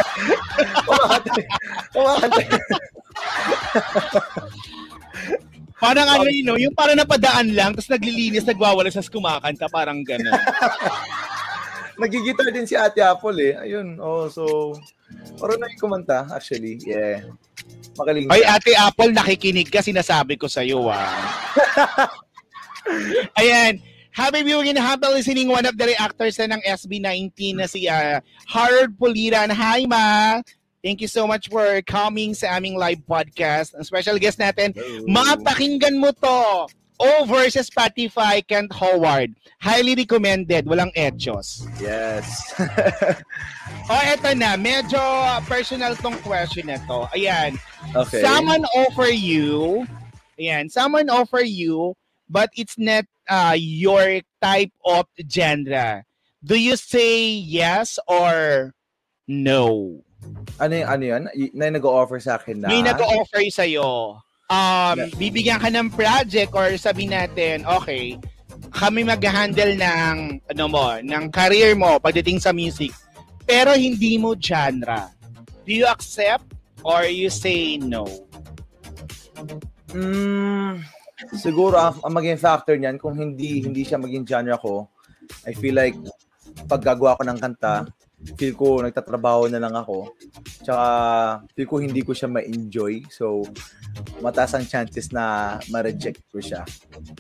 kumakanta. 0.89 1.41
Kumakanta. 1.89 2.45
Parang 5.85 6.09
ano 6.09 6.33
yun, 6.33 6.49
no? 6.49 6.57
yung 6.57 6.73
parang 6.73 6.97
napadaan 6.97 7.53
lang, 7.53 7.77
tapos 7.77 7.93
naglilinis, 7.93 8.49
nagwawalas, 8.49 8.97
tapos 8.97 9.13
kumakanta, 9.13 9.69
parang 9.69 10.01
gano'n. 10.01 10.33
Nagigitar 12.01 12.49
din 12.51 12.67
si 12.67 12.75
Ate 12.75 13.01
Apple 13.03 13.39
eh. 13.41 13.55
Ayun. 13.59 13.99
Oh, 14.03 14.27
so 14.27 14.75
parang 15.39 15.61
na 15.63 15.71
kumanta 15.79 16.27
actually. 16.33 16.79
Yeah. 16.83 17.31
Magaling. 17.95 18.27
Ay, 18.31 18.43
siya. 18.43 18.59
Ate 18.59 18.73
Apple, 18.75 19.13
nakikinig 19.15 19.71
ka, 19.71 19.79
sinasabi 19.79 20.35
ko 20.35 20.51
sa'yo, 20.51 20.91
ah. 20.91 21.31
Ayan, 23.41 23.79
Happy 24.15 24.47
viewing 24.47 24.71
and 24.71 24.79
happy 24.79 25.11
listening 25.11 25.51
one 25.51 25.67
of 25.67 25.75
the 25.75 25.91
reactors 25.91 26.39
na 26.39 26.55
ng 26.55 26.63
SB19 26.63 27.59
na 27.59 27.67
si 27.67 27.91
ah, 27.91 28.23
Harold 28.47 28.95
Puliran. 28.95 29.51
Hi, 29.51 29.91
Ma! 29.91 30.39
Thank 30.87 31.03
you 31.03 31.11
so 31.11 31.27
much 31.27 31.51
for 31.51 31.83
coming 31.83 32.31
sa 32.31 32.55
aming 32.55 32.79
live 32.79 33.03
podcast. 33.11 33.75
Ang 33.75 33.83
special 33.83 34.15
guest 34.23 34.39
natin, 34.39 34.71
Mapakinggan 35.11 35.99
mo 35.99 36.15
to 36.15 36.71
over 37.01 37.49
sa 37.51 37.61
Spotify, 37.61 38.41
Kent 38.47 38.73
Howard. 38.75 39.35
Highly 39.61 39.95
recommended. 39.95 40.67
Walang 40.67 40.93
etchos. 40.95 41.65
Yes. 41.81 42.55
O, 43.85 43.93
eto 44.01 44.33
na. 44.33 44.57
Medyo 44.57 44.97
personal 45.45 45.93
tong 46.01 46.17
question 46.25 46.73
na 46.73 46.81
to. 46.89 47.05
Ayan. 47.13 47.61
okay. 47.93 48.25
Someone 48.25 48.65
offer 48.73 49.13
you, 49.13 49.85
ayan, 50.41 50.73
someone 50.73 51.13
offer 51.13 51.45
you, 51.45 51.93
but 52.25 52.49
it's 52.57 52.81
not 52.81 53.05
uh, 53.29 53.53
your 53.53 54.25
type 54.41 54.73
of 54.89 55.05
genre. 55.29 56.01
Do 56.41 56.57
you 56.57 56.81
say 56.81 57.29
yes 57.29 58.01
or 58.09 58.73
no? 59.29 60.01
ano 60.57 60.73
yung 60.73 60.89
ano 60.89 61.05
yun? 61.05 61.23
Y- 61.37 61.53
Na 61.53 61.69
nag-o-offer 61.69 62.21
sa 62.21 62.41
akin 62.41 62.65
na 62.65 62.69
May 62.73 62.81
nag-offer 62.81 63.45
sa'yo. 63.53 64.17
Um, 64.55 65.11
bibigyan 65.19 65.59
ka 65.59 65.67
ng 65.67 65.91
project 65.91 66.55
or 66.55 66.71
sabi 66.79 67.11
natin, 67.11 67.67
okay, 67.67 68.15
kami 68.71 69.03
mag-handle 69.03 69.75
ng, 69.75 70.39
ano 70.51 70.65
mo, 70.71 70.95
ng 71.03 71.25
career 71.35 71.75
mo 71.75 71.99
pagdating 71.99 72.39
sa 72.39 72.55
music, 72.55 72.95
pero 73.43 73.75
hindi 73.75 74.15
mo 74.15 74.39
genre. 74.39 75.11
Do 75.67 75.71
you 75.75 75.91
accept 75.91 76.47
or 76.87 77.03
you 77.11 77.33
say 77.33 77.83
no? 77.83 78.07
Mm, 79.91 80.83
siguro 81.35 81.79
ang, 81.79 81.99
ang 82.03 82.15
maging 82.15 82.39
factor 82.39 82.79
niyan 82.79 82.99
kung 82.99 83.15
hindi 83.19 83.63
hindi 83.63 83.83
siya 83.83 83.99
maging 83.99 84.27
genre 84.27 84.59
ko, 84.59 84.87
I 85.47 85.55
feel 85.55 85.75
like 85.75 85.97
pag 86.67 86.83
gagawa 86.83 87.19
ko 87.19 87.23
ng 87.27 87.39
kanta, 87.41 87.89
feel 88.37 88.55
ko 88.57 88.81
nagtatrabaho 88.81 89.49
na 89.49 89.61
lang 89.61 89.75
ako. 89.75 90.13
Tsaka 90.65 90.87
feel 91.53 91.69
ko 91.69 91.77
hindi 91.81 92.01
ko 92.03 92.13
siya 92.17 92.29
ma-enjoy. 92.31 93.07
So 93.13 93.45
mataas 94.19 94.57
ang 94.57 94.65
chances 94.65 95.13
na 95.13 95.57
ma-reject 95.69 96.21
ko 96.33 96.41
siya. 96.41 96.65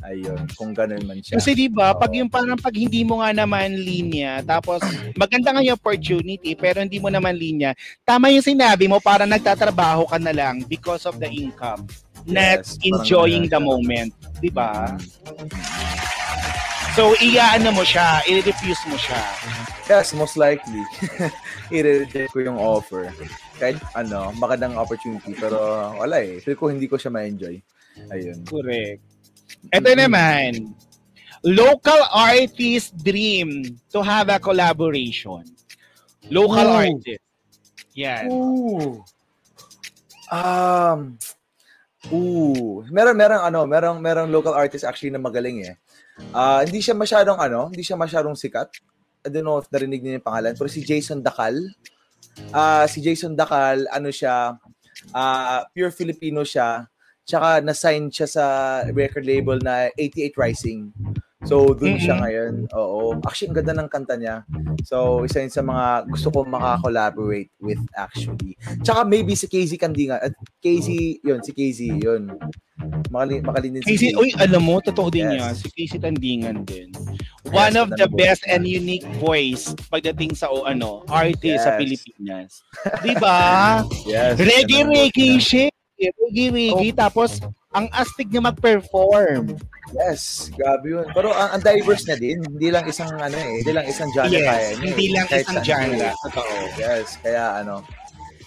Ayun, 0.03 0.49
kung 0.57 0.72
ganun 0.72 1.05
man 1.05 1.20
siya. 1.20 1.37
Kasi 1.37 1.53
di 1.53 1.68
ba, 1.68 1.93
pag 1.93 2.11
yung 2.16 2.31
parang 2.31 2.57
pag 2.57 2.75
hindi 2.75 3.05
mo 3.05 3.20
nga 3.20 3.31
naman 3.31 3.77
linya, 3.77 4.41
tapos 4.41 4.81
maganda 5.14 5.53
nga 5.53 5.62
yung 5.62 5.77
opportunity, 5.77 6.57
pero 6.57 6.81
hindi 6.81 6.99
mo 6.99 7.12
naman 7.12 7.37
linya, 7.37 7.77
tama 8.03 8.33
yung 8.33 8.45
sinabi 8.45 8.89
mo, 8.89 8.99
parang 8.99 9.29
nagtatrabaho 9.29 10.09
ka 10.09 10.18
na 10.18 10.33
lang 10.33 10.64
because 10.64 11.05
of 11.05 11.20
the 11.20 11.29
income. 11.29 11.85
Not 12.25 12.64
Yes, 12.64 12.81
enjoying 12.81 13.53
the 13.53 13.61
moment. 13.61 14.16
Di 14.41 14.49
ba? 14.49 14.97
So, 16.97 17.12
iyaano 17.20 17.75
mo 17.75 17.85
siya, 17.85 18.25
i-refuse 18.25 18.81
mo 18.89 18.97
siya. 18.97 19.20
Yes, 19.85 20.16
most 20.16 20.41
likely. 20.41 20.81
I-reject 21.75 22.33
ko 22.33 22.41
yung 22.41 22.57
offer. 22.57 23.12
Kahit 23.59 23.79
ano, 23.95 24.35
magandang 24.35 24.75
opportunity. 24.75 25.33
Pero 25.39 25.59
wala 25.99 26.21
eh. 26.23 26.43
Feel 26.43 26.59
ko 26.59 26.71
hindi 26.71 26.91
ko 26.91 26.99
siya 26.99 27.15
ma-enjoy. 27.15 27.57
Ayun. 28.11 28.43
Correct. 28.47 29.01
Ito 29.71 29.91
naman, 29.95 30.75
local 31.47 32.01
artist 32.11 32.97
dream 32.99 33.79
to 33.93 34.03
have 34.03 34.33
a 34.33 34.41
collaboration. 34.43 35.45
Local 36.33 36.67
Ooh. 36.67 36.81
artist. 36.83 37.25
Yan. 37.95 38.27
Ooh. 38.33 39.05
Um, 40.33 41.15
ooh. 42.11 42.83
Meron, 42.91 43.15
meron, 43.15 43.41
ano, 43.45 43.61
meron, 43.69 44.03
meron 44.03 44.33
local 44.35 44.57
artist 44.57 44.83
actually 44.83 45.15
na 45.15 45.23
magaling 45.23 45.63
eh. 45.63 45.77
Ah, 46.35 46.63
hindi 46.63 46.83
siya 46.83 46.95
masyadong, 46.95 47.39
ano, 47.39 47.71
hindi 47.71 47.87
siya 47.87 47.99
masyadong 47.99 48.35
sikat. 48.35 48.71
I 49.25 49.33
don't 49.33 49.47
know 49.47 49.57
if 49.57 49.71
narinig 49.73 50.05
niyo 50.05 50.21
yung 50.21 50.27
pangalan, 50.27 50.53
pero 50.53 50.69
si 50.69 50.85
Jason 50.85 51.25
Dakal. 51.25 51.57
Ah, 52.55 52.87
si 52.87 53.01
Jason 53.03 53.35
Dakal, 53.35 53.87
ano 53.91 54.11
siya, 54.11 54.59
ah, 55.14 55.61
pure 55.74 55.91
Filipino 55.91 56.43
siya. 56.43 56.87
Tsaka 57.24 57.64
na-sign 57.64 58.12
siya 58.12 58.28
sa 58.28 58.45
record 58.93 59.24
label 59.24 59.57
na 59.64 59.89
88 59.97 60.37
Rising. 60.37 60.93
So, 61.45 61.77
dun 61.77 62.01
siya 62.01 62.17
ngayon. 62.21 62.73
Oo. 62.73 63.21
Actually, 63.21 63.53
ang 63.53 63.59
ganda 63.61 63.75
ng 63.77 63.91
kanta 63.93 64.15
niya. 64.17 64.37
So, 64.89 65.29
isa 65.29 65.45
yun 65.45 65.53
sa 65.53 65.61
mga 65.61 66.09
gusto 66.09 66.33
ko 66.33 66.49
maka-collaborate 66.49 67.53
with 67.61 67.81
actually. 67.95 68.57
Tsaka 68.81 69.05
maybe 69.05 69.37
si 69.37 69.45
Casey 69.45 69.77
Candinga. 69.77 70.25
At 70.25 70.33
Casey, 70.65 71.21
yun, 71.21 71.45
si 71.45 71.53
Casey, 71.53 71.93
yun. 72.01 72.33
Makali, 73.13 73.45
makalinin 73.45 73.85
si 73.85 73.95
Casey, 73.95 74.17
uy, 74.17 74.33
alam 74.41 74.65
mo, 74.65 74.81
totoo 74.81 75.13
din 75.13 75.29
Yes. 75.31 75.37
yan. 75.39 75.55
Si 75.55 75.69
Casey 75.71 75.99
Tandingan 76.01 76.65
din. 76.65 76.89
One 77.53 77.77
Yes, 77.77 77.83
of 77.85 77.89
the 77.95 78.09
best 78.09 78.43
and 78.49 78.65
unique 78.65 79.05
voice 79.21 79.77
pagdating 79.93 80.33
sa 80.33 80.49
o 80.49 80.65
ano, 80.65 81.05
artist 81.07 81.61
sa 81.63 81.77
Yes. 81.77 81.79
Pilipinas. 81.79 82.51
Di 83.05 83.15
ba? 83.21 83.39
Yes. 84.09 84.41
reggae, 84.41 84.81
ganun. 84.83 84.97
reggae 84.97 85.37
shit. 85.39 85.73
Reggae, 86.01 86.51
reggae. 86.51 86.93
Oh. 86.93 86.97
Tapos, 86.97 87.39
ang 87.75 87.87
astig 87.91 88.31
niya 88.31 88.43
mag-perform. 88.45 89.59
Yes, 89.93 90.49
grabe 90.55 90.91
yun. 90.91 91.07
Pero 91.11 91.31
ang, 91.31 91.59
ang 91.59 91.62
diverse 91.62 92.07
niya 92.07 92.16
din. 92.16 92.39
Hindi 92.41 92.68
lang 92.70 92.87
isang 92.87 93.11
ano 93.12 93.35
eh. 93.35 93.61
Hindi 93.61 93.72
lang 93.75 93.87
isang 93.87 94.11
genre 94.11 94.31
kaya 94.31 94.47
Yes, 94.47 94.62
niya. 94.72 94.87
hindi 94.87 95.07
lang 95.11 95.27
isang 95.27 95.43
saan 95.45 95.66
genre. 95.66 96.09
Totoo. 96.25 96.55
Yes, 96.75 97.09
kaya 97.20 97.45
ano, 97.61 97.75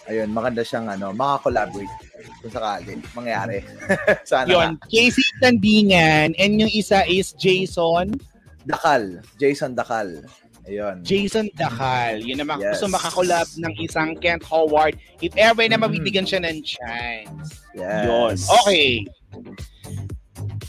ayun, 0.08 0.30
maganda 0.32 0.62
siyang 0.64 0.88
ano, 0.88 1.12
maka-collaborate 1.12 1.94
kung 2.40 2.52
sakali 2.52 2.96
mangyari. 3.14 3.58
Sana 4.30 4.48
Yun, 4.48 4.70
Casey 4.88 5.24
Tandingan 5.40 6.34
and 6.36 6.52
yung 6.58 6.72
isa 6.72 7.04
is 7.06 7.32
Jason. 7.36 8.16
Dakal. 8.64 9.24
Jason 9.38 9.72
Dakal. 9.72 10.24
Ayun. 10.68 11.00
Jason 11.04 11.48
Dacal. 11.56 12.20
Yun 12.20 12.44
naman 12.44 12.60
Yes. 12.60 12.78
gusto 12.78 12.92
makakolab 12.92 13.48
ng 13.56 13.74
isang 13.80 14.20
Kent 14.20 14.44
Howard 14.52 15.00
if 15.24 15.32
ever 15.40 15.64
na 15.72 15.80
Mm. 15.80 15.88
mabibigyan 15.88 16.28
siya 16.28 16.44
ng 16.44 16.60
chance. 16.60 17.64
Yes. 17.72 18.04
Yun. 18.06 18.34
Okay. 18.68 18.90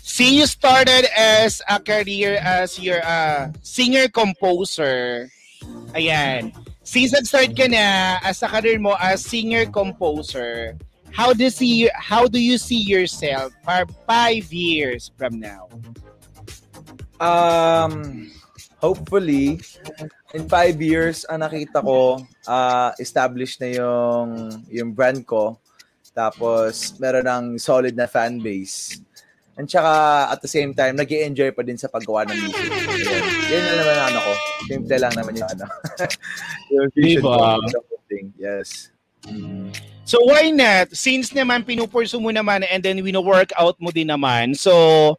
See, 0.03 0.39
you 0.39 0.47
started 0.47 1.07
as 1.15 1.63
a 1.71 1.79
career 1.79 2.39
as 2.43 2.79
your 2.79 2.99
uh, 3.07 3.51
singer-composer. 3.63 5.31
Ayan. 5.95 6.51
Since 6.83 7.13
nag-start 7.15 7.55
ka 7.55 7.67
na 7.71 8.19
as 8.25 8.43
a 8.43 8.49
career 8.49 8.79
mo 8.83 8.97
as 8.99 9.23
singer-composer, 9.23 10.75
how 11.13 11.31
do 11.35 11.45
you 11.45 11.51
see 11.53 11.91
how 11.95 12.27
do 12.27 12.39
you 12.41 12.57
see 12.59 12.81
yourself 12.83 13.53
for 13.63 13.85
five 14.07 14.49
years 14.51 15.11
from 15.19 15.39
now? 15.39 15.69
Um, 17.21 18.31
hopefully, 18.79 19.61
in 20.35 20.49
five 20.49 20.79
years, 20.83 21.27
ang 21.27 21.43
nakita 21.43 21.83
ko, 21.83 22.23
uh, 22.47 22.91
established 22.99 23.61
na 23.61 23.71
yung, 23.75 24.29
yung 24.71 24.91
brand 24.95 25.23
ko. 25.27 25.59
Tapos, 26.15 26.99
meron 26.99 27.27
ng 27.27 27.45
solid 27.59 27.95
na 27.95 28.11
fan 28.11 28.43
base. 28.43 28.99
And 29.59 29.67
tsaka, 29.67 30.31
at 30.31 30.39
the 30.39 30.47
same 30.47 30.71
time, 30.71 30.95
nag 30.95 31.11
enjoy 31.11 31.51
pa 31.51 31.67
din 31.67 31.75
sa 31.75 31.91
paggawa 31.91 32.23
ng 32.31 32.39
music. 32.39 32.71
Ayun. 32.71 33.23
Yun 33.51 33.63
na 33.67 33.73
naman 33.75 33.97
ano 34.07 34.19
ko. 34.23 34.33
Simple 34.71 34.97
lang 35.03 35.15
naman 35.19 35.35
yung 35.35 35.51
ano. 35.51 35.65
yung 36.75 36.87
vision 36.95 37.23
Diba? 37.27 37.59
ko. 37.59 37.87
Yes. 38.39 38.95
So 40.07 40.23
why 40.25 40.55
not? 40.55 40.95
Since 40.95 41.35
naman 41.35 41.67
pinupursu 41.67 42.23
mo 42.23 42.31
naman 42.31 42.65
and 42.71 42.87
then 42.87 43.03
wino-workout 43.03 43.77
mo 43.83 43.91
din 43.91 44.15
naman. 44.15 44.55
So, 44.55 45.19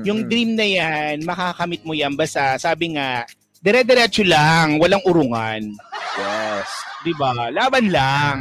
yung 0.00 0.24
Mm-mm. 0.24 0.30
dream 0.30 0.50
na 0.56 0.66
yan, 0.66 1.20
makakamit 1.24 1.84
mo 1.84 1.92
yan. 1.92 2.16
Basta, 2.16 2.56
sabi 2.56 2.96
nga, 2.96 3.28
dire-diretso 3.60 4.24
lang, 4.24 4.80
walang 4.80 5.04
urungan. 5.04 5.76
Yes. 6.16 6.68
Di 7.04 7.12
ba? 7.14 7.52
Laban 7.52 7.92
lang. 7.92 8.36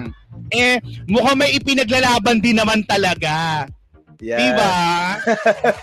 Eh, 0.49 0.79
mukhang 1.05 1.37
may 1.37 1.51
ipinaglalaban 1.59 2.39
din 2.39 2.57
naman 2.57 2.81
talaga. 2.87 3.67
Yes. 4.21 4.37
Di 4.41 4.49
ba? 4.53 4.73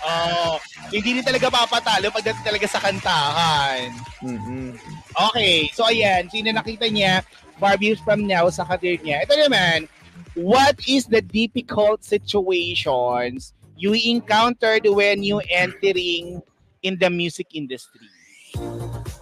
oh, 0.07 0.55
hindi 0.95 1.19
din 1.19 1.25
talaga 1.27 1.51
papatalo 1.51 2.07
pagdating 2.07 2.45
talaga 2.47 2.67
sa 2.71 2.79
kantahan. 2.79 3.91
Mm-mm. 4.23 4.79
Okay, 5.11 5.67
so 5.75 5.83
ayan, 5.83 6.31
sino 6.31 6.55
nakita 6.55 6.87
niya 6.87 7.19
five 7.59 7.83
years 7.83 7.99
from 7.99 8.23
now 8.23 8.47
sa 8.47 8.63
career 8.63 8.95
niya. 9.03 9.27
Ito 9.27 9.35
naman, 9.35 9.91
what 10.39 10.79
is 10.87 11.03
the 11.11 11.19
difficult 11.19 12.07
situations 12.07 13.51
you 13.79 13.95
encountered 13.95 14.83
when 14.85 15.23
you 15.23 15.39
entering 15.47 16.43
in 16.83 16.99
the 16.99 17.07
music 17.09 17.47
industry? 17.55 18.05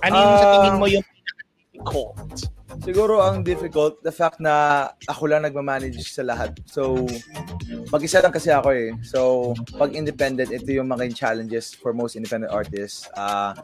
Ano 0.01 0.13
yung 0.17 0.35
sa 0.41 0.45
Ah. 0.45 0.53
tingin 0.57 0.75
mo 0.81 0.85
yung 0.89 1.05
difficult? 1.71 2.17
Siguro 2.83 3.21
ang 3.25 3.41
difficult, 3.41 3.97
the 4.05 4.13
fact 4.13 4.37
na 4.37 4.87
ako 5.09 5.29
lang 5.29 5.41
nagmamanage 5.45 5.97
sa 6.13 6.21
lahat. 6.21 6.53
So, 6.69 7.05
mag-isa 7.89 8.21
lang 8.21 8.29
kasi 8.29 8.53
ako 8.53 8.69
eh. 8.73 8.93
So, 9.01 9.53
pag 9.77 9.97
independent, 9.97 10.53
ito 10.53 10.69
yung 10.69 10.89
mga 10.89 11.09
challenges 11.13 11.73
for 11.73 11.93
most 11.93 12.13
independent 12.13 12.53
artists. 12.53 13.09
Ah, 13.17 13.57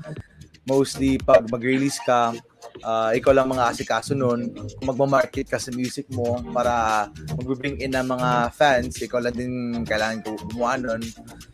mostly, 0.66 1.22
pag 1.22 1.46
mag-release 1.52 2.02
ka, 2.08 2.34
ah, 2.82 3.14
ikaw 3.14 3.30
lang 3.30 3.52
mga 3.52 3.70
asikaso 3.70 4.18
nun. 4.18 4.50
Kung 4.80 4.88
magmamarket 4.90 5.46
ka 5.46 5.62
sa 5.62 5.70
music 5.70 6.10
mo 6.10 6.42
para 6.50 7.06
mag-bring 7.38 7.78
in 7.78 7.94
ng 7.94 8.08
mga 8.10 8.50
fans, 8.50 8.98
ikaw 8.98 9.22
lang 9.22 9.38
din 9.38 9.54
kailangan 9.86 10.26
ko 10.26 10.30
gumawa 10.50 10.82
nun. 10.82 11.02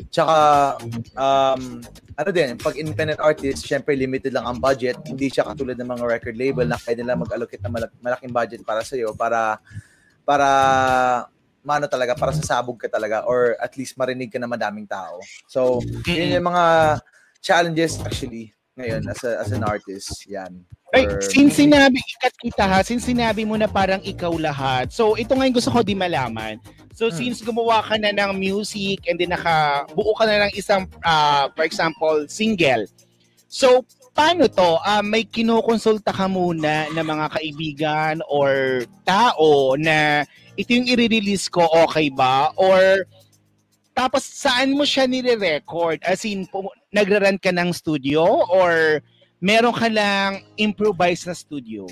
Tsaka, 0.07 0.35
um, 1.19 1.83
ano 2.15 2.29
din, 2.31 2.55
pag 2.55 2.79
independent 2.79 3.19
artist, 3.19 3.67
syempre 3.67 3.93
limited 3.99 4.31
lang 4.31 4.47
ang 4.47 4.57
budget. 4.63 4.95
Hindi 5.03 5.27
siya 5.27 5.43
katulad 5.43 5.75
ng 5.75 5.89
mga 5.91 6.05
record 6.07 6.37
label 6.39 6.67
na 6.71 6.79
kaya 6.79 6.95
nila 6.95 7.19
mag-allocate 7.19 7.63
ng 7.63 7.73
malak- 7.73 7.99
malaking 7.99 8.33
budget 8.33 8.61
para 8.63 8.81
sa'yo 8.81 9.11
para 9.13 9.59
para 10.23 10.47
mano 11.63 11.85
talaga, 11.91 12.15
para 12.15 12.31
sasabog 12.31 12.79
ka 12.79 12.87
talaga 12.87 13.25
or 13.27 13.57
at 13.59 13.73
least 13.75 13.97
marinig 13.99 14.31
ka 14.31 14.39
ng 14.39 14.49
madaming 14.49 14.87
tao. 14.87 15.19
So, 15.49 15.83
yun 16.07 16.37
yung 16.37 16.47
mga 16.47 16.97
challenges 17.43 17.99
actually 17.99 18.55
ngayon 18.79 19.03
as, 19.11 19.21
a, 19.27 19.31
as 19.43 19.51
an 19.51 19.63
artist. 19.67 20.23
Yan. 20.31 20.63
Ay, 20.89 21.05
since 21.21 21.61
sinabi, 21.61 22.01
ikat 22.01 22.33
kita 22.41 22.63
ha, 22.65 22.81
since 22.81 23.05
sinabi 23.05 23.45
mo 23.45 23.53
na 23.53 23.69
parang 23.69 24.01
ikaw 24.01 24.33
lahat, 24.41 24.89
so 24.89 25.13
ito 25.13 25.37
ngayon 25.37 25.53
gusto 25.53 25.69
ko 25.69 25.85
di 25.85 25.93
malaman. 25.93 26.57
So 26.97 27.13
Hmm. 27.13 27.15
since 27.15 27.45
gumawa 27.45 27.85
ka 27.85 27.95
na 28.01 28.09
ng 28.09 28.33
music 28.35 29.05
and 29.05 29.21
then 29.21 29.29
nakabuo 29.31 30.17
ka 30.17 30.25
na 30.25 30.49
ng 30.49 30.53
isang, 30.57 30.89
ah, 31.05 31.45
for 31.53 31.61
example, 31.61 32.25
single. 32.25 32.89
So, 33.45 33.85
paano 34.17 34.49
to? 34.49 34.81
Ah, 34.81 35.05
may 35.05 35.29
kinukonsulta 35.29 36.09
ka 36.09 36.25
muna 36.25 36.89
ng 36.89 37.05
mga 37.05 37.25
kaibigan 37.37 38.15
or 38.25 38.81
tao 39.05 39.77
na 39.77 40.25
ito 40.57 40.73
yung 40.73 40.89
i-release 40.89 41.53
ko, 41.53 41.69
okay 41.85 42.09
ba? 42.09 42.49
Or 42.57 43.05
tapos 43.93 44.25
saan 44.25 44.73
mo 44.73 44.83
siya 44.89 45.05
nire-record? 45.05 46.01
As 46.01 46.25
in, 46.25 46.49
nagra-run 46.89 47.37
ka 47.37 47.53
ng 47.53 47.69
studio 47.75 48.25
or 48.49 48.99
meron 49.39 49.75
ka 49.75 49.87
lang 49.87 50.43
improvise 50.59 51.25
na 51.25 51.35
studio? 51.35 51.87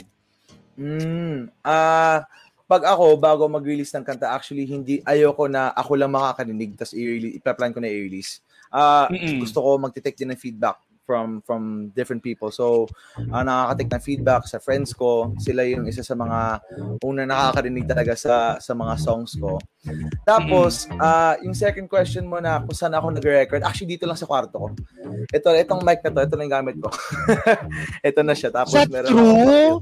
Mm, 0.78 1.50
ah 1.66 2.24
pag 2.68 2.84
ako, 2.84 3.16
bago 3.16 3.48
mag-release 3.48 3.96
ng 3.96 4.04
kanta, 4.04 4.36
actually, 4.36 4.68
hindi, 4.68 5.00
ayoko 5.08 5.48
na 5.48 5.72
ako 5.72 5.96
lang 5.96 6.12
makakarinig, 6.12 6.76
tapos 6.76 6.92
i-release, 6.92 7.40
ipaplan 7.40 7.72
ko 7.72 7.80
na 7.80 7.88
i-release. 7.88 8.44
Ah, 8.68 9.08
Mm-mm. 9.08 9.40
gusto 9.40 9.64
ko 9.64 9.80
mag-take 9.80 10.20
din 10.20 10.36
ng 10.36 10.40
feedback 10.40 10.76
from 11.08 11.40
from 11.48 11.88
different 11.96 12.20
people. 12.20 12.52
So, 12.52 12.92
uh, 13.16 13.44
nakaka-take 13.48 13.96
ng 13.96 14.04
feedback 14.04 14.44
sa 14.44 14.60
friends 14.60 14.92
ko. 14.92 15.32
Sila 15.40 15.64
yung 15.64 15.88
isa 15.88 16.04
sa 16.04 16.20
mga 16.20 16.60
una 17.08 17.24
nakakarinig 17.24 17.88
talaga 17.88 18.12
sa 18.20 18.60
sa 18.60 18.76
mga 18.76 19.00
songs 19.00 19.40
ko. 19.40 19.56
Tapos, 20.28 20.92
ah 21.00 21.40
yung 21.40 21.56
second 21.56 21.88
question 21.88 22.28
mo 22.28 22.44
na 22.44 22.60
kung 22.60 22.76
saan 22.76 22.92
ako 22.92 23.16
nag-record, 23.16 23.64
actually 23.64 23.96
dito 23.96 24.04
lang 24.04 24.20
sa 24.20 24.28
kwarto 24.28 24.60
ko. 24.60 24.68
Ito, 25.32 25.56
itong 25.56 25.88
mic 25.88 26.04
na 26.04 26.12
to, 26.12 26.28
ito 26.28 26.36
na 26.36 26.44
yung 26.44 26.56
gamit 26.60 26.76
ko. 26.76 26.92
ito 28.12 28.20
na 28.28 28.36
siya. 28.36 28.52
Tapos 28.52 28.76
Is 28.76 28.84
that 28.84 28.92
meron 28.92 29.16
true? 29.16 29.80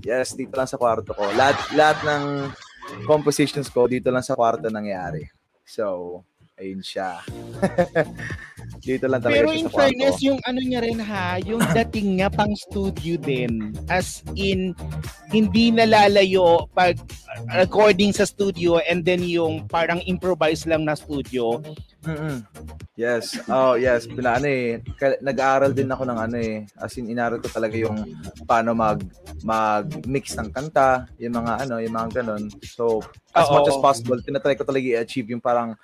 Yes, 0.00 0.32
dito 0.32 0.56
lang 0.56 0.70
sa 0.70 0.80
kwarto 0.80 1.12
ko. 1.12 1.28
Lahat, 1.36 1.60
lahat 1.76 2.00
ng 2.08 2.24
compositions 3.04 3.68
ko 3.68 3.84
dito 3.84 4.08
lang 4.08 4.24
sa 4.24 4.32
kwarto 4.32 4.72
nangyari. 4.72 5.28
So, 5.68 6.24
ayun 6.56 6.80
siya. 6.80 7.20
dito 8.80 9.06
lang 9.06 9.20
talaga 9.22 9.36
Pero 9.38 9.48
siya 9.52 9.60
in 9.60 9.68
fairness, 9.70 10.16
yung 10.24 10.40
ano 10.44 10.60
niya 10.60 10.80
rin 10.82 11.00
ha, 11.00 11.38
yung 11.42 11.62
dating 11.72 12.18
niya 12.18 12.28
pang 12.32 12.52
studio 12.56 13.14
din. 13.20 13.74
As 13.86 14.24
in, 14.34 14.74
hindi 15.30 15.70
nalalayo 15.74 16.66
pag 16.72 16.98
recording 17.54 18.14
sa 18.14 18.26
studio 18.26 18.78
and 18.86 19.02
then 19.02 19.22
yung 19.22 19.66
parang 19.66 20.02
improvise 20.06 20.64
lang 20.64 20.86
na 20.86 20.94
studio. 20.94 21.60
mm 22.06 22.44
Yes. 22.94 23.34
Oh, 23.50 23.74
yes. 23.74 24.06
Pila, 24.06 24.38
ano 24.38 24.46
eh. 24.46 24.78
Nag-aaral 25.18 25.74
din 25.74 25.90
ako 25.90 26.06
ng 26.06 26.18
ano 26.30 26.36
eh. 26.38 26.62
As 26.78 26.94
in, 26.94 27.10
inaral 27.10 27.42
ko 27.42 27.50
talaga 27.50 27.74
yung 27.74 28.06
paano 28.46 28.70
mag 28.70 29.02
mag-mix 29.42 30.38
ng 30.38 30.54
kanta, 30.54 31.10
yung 31.18 31.34
mga 31.34 31.66
ano, 31.66 31.82
yung 31.82 31.90
mga 31.90 32.22
ganun. 32.22 32.46
So, 32.62 33.02
as 33.34 33.50
Oo. 33.50 33.58
much 33.58 33.68
as 33.74 33.78
possible, 33.82 34.22
tinatry 34.22 34.54
ko 34.54 34.62
talaga 34.62 34.86
i-achieve 34.86 35.26
yung 35.34 35.42
parang 35.42 35.74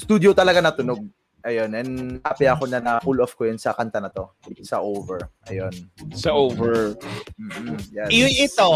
studio 0.00 0.32
talaga 0.32 0.64
na 0.64 0.72
tunog. 0.72 1.04
Ayun. 1.40 1.70
And 1.70 1.90
happy 2.20 2.44
ako 2.44 2.66
na 2.66 2.78
na-pull 2.78 3.22
off 3.22 3.32
ko 3.32 3.46
yun 3.46 3.56
sa 3.56 3.70
kanta 3.70 4.02
na 4.02 4.10
to. 4.10 4.26
Sa 4.60 4.82
over. 4.82 5.30
Ayun. 5.46 5.70
Sa 6.10 6.34
over. 6.34 6.98
Mm-mm. 7.38 7.78
Yes. 7.88 8.10
Yung 8.10 8.32
ito, 8.34 8.70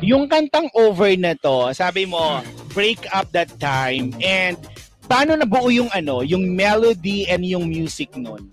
yung 0.00 0.24
kantang 0.26 0.72
over 0.72 1.12
na 1.14 1.36
to, 1.36 1.70
sabi 1.70 2.08
mo, 2.08 2.40
break 2.72 3.04
up 3.12 3.28
that 3.30 3.52
time 3.60 4.16
and 4.18 4.56
paano 5.04 5.36
nabuo 5.36 5.68
yung 5.68 5.92
ano, 5.92 6.24
yung 6.24 6.42
melody 6.48 7.28
and 7.28 7.44
yung 7.44 7.68
music 7.68 8.10
nun? 8.16 8.48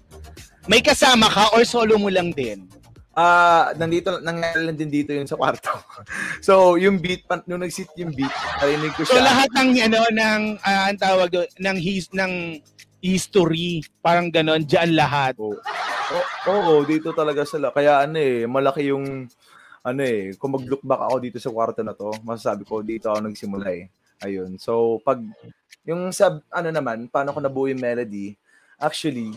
May 0.63 0.79
kasama 0.79 1.27
ka 1.27 1.51
or 1.51 1.63
solo 1.63 1.95
mo 1.95 2.07
lang 2.07 2.31
din? 2.31 2.67
Ah, 3.13 3.69
nandito 3.77 4.17
nangyari 4.25 4.65
lang 4.65 4.73
din 4.73 4.89
dito 4.89 5.13
yun 5.13 5.29
sa 5.29 5.37
kwarto. 5.37 5.69
so, 6.47 6.75
yung 6.75 6.97
beat 6.97 7.21
pa- 7.23 7.45
nung 7.45 7.61
nag-sit 7.61 7.85
yung 7.93 8.09
beat, 8.09 8.31
narinig 8.57 8.89
ko 8.97 9.05
So 9.05 9.13
siya. 9.13 9.21
lahat 9.23 9.49
ng 9.53 9.69
ano 9.85 9.99
ng 10.09 10.41
ah, 10.59 10.89
ang 10.89 10.97
tawag 10.97 11.29
doon 11.29 11.45
ng 11.61 11.77
his 11.77 12.09
ng 12.09 12.57
history, 13.03 13.83
parang 13.99 14.31
ganon, 14.31 14.63
diyan 14.63 14.95
lahat. 14.95 15.35
Oo, 15.35 15.59
Oo, 16.13 16.23
oo, 16.47 16.73
dito 16.87 17.11
talaga 17.11 17.43
sila. 17.43 17.71
Kaya 17.75 18.07
ano 18.07 18.15
eh, 18.15 18.47
malaki 18.47 18.95
yung 18.95 19.27
ano 19.83 20.01
eh, 20.03 20.31
kung 20.39 20.55
mag-look 20.55 20.79
back 20.79 21.11
ako 21.11 21.15
dito 21.19 21.37
sa 21.43 21.51
kwarto 21.51 21.83
na 21.83 21.91
to, 21.91 22.15
masasabi 22.23 22.63
ko 22.63 22.79
dito 22.79 23.11
ako 23.11 23.27
nagsimula 23.27 23.67
eh. 23.75 23.91
Ayun. 24.23 24.55
So, 24.55 25.03
pag 25.03 25.19
yung 25.83 26.15
sa 26.15 26.39
ano 26.47 26.69
naman, 26.71 27.11
paano 27.11 27.35
ko 27.35 27.43
nabuo 27.43 27.67
yung 27.67 27.83
melody, 27.83 28.39
actually, 28.79 29.35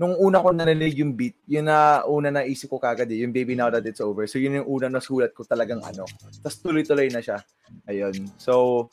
nung 0.00 0.16
una 0.16 0.40
ko 0.40 0.56
narinig 0.56 0.96
yung 1.04 1.12
beat, 1.12 1.36
yun 1.44 1.68
na 1.68 2.00
una 2.08 2.32
na 2.32 2.48
isip 2.48 2.72
ko 2.72 2.80
kagad 2.80 3.08
eh, 3.12 3.20
yung 3.20 3.34
Baby 3.34 3.52
Now 3.52 3.68
That 3.68 3.84
It's 3.84 4.00
Over. 4.00 4.24
So, 4.24 4.40
yun 4.40 4.64
yung 4.64 4.68
una 4.68 4.88
na 4.88 5.04
sulat 5.04 5.36
ko 5.36 5.44
talagang 5.44 5.84
ano. 5.84 6.08
Tapos 6.40 6.56
tuloy-tuloy 6.64 7.12
na 7.12 7.20
siya. 7.20 7.44
Ayun. 7.84 8.32
So, 8.40 8.88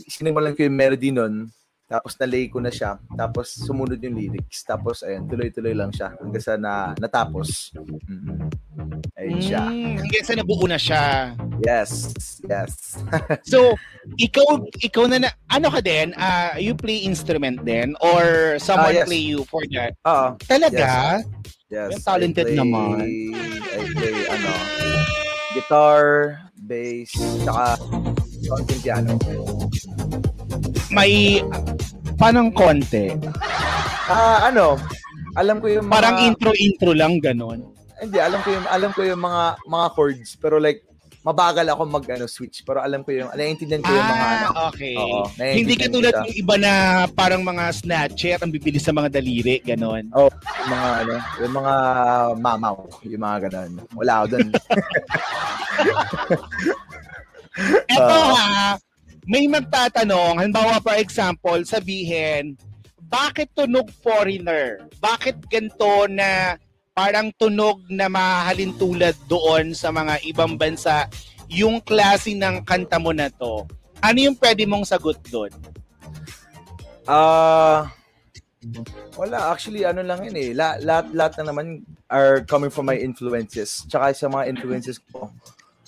sinimulan 0.00 0.56
ko 0.56 0.64
yung 0.64 0.76
melody 0.76 1.12
nun. 1.12 1.52
Tapos 1.90 2.14
nalay 2.22 2.46
ko 2.46 2.62
na 2.62 2.70
siya. 2.70 3.02
Tapos 3.18 3.50
sumunod 3.50 3.98
yung 3.98 4.14
lyrics. 4.14 4.62
Tapos 4.62 5.02
ayun, 5.02 5.26
tuloy-tuloy 5.26 5.74
lang 5.74 5.90
siya 5.90 6.14
hanggang 6.22 6.44
sa 6.46 6.54
na, 6.54 6.94
natapos. 7.02 7.74
Mm-mm. 8.06 8.46
Ayun 9.18 9.42
siya. 9.42 9.66
Mm, 9.66 9.98
hanggang 9.98 10.24
sa 10.24 10.34
nabuo 10.38 10.64
na 10.70 10.78
siya. 10.78 11.34
Yes. 11.66 12.14
Yes. 12.46 13.02
So, 13.50 13.74
ikaw 14.22 14.62
ikaw 14.78 15.10
na, 15.10 15.26
na 15.26 15.30
ano 15.50 15.66
ka 15.74 15.82
din? 15.82 16.14
Ah, 16.14 16.54
you 16.54 16.78
play 16.78 17.02
instrument 17.02 17.66
din 17.66 17.98
or 17.98 18.54
someone 18.62 18.94
Ah, 18.94 19.02
yes. 19.02 19.08
play 19.10 19.18
you 19.18 19.42
for 19.50 19.66
that? 19.74 19.98
Oo. 20.06 20.38
Talaga? 20.46 21.18
Yes. 21.66 21.90
Yung 21.98 22.02
talented 22.06 22.46
I 22.46 22.54
play, 22.54 22.58
naman. 22.62 22.96
I 23.02 23.82
play, 23.98 24.16
ano, 24.30 24.52
guitar, 25.58 26.02
bass, 26.62 27.10
tsaka 27.42 27.64
konting 28.46 28.80
piano. 28.82 29.12
May 30.90 31.40
parang 32.16 32.50
konti. 32.50 33.14
Ah, 34.06 34.50
ano, 34.50 34.74
alam 35.34 35.62
ko 35.62 35.70
yung 35.70 35.86
mga, 35.86 35.94
Parang 35.94 36.16
intro-intro 36.20 36.90
lang 36.92 37.22
ganon. 37.22 37.62
hindi, 37.96 38.18
alam 38.18 38.40
ko 38.42 38.48
yung, 38.50 38.66
alam 38.66 38.90
ko 38.90 39.00
yung 39.04 39.20
mga, 39.20 39.42
mga 39.62 39.86
chords, 39.94 40.30
pero 40.34 40.56
like, 40.56 40.82
mabagal 41.20 41.68
ako 41.68 41.84
mag, 41.84 42.04
ano, 42.08 42.24
switch, 42.24 42.64
pero 42.64 42.80
alam 42.80 43.04
ko 43.04 43.12
yung, 43.12 43.28
naiintindihan 43.30 43.78
ko 43.78 43.92
yung 43.92 44.08
mga, 44.08 44.26
ano, 44.26 44.46
Ah, 44.50 44.68
okay. 44.68 44.96
Oo, 44.96 45.28
Hindi 45.36 45.74
katulad 45.76 46.14
ng 46.16 46.32
iba 46.34 46.54
na 46.56 46.72
parang 47.08 47.44
mga 47.44 47.64
snatcher, 47.70 48.40
ang 48.40 48.50
bibilis 48.50 48.82
sa 48.82 48.90
mga 48.90 49.12
daliri, 49.12 49.60
ganon. 49.60 50.08
yung 50.10 50.32
mga, 50.66 50.88
ano, 50.98 51.14
yung 51.38 51.54
mga 51.54 51.74
mamaw, 52.40 52.76
yung 53.04 53.22
mga 53.22 53.38
ganun. 53.46 53.70
Wala 53.94 54.12
ako 54.16 54.26
dun. 54.32 54.48
Eto 57.86 58.14
Ah. 58.16 58.32
ha, 58.32 58.68
may 59.26 59.44
magtatanong, 59.48 60.40
halimbawa 60.40 60.80
for 60.80 60.96
example, 60.96 61.60
sabihin, 61.64 62.56
bakit 63.10 63.50
tunog 63.52 63.90
foreigner? 64.00 64.86
Bakit 65.02 65.50
ganito 65.50 66.06
na 66.06 66.54
parang 66.94 67.34
tunog 67.34 67.82
na 67.90 68.06
mahalin 68.06 68.70
tulad 68.78 69.18
doon 69.26 69.74
sa 69.74 69.90
mga 69.90 70.22
ibang 70.30 70.54
bansa 70.54 71.10
yung 71.50 71.82
klase 71.82 72.38
ng 72.38 72.62
kanta 72.62 73.02
mo 73.02 73.10
na 73.10 73.26
to? 73.26 73.66
Ano 74.00 74.18
yung 74.22 74.38
pwede 74.38 74.62
mong 74.64 74.86
sagot 74.86 75.18
doon? 75.28 75.50
Ah, 77.10 77.90
wala. 79.18 79.50
Actually, 79.50 79.82
ano 79.82 80.06
lang 80.06 80.22
yun 80.24 80.36
eh. 80.38 80.50
La, 80.54 80.78
lahat, 80.78 81.06
lahat 81.10 81.32
na 81.42 81.44
naman 81.50 81.66
are 82.06 82.46
coming 82.46 82.70
from 82.70 82.86
my 82.86 82.96
influences. 82.96 83.82
Tsaka 83.90 84.14
sa 84.14 84.30
mga 84.30 84.50
influences 84.50 85.02
ko, 85.10 85.34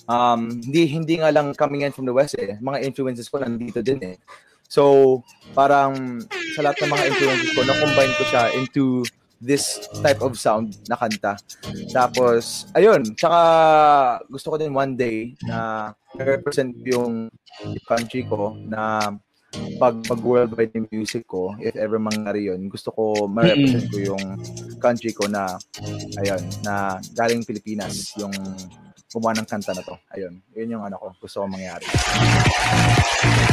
um, 0.07 0.49
hindi, 0.63 0.87
hindi 0.89 1.19
nga 1.19 1.31
lang 1.31 1.53
coming 1.55 1.83
in 1.85 1.93
from 1.95 2.07
the 2.07 2.15
West 2.15 2.35
eh. 2.39 2.57
Mga 2.59 2.83
influences 2.87 3.29
ko 3.29 3.39
nandito 3.39 3.83
din 3.83 3.99
eh. 4.03 4.17
So, 4.67 5.21
parang 5.53 6.23
sa 6.57 6.65
lahat 6.65 6.81
ng 6.81 6.91
mga 6.91 7.05
influences 7.13 7.51
ko, 7.53 7.61
na-combine 7.61 8.13
ko 8.17 8.23
siya 8.25 8.43
into 8.57 9.05
this 9.43 9.91
type 9.99 10.23
of 10.23 10.39
sound 10.39 10.79
na 10.87 10.95
kanta. 10.95 11.35
Tapos, 11.91 12.65
ayun, 12.73 13.03
tsaka 13.13 13.39
gusto 14.31 14.47
ko 14.49 14.55
din 14.55 14.71
one 14.71 14.95
day 14.95 15.35
na 15.43 15.91
represent 16.15 16.73
yung 16.87 17.27
country 17.85 18.23
ko 18.23 18.55
na 18.55 19.13
pag 19.77 20.01
pag 20.09 20.17
worldwide 20.25 20.73
yung 20.73 20.89
music 20.89 21.29
ko, 21.29 21.53
if 21.61 21.77
ever 21.77 22.01
mangyari 22.01 22.49
yun, 22.49 22.65
gusto 22.71 22.89
ko 22.89 23.29
ma-represent 23.29 23.85
ko 23.93 24.15
yung 24.15 24.25
country 24.81 25.13
ko 25.13 25.29
na, 25.29 25.59
ayun, 26.17 26.41
na 26.65 26.97
galing 27.13 27.45
Pilipinas, 27.45 28.17
yung 28.17 28.33
gumawa 29.13 29.37
ng 29.37 29.45
kanta 29.45 29.77
na 29.77 29.85
to. 29.85 29.93
Ayun, 30.17 30.41
yun 30.57 30.73
yung 30.73 30.83
ano 30.83 30.97
ko, 30.97 31.13
gusto 31.21 31.45
ko 31.45 31.47
mangyari. 31.47 31.85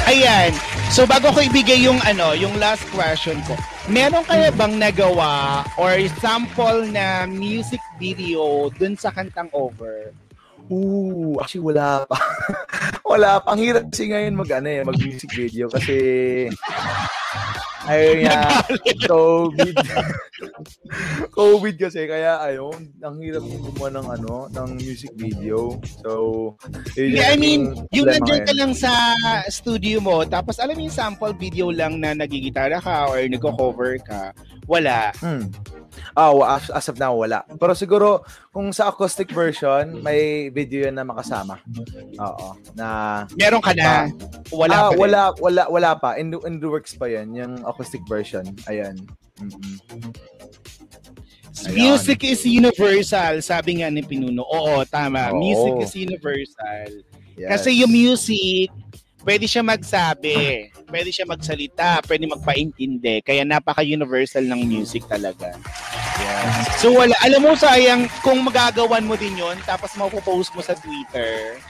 Ayan. 0.08 0.56
So 0.88 1.04
bago 1.04 1.28
ko 1.30 1.44
ibigay 1.44 1.84
yung 1.84 2.00
ano, 2.08 2.32
yung 2.32 2.56
last 2.56 2.82
question 2.90 3.36
ko. 3.44 3.54
Meron 3.86 4.24
kaya 4.24 4.48
bang 4.50 4.80
nagawa 4.80 5.62
or 5.76 6.00
sample 6.18 6.88
na 6.88 7.28
music 7.28 7.78
video 8.00 8.72
dun 8.80 8.96
sa 8.96 9.12
kantang 9.12 9.52
over? 9.52 10.16
Ooh, 10.72 11.36
actually 11.38 11.62
wala 11.62 12.08
pa. 12.08 12.16
wala 13.12 13.38
pa. 13.44 13.52
Ang 13.52 13.60
hirap 13.60 13.84
kasi 13.92 14.08
ngayon 14.08 14.34
mag, 14.34 14.50
ano, 14.50 14.68
eh, 14.70 14.82
mag 14.82 14.96
music 14.96 15.30
video 15.36 15.68
kasi 15.68 15.96
ayun 17.86 18.18
nga, 18.26 18.40
COVID. 19.10 19.74
COVID 21.30 21.74
kasi, 21.78 22.06
kaya 22.06 22.42
ayun, 22.42 22.90
ang 23.00 23.16
hirap 23.22 23.44
yung 23.46 23.64
gumawa 23.70 23.88
ng 23.94 24.08
ano, 24.20 24.34
ng 24.50 24.68
music 24.78 25.12
video. 25.14 25.78
So, 26.02 26.54
yun 26.98 27.16
Yeah, 27.20 27.32
I 27.32 27.38
mean, 27.38 27.74
yung 27.94 28.10
nandiyan 28.10 28.42
ka 28.46 28.54
lang 28.56 28.72
sa 28.74 28.90
studio 29.48 30.02
mo, 30.02 30.22
tapos 30.26 30.58
alam 30.58 30.76
mo 30.76 30.82
yung 30.84 30.94
sample 30.94 31.34
video 31.36 31.70
lang 31.70 31.98
na 31.98 32.14
nagigitara 32.14 32.82
ka 32.82 33.10
or 33.10 33.22
nagko-cover 33.24 33.98
ka, 34.02 34.34
wala. 34.70 35.10
Hmm. 35.18 35.50
Ah, 36.14 36.30
wa- 36.30 36.58
as, 36.58 36.70
as 36.70 36.86
of 36.90 36.98
now, 36.98 37.14
wala. 37.14 37.42
Pero 37.58 37.74
siguro, 37.74 38.22
kung 38.54 38.70
sa 38.70 38.90
acoustic 38.90 39.30
version, 39.30 40.02
may 40.02 40.50
video 40.50 40.86
yan 40.86 40.98
na 40.98 41.06
makasama. 41.06 41.58
Oo. 42.18 42.58
Na, 42.74 42.86
Meron 43.34 43.62
ka 43.62 43.74
na. 43.74 44.06
Wala 44.54 44.74
ah, 44.74 44.82
pa 44.90 44.94
rin. 44.94 45.00
wala, 45.02 45.20
wala, 45.38 45.62
wala 45.66 45.90
pa. 45.98 46.10
In, 46.18 46.34
in 46.46 46.62
the 46.62 46.70
works 46.70 46.94
pa 46.94 47.10
yan, 47.20 47.28
yung 47.36 47.54
acoustic 47.68 48.00
version. 48.08 48.44
Ayan. 48.64 48.96
Mm-mm. 49.36 49.76
Ayan. 51.68 51.76
Music 51.76 52.24
is 52.24 52.40
universal, 52.48 53.44
sabi 53.44 53.84
nga 53.84 53.92
ni 53.92 54.00
Pinuno. 54.00 54.42
Oo, 54.48 54.80
tama. 54.88 55.28
Oo. 55.30 55.38
Music 55.38 55.74
is 55.84 55.92
universal. 55.92 56.88
Yes. 57.36 57.50
Kasi 57.52 57.84
yung 57.84 57.92
music, 57.92 58.72
pwede 59.24 59.44
siya 59.44 59.60
magsabi, 59.60 60.72
pwede 60.88 61.12
siya 61.12 61.28
magsalita, 61.28 62.00
pwede 62.08 62.24
magpaintindi. 62.24 63.20
Kaya 63.20 63.44
napaka-universal 63.44 64.44
ng 64.48 64.60
music 64.64 65.04
talaga. 65.04 65.52
Yes. 66.20 66.80
So 66.80 66.96
wala, 66.96 67.12
alam 67.20 67.44
mo 67.44 67.52
sayang 67.56 68.08
kung 68.24 68.40
magagawan 68.40 69.04
mo 69.04 69.16
din 69.16 69.36
yon 69.36 69.56
tapos 69.68 69.92
mapopost 69.96 70.52
mo 70.56 70.64
sa 70.64 70.72
Twitter. 70.76 71.60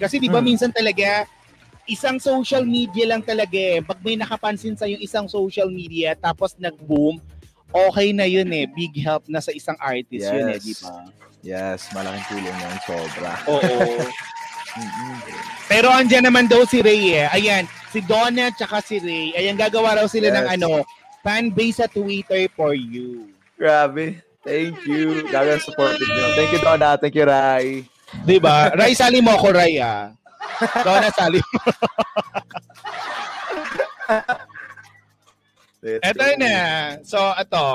Kasi 0.00 0.16
di 0.16 0.28
ba 0.32 0.40
Hmm. 0.40 0.48
minsan 0.52 0.72
talaga, 0.72 1.28
isang 1.90 2.22
social 2.22 2.62
media 2.62 3.10
lang 3.10 3.20
talaga 3.20 3.58
eh. 3.58 3.82
Pag 3.82 3.98
may 4.00 4.14
nakapansin 4.14 4.78
sa 4.78 4.86
yung 4.86 5.02
isang 5.02 5.26
social 5.26 5.66
media 5.68 6.14
tapos 6.14 6.54
nag-boom, 6.54 7.18
okay 7.74 8.14
na 8.14 8.24
yun 8.24 8.46
eh. 8.54 8.70
Big 8.70 8.94
help 9.02 9.26
na 9.26 9.42
sa 9.42 9.50
isang 9.50 9.74
artist 9.82 10.30
yun 10.30 10.54
eh, 10.54 10.56
Yes. 10.56 10.64
di 10.64 10.74
ba? 10.78 10.94
Yes, 11.40 11.80
malaking 11.90 12.26
tulong 12.30 12.56
yan. 12.56 12.76
Sobra. 12.86 13.32
Oo. 13.48 13.80
Pero 15.70 15.90
andyan 15.90 16.26
naman 16.26 16.46
daw 16.46 16.62
si 16.62 16.78
Ray 16.78 17.18
eh. 17.18 17.26
Ayan, 17.30 17.66
si 17.90 17.98
Donna 18.02 18.50
tsaka 18.54 18.78
si 18.82 19.02
Ray. 19.02 19.34
Ayan, 19.34 19.58
gagawa 19.58 19.98
raw 19.98 20.06
sila 20.06 20.30
Yes. 20.30 20.36
ng 20.36 20.46
ano, 20.58 20.70
fan 21.26 21.50
base 21.50 21.82
sa 21.82 21.86
Twitter 21.90 22.46
for 22.54 22.74
you. 22.74 23.30
Grabe. 23.58 24.22
Thank 24.40 24.88
you. 24.88 25.28
Gagang 25.28 25.60
supportive 25.60 26.08
nyo. 26.08 26.26
Thank 26.32 26.50
you, 26.56 26.60
Donna. 26.64 26.96
Thank 26.96 27.12
you, 27.12 27.28
Rai. 27.28 27.84
Di 28.24 28.40
ba? 28.40 28.72
Ray, 28.72 28.96
sali 28.96 29.20
mo 29.20 29.36
ako, 29.36 29.52
Ray 29.52 29.76
ah. 29.78 30.16
Donna, 30.84 31.08
sali 31.12 31.40
mo. 31.40 31.60
Let's 35.80 36.04
Eto 36.04 36.24
go. 36.24 36.36
na. 36.36 36.54
So, 37.02 37.18
ito. 37.34 37.66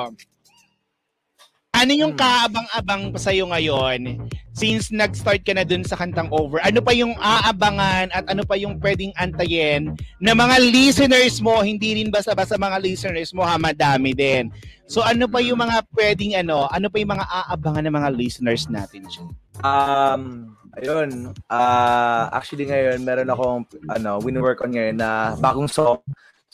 Ano 1.76 1.92
yung 1.92 2.16
Hmm. 2.16 2.22
kaabang-abang 2.24 3.12
pa 3.12 3.20
sa'yo 3.20 3.52
ngayon 3.52 4.32
since 4.56 4.96
nag-start 4.96 5.44
ka 5.44 5.52
na 5.52 5.68
dun 5.68 5.84
sa 5.84 6.00
kantang 6.00 6.32
over? 6.32 6.64
Ano 6.64 6.80
pa 6.80 6.96
yung 6.96 7.12
aabangan 7.20 8.16
at 8.16 8.24
ano 8.32 8.48
pa 8.48 8.56
yung 8.56 8.80
pwedeng 8.80 9.12
antayin 9.20 9.92
na 10.24 10.32
mga 10.32 10.56
listeners 10.72 11.44
mo, 11.44 11.60
hindi 11.60 12.00
rin 12.00 12.08
basta-basta 12.08 12.56
mga 12.56 12.80
listeners 12.80 13.36
mo, 13.36 13.44
ha, 13.44 13.60
madami 13.60 14.16
din. 14.16 14.48
So 14.88 15.04
ano 15.04 15.28
pa 15.28 15.44
yung 15.44 15.60
mga 15.60 15.84
pwedeng 15.92 16.40
ano, 16.40 16.72
ano 16.72 16.88
pa 16.88 16.96
yung 16.96 17.12
mga 17.12 17.28
aabangan 17.28 17.84
ng 17.84 17.96
mga 18.00 18.10
listeners 18.16 18.72
natin 18.72 19.04
dyan? 19.12 19.28
Um, 19.60 20.56
ayun. 20.78 21.32
Ah, 21.48 22.30
actually 22.32 22.66
ngayon 22.66 23.02
meron 23.02 23.30
akong 23.30 23.64
ano, 23.88 24.20
win-work 24.20 24.62
on 24.62 24.72
ngayon 24.72 24.96
na 24.96 25.34
bagong 25.38 25.68
song. 25.68 26.00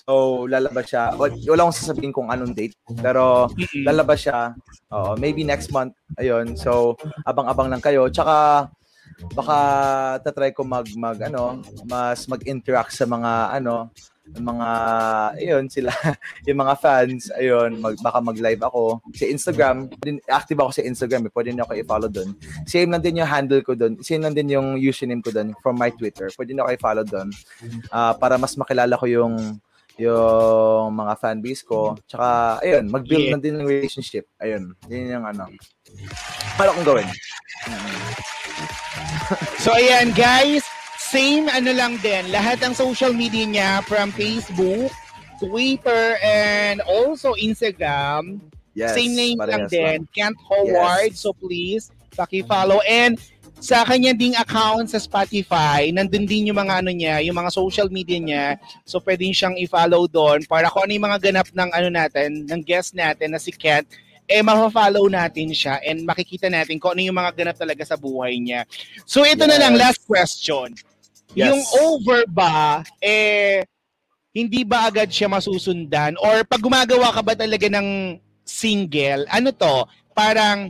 So, 0.02 0.46
lalabas 0.50 0.90
siya. 0.90 1.14
Wal- 1.14 1.38
Wala 1.46 1.62
akong 1.66 1.78
sasabihin 1.78 2.10
kung 2.10 2.34
anong 2.34 2.58
date. 2.58 2.74
Pero, 2.98 3.54
lalabas 3.86 4.26
siya. 4.26 4.58
Oo, 4.90 5.14
maybe 5.14 5.46
next 5.46 5.70
month. 5.70 5.94
Ayun. 6.18 6.58
So, 6.58 6.98
abang-abang 7.22 7.70
lang 7.70 7.86
kayo. 7.86 8.10
Tsaka, 8.10 8.66
baka 9.38 9.58
tatry 10.26 10.58
ko 10.58 10.66
mag, 10.66 10.90
mag 10.98 11.22
ano, 11.22 11.62
mas 11.86 12.26
mag-interact 12.26 12.90
sa 12.92 13.06
mga, 13.06 13.62
ano, 13.62 13.94
mga, 14.40 14.70
ayun, 15.36 15.66
sila, 15.68 15.92
yung 16.48 16.60
mga 16.64 16.76
fans, 16.80 17.28
ayun, 17.36 17.82
mag, 17.84 18.00
baka 18.00 18.24
mag-live 18.24 18.64
ako. 18.64 19.04
Sa 19.12 19.26
Instagram, 19.28 19.92
din, 20.00 20.24
active 20.32 20.60
ako 20.62 20.72
sa 20.72 20.86
Instagram, 20.88 21.28
eh, 21.28 21.32
pwede 21.36 21.50
niyo 21.52 21.68
ako 21.68 21.74
i-follow 21.76 22.08
doon. 22.08 22.32
Same 22.64 22.88
lang 22.88 23.04
din 23.04 23.20
yung 23.20 23.28
handle 23.28 23.60
ko 23.66 23.76
doon. 23.76 24.00
Same 24.00 24.24
lang 24.24 24.32
din 24.32 24.56
yung 24.56 24.80
username 24.80 25.20
ko 25.20 25.36
doon 25.36 25.52
from 25.60 25.76
my 25.76 25.92
Twitter. 25.92 26.32
Pwede 26.32 26.56
niyo 26.56 26.64
ako 26.64 26.72
i-follow 26.78 27.04
doon 27.04 27.30
ah, 27.92 28.16
para 28.16 28.40
mas 28.40 28.56
makilala 28.56 28.96
ko 28.96 29.10
yung 29.10 29.36
yung 30.00 30.98
mga 30.98 31.14
fanbase 31.20 31.62
ko. 31.62 31.94
Tsaka, 32.08 32.58
ayun, 32.64 32.90
mag-build 32.90 33.28
Yeah. 33.28 33.36
na 33.38 33.44
din 33.44 33.54
ng 33.60 33.68
relationship. 33.70 34.26
Ayun, 34.42 34.74
yun 34.90 35.14
yung 35.20 35.26
ano. 35.28 35.46
Para 36.58 36.74
kong 36.74 36.88
gawin. 36.88 37.06
So 39.62 39.72
ayan 39.72 40.12
guys, 40.12 40.66
same 41.12 41.51
ano 41.51 41.76
lang 41.76 41.99
din. 41.99 42.32
Lahat 42.32 42.64
ng 42.64 42.72
social 42.72 43.12
media 43.12 43.43
niya 43.43 43.72
from 43.84 44.16
Facebook, 44.16 44.88
Twitter 45.43 46.16
and 46.24 46.80
also 46.88 47.36
Instagram. 47.36 48.39
Yes, 48.72 48.95
Same 48.95 49.12
name 49.20 49.36
lang 49.36 49.68
din, 49.68 50.07
Kent 50.16 50.39
Howard. 50.47 51.12
Yes. 51.12 51.20
So 51.20 51.36
please, 51.36 51.91
paki-follow. 52.16 52.80
And 52.88 53.20
sa 53.59 53.84
kanya 53.84 54.16
ding 54.16 54.32
account 54.39 54.88
sa 54.88 55.03
Spotify, 55.03 55.91
nandun 55.91 56.24
din 56.24 56.47
yung 56.47 56.57
mga 56.64 56.80
ano 56.80 56.89
niya, 56.95 57.20
yung 57.20 57.36
mga 57.36 57.51
social 57.51 57.91
media 57.91 58.18
niya. 58.18 58.45
So 58.88 59.03
pwede 59.03 59.28
siyang 59.28 59.59
i-follow 59.59 60.07
doon 60.07 60.47
para 60.47 60.72
kung 60.72 60.88
ano 60.88 60.95
yung 60.95 61.05
mga 61.12 61.20
ganap 61.20 61.47
ng 61.51 61.70
ano 61.76 61.89
natin, 61.91 62.47
ng 62.47 62.62
guest 62.64 62.95
natin 62.95 63.36
na 63.36 63.39
si 63.43 63.51
Kent, 63.51 63.91
eh 64.32 64.39
ma-follow 64.39 65.12
natin 65.12 65.51
siya 65.51 65.84
and 65.84 66.07
makikita 66.07 66.47
natin 66.47 66.80
kung 66.80 66.95
ano 66.95 67.03
yung 67.03 67.20
mga 67.20 67.36
ganap 67.36 67.59
talaga 67.59 67.84
sa 67.84 67.99
buhay 67.99 68.39
niya. 68.39 68.64
So 69.03 69.28
ito 69.28 69.43
na 69.43 69.59
Yes. 69.59 69.62
lang, 69.68 69.74
last 69.76 70.01
question. 70.07 70.72
Yes. 71.32 71.48
Yung 71.48 71.62
over 71.80 72.28
ba, 72.28 72.84
eh, 73.00 73.64
hindi 74.36 74.64
ba 74.68 74.92
agad 74.92 75.08
siya 75.12 75.32
masusundan? 75.32 76.20
Or 76.20 76.44
pag 76.44 76.64
gumagawa 76.64 77.12
ka 77.16 77.22
ba 77.24 77.34
talaga 77.36 77.68
ng 77.72 78.20
single, 78.44 79.24
ano 79.32 79.50
to, 79.56 79.88
parang 80.12 80.68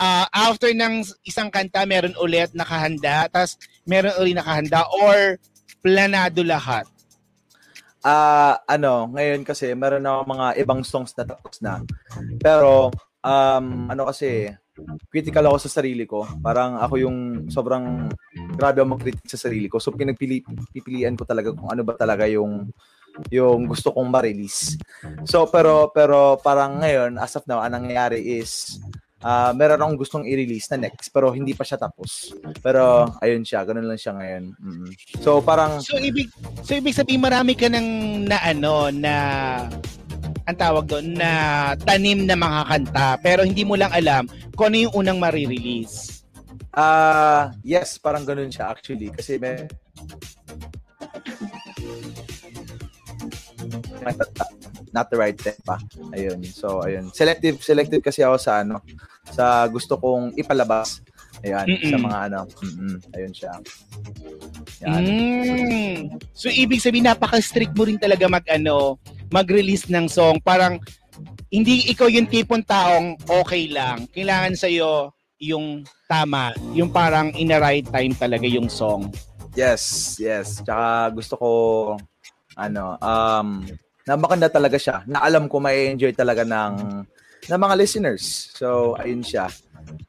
ah, 0.00 0.24
after 0.32 0.72
ng 0.72 1.04
isang 1.26 1.52
kanta, 1.52 1.84
meron 1.84 2.16
ulit 2.22 2.54
nakahanda, 2.54 3.28
tapos 3.28 3.58
meron 3.84 4.16
ulit 4.16 4.38
nakahanda, 4.38 4.86
or 5.04 5.36
planado 5.84 6.40
lahat? 6.46 6.86
Ah, 8.00 8.62
ano, 8.64 9.10
ngayon 9.10 9.42
kasi 9.42 9.74
meron 9.74 10.06
na 10.06 10.22
mga 10.22 10.46
ibang 10.62 10.86
songs 10.86 11.12
na 11.18 11.26
tapos 11.26 11.58
na. 11.60 11.82
Pero 12.38 12.94
um 13.18 13.90
ano 13.90 14.06
kasi 14.06 14.54
critical 15.10 15.50
ako 15.50 15.56
sa 15.62 15.80
sarili 15.80 16.04
ko. 16.04 16.24
Parang 16.40 16.78
ako 16.78 16.94
yung 17.00 17.16
sobrang 17.50 18.08
grabe 18.54 18.82
ako 18.82 18.98
mag-critic 18.98 19.26
sa 19.26 19.40
sarili 19.40 19.66
ko. 19.66 19.82
So 19.82 19.94
pinagpili 19.94 20.42
pipilian 20.72 21.18
ko 21.18 21.24
talaga 21.26 21.54
kung 21.54 21.70
ano 21.70 21.82
ba 21.82 21.94
talaga 21.98 22.26
yung 22.30 22.70
yung 23.34 23.66
gusto 23.66 23.90
kong 23.90 24.08
ma-release. 24.08 24.78
So 25.26 25.50
pero 25.50 25.90
pero 25.90 26.38
parang 26.38 26.78
ngayon 26.82 27.18
as 27.18 27.34
of 27.34 27.46
now 27.50 27.58
ang 27.58 27.74
nangyayari 27.74 28.22
is 28.38 28.78
ah 29.18 29.50
meron 29.50 29.82
akong 29.82 29.98
gustong 29.98 30.24
i-release 30.30 30.70
na 30.70 30.86
next 30.86 31.10
pero 31.10 31.34
hindi 31.34 31.50
pa 31.50 31.66
siya 31.66 31.82
tapos. 31.82 32.30
Pero 32.62 33.10
ayun 33.18 33.42
siya, 33.42 33.66
ganun 33.66 33.90
lang 33.90 33.98
siya 33.98 34.14
ngayon. 34.14 34.44
Mm. 34.54 34.88
So 35.18 35.42
parang 35.42 35.82
So 35.82 35.98
ibig 35.98 36.30
so 36.62 36.78
ibig 36.78 36.94
sabihin 36.94 37.26
marami 37.26 37.58
ka 37.58 37.66
ng 37.66 37.88
na 38.30 38.38
ano 38.46 38.94
na 38.94 39.14
ang 40.48 40.56
tawag 40.56 40.88
doon 40.88 41.12
na 41.12 41.30
tanim 41.84 42.24
na 42.24 42.32
mga 42.32 42.60
kanta 42.64 43.08
pero 43.20 43.44
hindi 43.44 43.68
mo 43.68 43.76
lang 43.76 43.92
alam 43.92 44.24
kung 44.56 44.72
ano 44.72 44.88
yung 44.88 44.94
unang 45.04 45.20
marirelease. 45.20 46.24
Ah, 46.72 47.52
yes, 47.60 48.00
parang 48.00 48.24
ganun 48.24 48.48
siya 48.48 48.72
actually 48.72 49.12
kasi 49.12 49.36
may 49.36 49.68
not 54.96 55.12
the 55.12 55.18
right 55.20 55.36
time 55.36 55.60
pa. 55.68 55.76
Ayun. 56.16 56.40
So, 56.48 56.80
ayun. 56.80 57.12
Selective 57.12 57.60
selective 57.60 58.00
kasi 58.00 58.24
ako 58.24 58.40
sa 58.40 58.64
ano, 58.64 58.80
sa 59.28 59.68
gusto 59.68 60.00
kong 60.00 60.32
ipalabas. 60.40 61.04
Ayan, 61.44 61.70
Mm-mm. 61.70 61.90
sa 61.92 61.98
mga 62.02 62.18
ano. 62.30 62.40
Mm-mm, 62.50 62.96
ayun 63.14 63.32
siya. 63.36 63.52
Yan. 64.82 65.02
Mm. 65.04 65.96
So 66.34 66.50
ibig 66.50 66.82
sabihin 66.82 67.06
napaka-strict 67.06 67.76
mo 67.76 67.86
rin 67.86 68.00
talaga 68.00 68.26
mag 68.26 68.42
ano, 68.50 68.98
mag-release 69.32 69.88
ng 69.88 70.06
song. 70.08 70.40
Parang 70.40 70.80
hindi 71.48 71.88
ikaw 71.88 72.08
yung 72.08 72.28
tipong 72.28 72.64
taong 72.64 73.16
okay 73.26 73.68
lang. 73.72 74.06
Kailangan 74.12 74.54
sa 74.54 74.68
yung 75.38 75.86
tama, 76.10 76.52
yung 76.74 76.90
parang 76.90 77.30
in 77.38 77.48
the 77.48 77.58
right 77.58 77.86
time 77.88 78.12
talaga 78.14 78.44
yung 78.44 78.66
song. 78.66 79.08
Yes, 79.54 80.14
yes. 80.22 80.62
Tsaka 80.62 81.14
gusto 81.14 81.34
ko 81.38 81.50
ano, 82.58 82.98
um 82.98 83.62
na 84.08 84.16
maganda 84.16 84.48
talaga 84.48 84.80
siya. 84.80 85.04
Na 85.04 85.20
alam 85.20 85.46
ko 85.52 85.60
may 85.60 85.92
enjoy 85.92 86.16
talaga 86.16 86.42
ng 86.42 87.04
ng 87.48 87.60
mga 87.60 87.74
listeners. 87.76 88.52
So, 88.56 88.96
ayun 88.96 89.20
siya. 89.24 89.48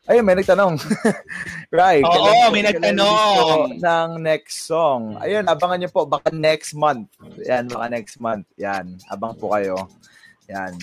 Ayun, 0.10 0.26
may 0.26 0.36
nagtanong. 0.38 0.82
right. 1.72 2.02
Oo, 2.02 2.50
po- 2.50 2.52
may 2.52 2.66
nagtanong. 2.66 3.78
ng 3.78 4.10
next 4.20 4.66
song. 4.66 5.16
Ayun, 5.22 5.46
abangan 5.46 5.78
niyo 5.78 5.90
po. 5.94 6.10
Baka 6.10 6.34
next 6.34 6.74
month. 6.74 7.08
Yan, 7.46 7.70
baka 7.70 7.86
next 7.94 8.18
month. 8.18 8.46
Yan, 8.58 8.98
abang 9.14 9.38
po 9.38 9.54
kayo. 9.54 9.86
Yan. 10.50 10.74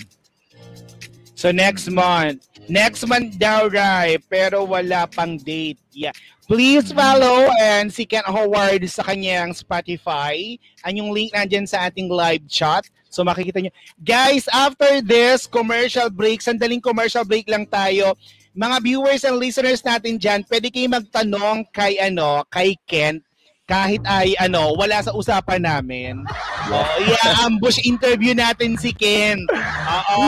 So 1.37 1.53
next 1.53 1.91
month. 1.93 2.49
Next 2.65 3.05
month 3.05 3.37
daw, 3.37 3.69
Rai, 3.69 4.17
pero 4.25 4.65
wala 4.65 5.05
pang 5.05 5.37
date. 5.37 5.77
Yeah. 5.93 6.15
Please 6.47 6.95
follow 6.95 7.51
and 7.59 7.91
si 7.91 8.07
Ken 8.07 8.23
Howard 8.23 8.87
sa 8.87 9.03
kanyang 9.03 9.51
Spotify. 9.51 10.55
Ang 10.87 11.03
yung 11.03 11.11
link 11.11 11.35
nandyan 11.35 11.67
sa 11.67 11.91
ating 11.91 12.07
live 12.07 12.47
chat. 12.47 12.87
So 13.11 13.27
makikita 13.27 13.59
nyo. 13.59 13.71
Guys, 13.99 14.47
after 14.51 15.03
this 15.03 15.43
commercial 15.43 16.07
break, 16.07 16.39
sandaling 16.39 16.79
commercial 16.79 17.27
break 17.27 17.51
lang 17.51 17.67
tayo. 17.67 18.15
Mga 18.57 18.77
viewers 18.81 19.21
and 19.21 19.37
listeners 19.37 19.85
natin 19.85 20.17
dyan, 20.17 20.41
pwede 20.49 20.73
kayo 20.73 20.89
magtanong 20.89 21.69
kay 21.69 22.01
ano, 22.01 22.41
kay 22.49 22.73
Ken 22.89 23.21
kahit 23.67 23.99
ay 24.07 24.31
ano, 24.39 24.71
wala 24.79 25.03
sa 25.03 25.11
usapan 25.11 25.59
namin. 25.59 26.23
Oh, 26.71 26.87
i-ambush 27.03 27.83
interview 27.83 28.31
natin 28.31 28.79
si 28.79 28.95
Ken. 28.95 29.43
Oo. 29.91 30.23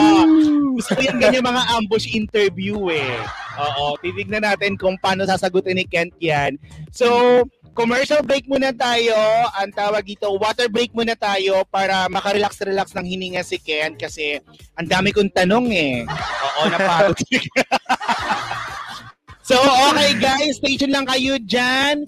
Gusto 0.76 0.92
ko 0.92 1.00
yung 1.00 1.16
ganyan 1.16 1.48
mga 1.48 1.64
ambush 1.80 2.04
interview 2.12 2.92
eh. 2.92 3.16
Oo, 3.56 3.96
titignan 4.04 4.44
natin 4.44 4.76
kung 4.76 5.00
paano 5.00 5.24
sasagutin 5.24 5.80
ni 5.80 5.88
Kent 5.88 6.12
yan. 6.20 6.60
So, 6.92 7.40
commercial 7.74 8.22
break 8.22 8.46
muna 8.46 8.74
tayo. 8.74 9.16
Ang 9.58 9.70
tawag 9.72 10.04
dito, 10.06 10.30
water 10.36 10.68
break 10.68 10.92
muna 10.94 11.14
tayo 11.14 11.62
para 11.68 12.06
makarelax-relax 12.10 12.94
ng 12.96 13.06
hininga 13.06 13.42
si 13.46 13.58
Ken 13.60 13.94
kasi 13.94 14.38
ang 14.76 14.86
dami 14.86 15.14
kong 15.14 15.32
tanong 15.32 15.66
eh. 15.72 15.96
Oo, 16.06 16.60
napagod. 16.70 17.18
so, 19.48 19.56
okay 19.90 20.10
guys, 20.18 20.60
stay 20.60 20.76
tuned 20.76 20.94
lang 20.94 21.08
kayo 21.08 21.38
dyan. 21.42 22.04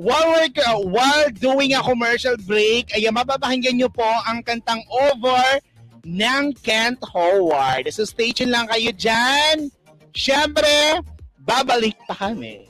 While, 0.00 0.32
we're, 0.32 0.48
uh, 0.64 0.80
while 0.80 1.28
doing 1.36 1.76
a 1.76 1.84
commercial 1.84 2.32
break, 2.48 2.88
ay 2.96 3.04
mapapakinggan 3.12 3.76
nyo 3.76 3.92
po 3.92 4.08
ang 4.24 4.40
kantang 4.40 4.80
Over 4.88 5.60
ng 6.04 6.56
Kent 6.64 7.00
Howard. 7.12 7.84
So 7.92 8.08
stay 8.08 8.32
tuned 8.32 8.54
lang 8.54 8.64
kayo 8.72 8.96
dyan. 8.96 9.68
Siyempre, 10.16 11.04
babalik 11.44 12.00
pa 12.08 12.16
kami. 12.16 12.69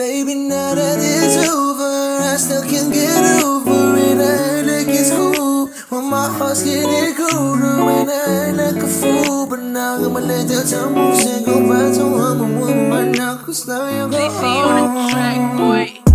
Baby, 0.00 0.34
now 0.34 0.74
that 0.74 0.96
it's 0.98 1.36
over, 1.46 2.24
I 2.24 2.36
still 2.38 2.62
can't 2.62 2.90
get 2.90 3.44
over 3.44 3.98
it. 3.98 4.16
I 4.16 4.62
like 4.62 4.88
it's 4.88 5.10
cool 5.10 5.66
when 5.90 6.08
my 6.08 6.26
heart's 6.38 6.62
getting 6.64 7.14
colder. 7.14 7.84
When 7.84 8.08
I 8.08 8.50
like 8.50 8.82
a 8.82 8.86
fool, 8.86 9.46
but 9.46 9.60
now 9.60 9.96
I'm 9.96 10.14
gonna 10.14 10.24
let 10.24 10.48
the 10.48 10.64
time 10.64 10.94
move 10.94 11.20
and 11.20 11.44
go 11.44 11.68
back 11.68 11.92
to 11.96 12.04
a 12.16 12.34
woman 12.34 12.90
right 12.90 13.14
now, 13.14 13.44
cause 13.44 13.68
now 13.68 13.90
you're 13.90 14.08
gone. 14.08 14.30
Yeah, 15.68 16.09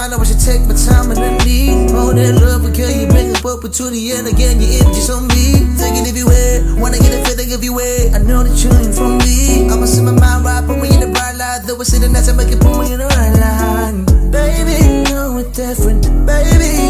I 0.00 0.08
know 0.08 0.16
I 0.16 0.24
should 0.24 0.40
take 0.40 0.64
my 0.64 0.72
time 0.72 1.10
and 1.10 1.20
I 1.20 1.36
need 1.44 1.92
more 1.92 2.14
than 2.14 2.40
love 2.40 2.64
because 2.64 2.96
you 2.96 3.06
bring 3.06 3.36
up 3.36 3.44
opportunity 3.44 4.12
and 4.12 4.26
again 4.26 4.56
your 4.58 4.80
energy's 4.80 5.10
on 5.10 5.28
me. 5.28 5.60
Take 5.76 5.92
it 6.00 6.08
everywhere, 6.08 6.64
wanna 6.80 6.96
get 6.96 7.12
a 7.12 7.20
feeling 7.28 7.52
everywhere. 7.52 8.08
I 8.16 8.18
know 8.24 8.42
that 8.42 8.56
you 8.64 8.72
ain't 8.80 8.94
from 8.96 9.18
me. 9.20 9.68
I'ma 9.68 9.84
set 9.84 10.04
my 10.04 10.16
mind 10.16 10.46
right, 10.46 10.64
put 10.64 10.80
me 10.80 10.88
in 10.88 11.00
the 11.04 11.12
bright 11.12 11.36
light. 11.36 11.68
Though 11.68 11.78
it's 11.82 11.90
sitting 11.92 12.12
nice, 12.12 12.30
I 12.30 12.32
make 12.32 12.48
it 12.48 12.60
put 12.60 12.80
me 12.80 12.96
in 12.96 12.98
the 13.00 13.12
right 13.12 13.36
line. 13.44 14.08
Baby, 14.32 15.04
know 15.12 15.36
it's 15.36 15.52
different. 15.52 16.08
Baby, 16.24 16.89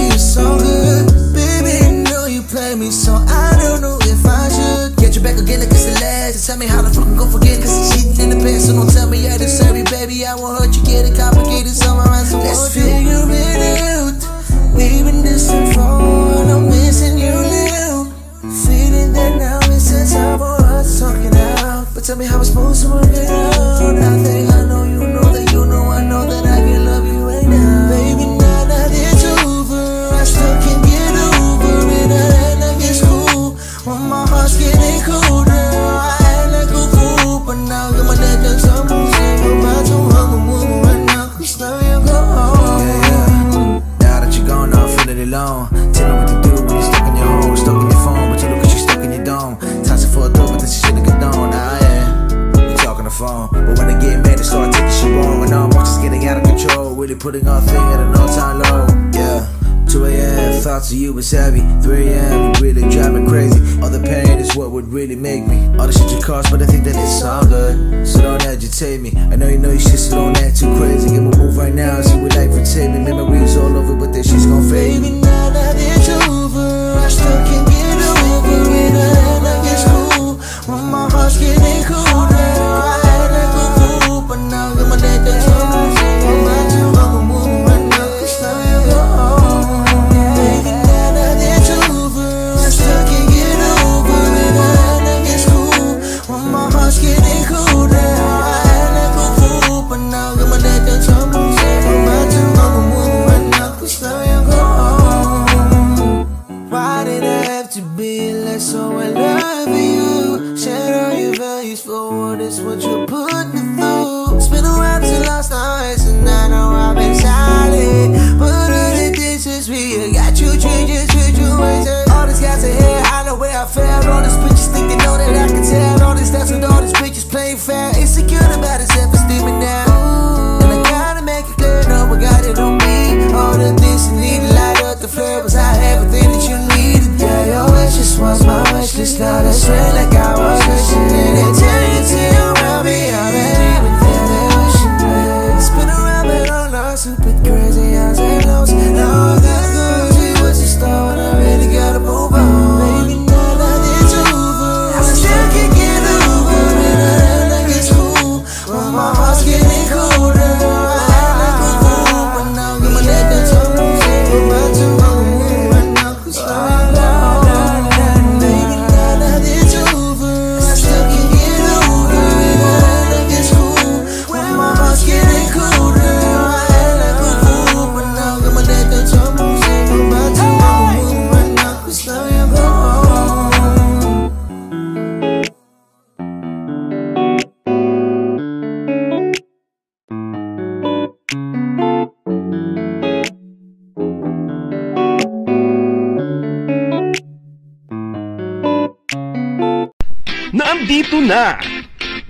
na 201.30 201.54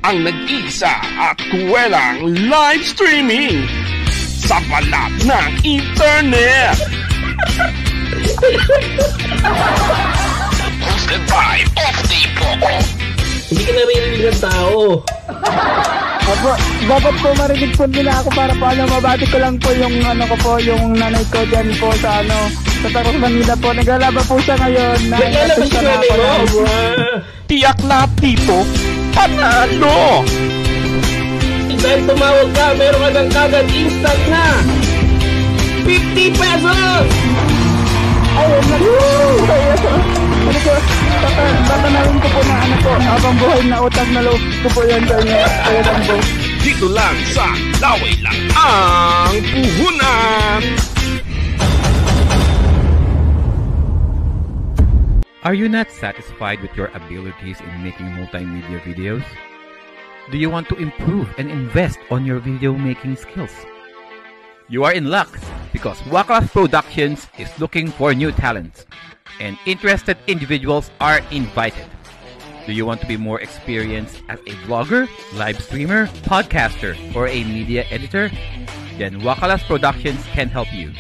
ang 0.05 0.29
nag-iisa 0.29 0.93
at 1.17 1.41
kuwelang 1.49 2.37
live 2.37 2.85
streaming 2.85 3.65
sa 4.45 4.61
balat 4.69 5.09
ng 5.25 5.49
internet. 5.65 6.77
Hosted 10.85 11.23
by 11.33 11.65
Off 11.81 11.99
Day 12.13 12.29
Poco. 12.37 12.73
Hindi 13.49 13.63
ka 13.65 13.73
naririnig 13.73 14.23
ng 14.29 14.37
tao. 14.37 15.01
Opo, 16.31 16.53
dapat 16.87 17.15
po 17.25 17.29
marinig 17.41 17.73
po 17.75 17.89
nila 17.89 18.21
ako 18.21 18.29
para 18.37 18.53
po 18.53 18.65
ano, 18.69 18.85
mabati 18.85 19.25
ko 19.27 19.41
lang 19.41 19.57
po 19.57 19.73
yung 19.75 19.97
ano 20.05 20.29
ko 20.29 20.37
po, 20.39 20.53
yung 20.61 20.93
nanay 20.93 21.25
ko 21.33 21.41
dyan 21.49 21.73
po 21.81 21.89
sa 21.99 22.21
ano, 22.21 22.53
sa 22.85 22.89
Taros 22.93 23.17
Manila 23.17 23.57
po. 23.57 23.73
Naglalaban 23.73 24.25
po 24.29 24.37
siya 24.45 24.61
ngayon. 24.61 24.99
Na, 25.09 25.17
Naglalabas 25.19 25.57
nasa 25.59 25.73
yung 25.73 25.85
na 25.89 25.89
nanay 25.89 26.11
mo. 26.53 26.61
na-. 26.61 27.19
Tiyak 27.51 27.79
lahat 27.83 28.11
dito, 28.23 28.63
panalo! 29.15 30.23
Dahil 31.81 32.01
tumawag 32.05 32.49
ka, 32.53 32.67
meron 32.77 33.01
ka 33.01 33.11
ng 33.17 33.31
kagad 33.33 33.67
instant 33.73 34.23
na 34.29 34.45
50 35.85 36.39
pesos! 36.39 37.07
Ayun, 38.31 38.63
nag- 38.69 38.85
Ayun. 39.51 39.79
Ano 40.41 40.59
ko, 40.65 40.73
baka, 41.21 41.43
baka 41.69 41.87
narin 41.93 42.17
ko 42.19 42.29
po 42.33 42.41
na 42.43 42.55
ano 42.59 42.77
po, 42.81 42.91
habang 42.97 43.37
buhay 43.39 43.63
na 43.69 43.77
utang 43.81 44.11
na 44.11 44.21
loob 44.25 44.43
ko 44.65 44.69
po 44.73 44.81
yan 44.83 45.03
sa 45.05 45.15
inyo. 45.21 45.39
Lang 45.85 46.01
po. 46.09 46.17
Dito 46.61 46.87
lang 46.93 47.17
sa 47.33 47.47
Laway 47.81 48.15
lang 48.21 48.39
ang 48.53 49.37
puhunan! 49.41 50.90
Are 55.43 55.55
you 55.55 55.71
not 55.71 55.91
satisfied 55.91 56.61
with 56.61 56.77
your 56.77 56.89
abilities 56.89 57.61
in 57.61 57.83
making 57.83 58.13
multimedia 58.13 58.79
videos? 58.83 59.25
Do 60.31 60.37
you 60.37 60.51
want 60.51 60.69
to 60.69 60.77
improve 60.77 61.33
and 61.39 61.51
invest 61.51 61.99
on 62.11 62.27
your 62.27 62.41
video 62.41 62.77
making 62.77 63.17
skills? 63.17 63.51
You 64.69 64.85
are 64.85 64.93
in 64.93 65.07
luck 65.07 65.33
because 65.73 65.97
Waklas 66.13 66.53
Productions 66.53 67.27
is 67.39 67.49
looking 67.59 67.89
for 67.89 68.13
new 68.13 68.33
talents 68.33 68.85
and 69.41 69.57
interested 69.65 70.19
individuals 70.27 70.91
are 71.01 71.23
invited. 71.31 71.89
Do 72.67 72.75
you 72.75 72.85
want 72.85 73.01
to 73.01 73.07
be 73.07 73.17
more 73.17 73.41
experienced 73.41 74.23
as 74.29 74.41
a 74.41 74.53
vlogger, 74.69 75.09
live 75.33 75.59
streamer, 75.59 76.09
podcaster, 76.29 76.93
or 77.17 77.29
a 77.29 77.45
media 77.45 77.87
editor? 77.89 78.31
Then 78.99 79.23
Wakalas 79.23 79.65
Productions 79.65 80.23
can 80.37 80.51
help 80.51 80.71
you. 80.71 80.93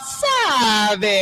sabi. 0.02 1.22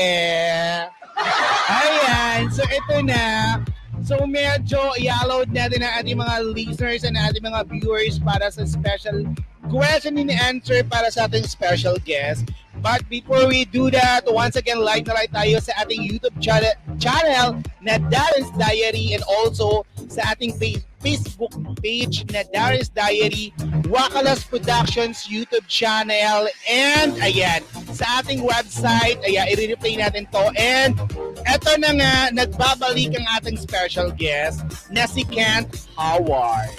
Ayan, 1.76 2.48
so 2.48 2.64
ito 2.64 3.04
na. 3.04 3.60
So 4.08 4.24
medyo 4.24 4.96
i-load 4.96 5.52
natin 5.52 5.84
ang 5.84 5.92
ating 6.00 6.24
mga 6.24 6.56
listeners 6.56 7.04
and 7.04 7.20
ating 7.20 7.44
mga 7.44 7.68
viewers 7.68 8.16
para 8.24 8.48
sa 8.48 8.64
special 8.64 9.28
question 9.68 10.16
and 10.16 10.32
answer 10.32 10.80
para 10.88 11.12
sa 11.12 11.28
ating 11.28 11.44
special 11.44 12.00
guest. 12.08 12.48
But 12.82 13.08
before 13.10 13.48
we 13.48 13.66
do 13.66 13.90
that, 13.92 14.24
once 14.28 14.56
again, 14.56 14.80
like 14.80 15.08
na 15.08 15.14
like 15.14 15.32
tayo 15.32 15.62
sa 15.62 15.74
ating 15.84 16.02
YouTube 16.02 16.36
channel, 16.40 16.74
channel 17.00 17.62
na 17.82 17.98
Darren's 18.10 18.52
Diary 18.58 19.14
and 19.14 19.24
also 19.24 19.86
sa 20.08 20.34
ating 20.34 20.56
fa- 20.56 20.84
Facebook 21.02 21.54
page 21.82 22.26
na 22.34 22.44
Darren's 22.50 22.90
Diary, 22.90 23.54
Wakalas 23.88 24.44
Productions 24.48 25.30
YouTube 25.30 25.66
channel, 25.70 26.50
and 26.70 27.14
ayan, 27.22 27.62
sa 27.94 28.22
ating 28.22 28.42
website, 28.44 29.22
ayan, 29.24 29.46
i-replay 29.54 29.98
natin 29.98 30.26
to. 30.34 30.44
And 30.58 30.98
eto 31.46 31.78
na 31.80 31.92
nga, 31.96 32.14
nagbabalik 32.34 33.14
ang 33.14 33.28
ating 33.38 33.58
special 33.62 34.10
guest 34.12 34.66
na 34.90 35.06
si 35.06 35.24
Kent 35.28 35.88
Howard. 35.96 36.74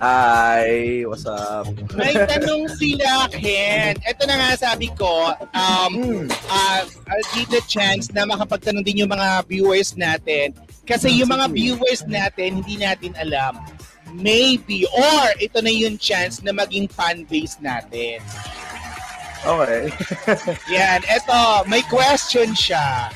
Hi, 0.00 1.04
what's 1.04 1.26
up? 1.28 1.68
May 1.92 2.16
tanong 2.16 2.72
sila, 2.80 3.28
Ken. 3.28 3.92
Ito 4.00 4.22
na 4.24 4.34
nga 4.40 4.50
sabi 4.56 4.88
ko, 4.96 5.36
um, 5.52 5.92
uh, 6.48 6.82
I'll 6.88 7.28
give 7.36 7.52
the 7.52 7.60
chance 7.68 8.08
na 8.08 8.24
makapagtanong 8.24 8.80
din 8.80 9.04
yung 9.04 9.12
mga 9.12 9.44
viewers 9.44 9.92
natin. 10.00 10.56
Kasi 10.88 11.12
yung 11.12 11.28
mga 11.28 11.52
viewers 11.52 12.00
natin, 12.08 12.64
hindi 12.64 12.80
natin 12.80 13.12
alam. 13.20 13.60
Maybe, 14.16 14.88
or 14.90 15.24
ito 15.36 15.60
na 15.60 15.70
yung 15.70 16.00
chance 16.00 16.40
na 16.40 16.50
maging 16.50 16.88
fan 16.88 17.28
base 17.28 17.60
natin. 17.60 18.18
Okay. 19.44 19.92
Yan, 20.68 21.00
eto, 21.04 21.64
may 21.68 21.84
question 21.84 22.52
siya. 22.56 23.12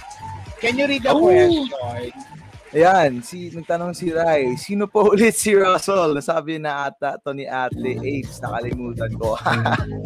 Can 0.60 0.76
you 0.76 0.88
read 0.88 1.04
the 1.04 1.12
Oh. 1.12 1.20
question? 1.20 1.68
Ayan, 2.74 3.22
si, 3.22 3.54
nagtanong 3.54 3.94
si 3.94 4.10
Rai, 4.10 4.58
sino 4.58 4.90
po 4.90 5.14
ulit 5.14 5.38
si 5.38 5.54
Russell? 5.54 6.10
Nasabi 6.10 6.58
na 6.58 6.90
ata 6.90 7.14
to 7.22 7.30
ni 7.30 7.46
Ate 7.46 7.94
Apes, 8.02 8.42
nakalimutan 8.42 9.14
ko. 9.14 9.38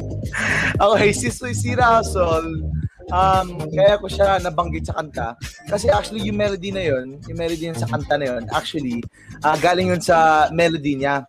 okay, 0.92 1.08
si, 1.16 1.32
si 1.32 1.72
Russell, 1.72 2.60
um, 3.08 3.48
kaya 3.72 3.96
ko 3.96 4.04
siya 4.04 4.36
nabanggit 4.44 4.84
sa 4.84 5.00
kanta. 5.00 5.32
Kasi 5.64 5.88
actually, 5.88 6.28
yung 6.28 6.36
melody 6.36 6.68
na 6.68 6.84
yun, 6.84 7.16
yung 7.24 7.38
melody 7.40 7.72
yun 7.72 7.78
sa 7.80 7.88
kanta 7.88 8.20
na 8.20 8.36
yun, 8.36 8.44
actually, 8.52 9.00
ah, 9.48 9.56
galing 9.56 9.88
yun 9.88 10.04
sa 10.04 10.48
melody 10.52 11.00
niya. 11.00 11.24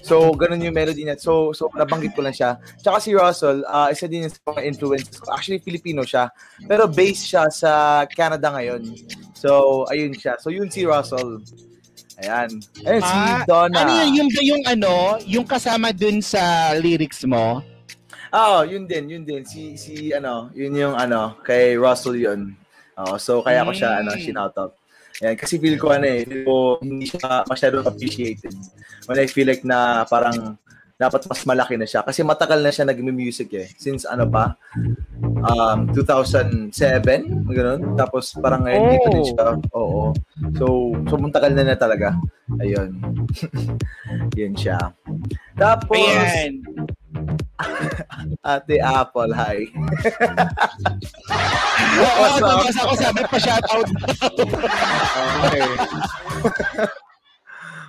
So, 0.00 0.32
ganun 0.32 0.64
yung 0.64 0.72
melody 0.72 1.04
niya. 1.04 1.20
So, 1.20 1.52
so 1.52 1.68
nabanggit 1.76 2.16
ko 2.16 2.24
lang 2.24 2.32
siya. 2.32 2.56
Tsaka 2.80 2.96
si 2.96 3.12
Russell, 3.12 3.60
ah, 3.68 3.92
isa 3.92 4.08
din 4.08 4.24
yun 4.24 4.32
sa 4.32 4.40
mga 4.56 4.64
influences 4.64 5.20
ko. 5.20 5.36
Actually, 5.36 5.60
Filipino 5.60 6.00
siya. 6.00 6.32
Pero 6.64 6.88
based 6.88 7.28
siya 7.28 7.52
sa 7.52 8.04
Canada 8.08 8.48
ngayon. 8.56 8.88
So, 9.38 9.86
ayun 9.86 10.10
siya. 10.18 10.34
So, 10.42 10.50
yun 10.50 10.66
si 10.66 10.82
Russell. 10.82 11.38
Ayan. 12.18 12.50
Ayun, 12.82 13.02
si 13.06 13.14
Ah, 13.14 13.46
Donna. 13.46 13.78
Ano 13.78 13.90
yun, 14.02 14.10
yung, 14.18 14.30
yung 14.42 14.62
ano, 14.66 14.92
yung 15.22 15.46
kasama 15.46 15.94
dun 15.94 16.18
sa 16.18 16.74
lyrics 16.74 17.22
mo? 17.22 17.62
Oo, 18.34 18.58
yun 18.66 18.90
din, 18.90 19.06
yun 19.06 19.22
din. 19.22 19.46
Si, 19.46 19.78
si, 19.78 20.10
ano, 20.10 20.50
yun 20.58 20.74
yung, 20.74 20.98
ano, 20.98 21.38
kay 21.46 21.78
Russell 21.78 22.18
yun. 22.18 22.58
Oo, 22.98 23.14
so, 23.14 23.38
kaya 23.46 23.62
ko 23.62 23.70
siya, 23.70 24.02
ano, 24.02 24.10
Mm. 24.18 24.20
shinout 24.20 24.58
Ayan, 25.18 25.34
kasi 25.34 25.58
feel 25.58 25.74
ko, 25.78 25.90
ano 25.90 26.06
eh, 26.06 26.22
feel 26.22 26.46
ko 26.46 26.78
hindi 26.78 27.06
siya 27.10 27.42
masyadong 27.46 27.86
appreciated. 27.86 28.54
When 29.10 29.18
I 29.18 29.26
feel 29.26 29.50
like 29.50 29.66
na 29.66 30.06
parang 30.06 30.54
dapat 30.98 31.30
mas 31.30 31.46
malaki 31.46 31.78
na 31.78 31.86
siya. 31.86 32.02
Kasi 32.02 32.26
matagal 32.26 32.58
na 32.58 32.74
siya 32.74 32.82
nag-music 32.90 33.48
eh. 33.54 33.70
Since 33.78 34.02
ano 34.10 34.26
pa, 34.26 34.58
um, 35.46 35.78
2007, 35.94 36.74
ganun. 37.54 37.94
Tapos 37.94 38.34
parang 38.42 38.66
ngayon 38.66 38.98
dito 38.98 39.08
din 39.14 39.24
siya. 39.30 39.54
Oo. 39.78 40.10
So, 40.58 40.90
so 41.06 41.14
muntagal 41.14 41.54
na 41.54 41.62
na 41.62 41.78
talaga. 41.78 42.18
Ayun. 42.58 42.98
Yun 44.38 44.54
siya. 44.58 44.90
Tapos, 45.54 45.94
Ayan. 45.94 46.66
Ate 48.46 48.78
Apple, 48.82 49.32
hi. 49.34 49.70
Oo, 51.98 52.22
What's 52.22 52.42
up? 52.42 52.46
nabasa 52.46 52.82
ko 52.82 52.94
sabi 52.98 53.22
pa 53.22 53.38
shoutout. 53.38 53.88
Okay. 55.38 57.06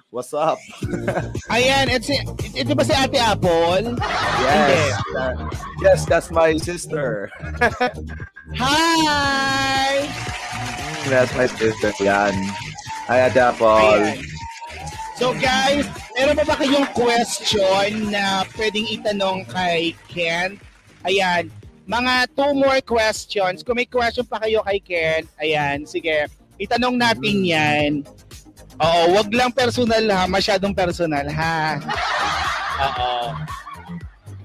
What's 0.09 0.33
up? 0.33 0.57
Ayan, 1.53 1.85
ito, 1.93 2.09
si, 2.09 2.17
ito 2.57 2.73
ba 2.73 2.81
si 2.81 2.97
Ate 2.97 3.21
Apple? 3.21 3.93
Yes. 4.41 4.97
that- 5.13 5.37
yes, 5.85 5.99
that's 6.09 6.33
my 6.33 6.57
sister. 6.57 7.29
Hi! 8.57 10.09
That's 11.05 11.29
my 11.37 11.45
sister. 11.45 11.93
Yan. 12.01 12.33
Hi, 13.05 13.29
Ate 13.29 13.53
Apple. 13.53 13.69
Ayan. 13.69 14.17
So 15.13 15.37
guys, 15.37 15.85
meron 16.17 16.41
pa 16.41 16.45
ba 16.47 16.57
kayong 16.57 16.89
question 16.97 18.09
na 18.09 18.49
pwedeng 18.57 18.89
itanong 18.89 19.45
kay 19.45 19.93
Ken? 20.09 20.57
Ayan, 21.05 21.53
mga 21.85 22.33
two 22.33 22.57
more 22.57 22.81
questions. 22.81 23.61
Kung 23.61 23.77
may 23.77 23.85
question 23.85 24.25
pa 24.25 24.41
kayo 24.41 24.65
kay 24.65 24.81
Ken, 24.81 25.21
ayan, 25.37 25.85
sige, 25.85 26.25
itanong 26.57 26.97
natin 26.97 27.45
yan. 27.45 27.91
Oo, 28.79 29.01
wag 29.19 29.29
lang 29.35 29.51
personal 29.51 30.05
ha, 30.11 30.23
masyadong 30.23 30.71
personal 30.71 31.27
ha. 31.27 31.79
Oo. 32.79 33.11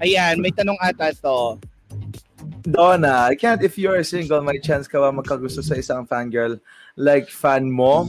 Ayan, 0.02 0.43
may 0.43 0.51
tanong 0.51 0.78
ata 0.82 1.15
to. 1.15 1.59
Donna, 2.65 3.28
I 3.28 3.36
can't 3.36 3.62
if 3.62 3.77
you're 3.77 4.01
single, 4.02 4.40
may 4.40 4.59
chance 4.59 4.89
ka 4.89 4.97
ba 4.97 5.12
magkagusto 5.12 5.61
sa 5.61 5.77
isang 5.77 6.09
fangirl 6.09 6.59
like 6.97 7.28
fan 7.28 7.69
mo? 7.69 8.09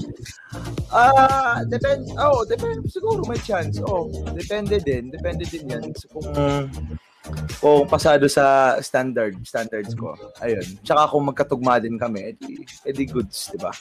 Ah, 0.89 1.61
depende. 1.67 2.07
Oh, 2.15 2.47
depende 2.47 2.87
siguro 2.87 3.21
may 3.27 3.39
chance. 3.43 3.83
Oh, 3.83 4.07
depende 4.31 4.79
din. 4.79 5.11
Depende 5.11 5.43
din 5.43 5.67
'yan. 5.69 5.91
So, 5.93 6.07
kung 6.09 6.29
kung 7.59 7.87
pasado 7.89 8.25
sa 8.29 8.77
standard 8.81 9.35
standards 9.47 9.93
ko. 9.97 10.13
Ayun. 10.43 10.65
Tsaka 10.85 11.09
kung 11.09 11.25
magkatugma 11.27 11.81
din 11.81 11.97
kami, 11.97 12.35
edi, 12.35 12.61
edi 12.85 13.03
goods, 13.09 13.49
'di 13.51 13.59
ba? 13.59 13.71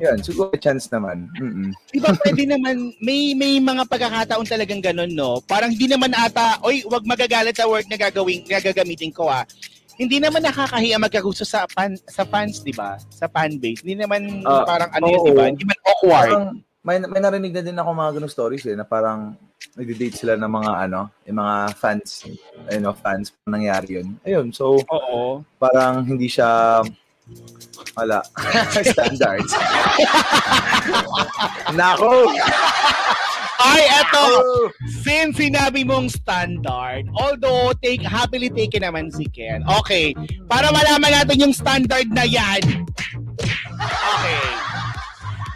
'Yun, 0.00 0.18
siguro 0.22 0.50
chance 0.58 0.90
naman. 0.90 1.30
Mm. 1.38 1.70
Di 1.92 1.98
ba 2.02 2.10
pwede 2.24 2.42
naman, 2.48 2.90
may 2.98 3.36
may 3.38 3.62
mga 3.62 3.86
pagkakataon 3.86 4.46
talagang 4.48 4.82
ganun, 4.82 5.12
no? 5.14 5.38
Parang 5.44 5.70
di 5.70 5.86
naman 5.86 6.10
ata, 6.16 6.58
oy, 6.66 6.82
wag 6.90 7.06
magagalit 7.06 7.54
sa 7.54 7.68
work 7.70 7.86
na 7.86 7.98
gagawin, 8.00 8.42
gagagamitin 8.46 9.14
ko, 9.14 9.30
ah. 9.30 9.46
Hindi 10.00 10.18
naman 10.18 10.40
nakakahiya 10.40 10.96
magkagusto 10.96 11.44
sa 11.44 11.68
fan, 11.68 11.94
sa 12.08 12.24
fans, 12.24 12.64
di 12.64 12.72
ba? 12.72 12.96
Sa 13.12 13.28
fan 13.28 13.60
base. 13.60 13.84
Hindi 13.84 14.02
naman 14.02 14.40
Ah, 14.48 14.64
parang 14.64 14.90
ano 14.96 15.04
yun, 15.04 15.20
oo. 15.20 15.26
di 15.28 15.32
ba? 15.36 15.44
Hindi 15.52 15.64
man 15.68 15.78
awkward. 15.84 16.32
Parang, 16.32 16.46
may, 16.82 16.98
may 16.98 17.22
narinig 17.22 17.54
na 17.54 17.62
din 17.62 17.78
ako 17.78 17.94
mga 17.94 18.12
ganung 18.18 18.34
stories 18.34 18.66
eh, 18.66 18.74
na 18.74 18.82
parang 18.82 19.38
nag-date 19.78 20.18
sila 20.18 20.34
ng 20.34 20.50
mga 20.50 20.72
ano, 20.90 21.00
yung 21.24 21.38
mga 21.38 21.56
fans, 21.78 22.26
you 22.68 22.82
know, 22.82 22.92
fans, 22.92 23.30
nangyari 23.46 24.02
yun. 24.02 24.18
Ayun, 24.26 24.50
so 24.50 24.82
Oo. 24.90 25.46
parang 25.62 26.02
hindi 26.02 26.26
siya 26.26 26.82
wala. 27.94 28.18
Standards. 28.92 29.52
Nako! 31.78 32.34
Ay, 33.62 33.86
eto! 34.02 34.26
Since 35.06 35.38
sinabi 35.38 35.86
mong 35.86 36.10
standard, 36.10 37.06
although 37.14 37.70
take 37.78 38.02
happily 38.02 38.50
taken 38.50 38.82
naman 38.82 39.14
si 39.14 39.22
Ken. 39.30 39.62
Okay, 39.82 40.18
para 40.50 40.74
malaman 40.74 41.14
natin 41.14 41.46
yung 41.46 41.54
standard 41.54 42.10
na 42.10 42.26
yan. 42.26 42.58
Okay. 43.78 44.71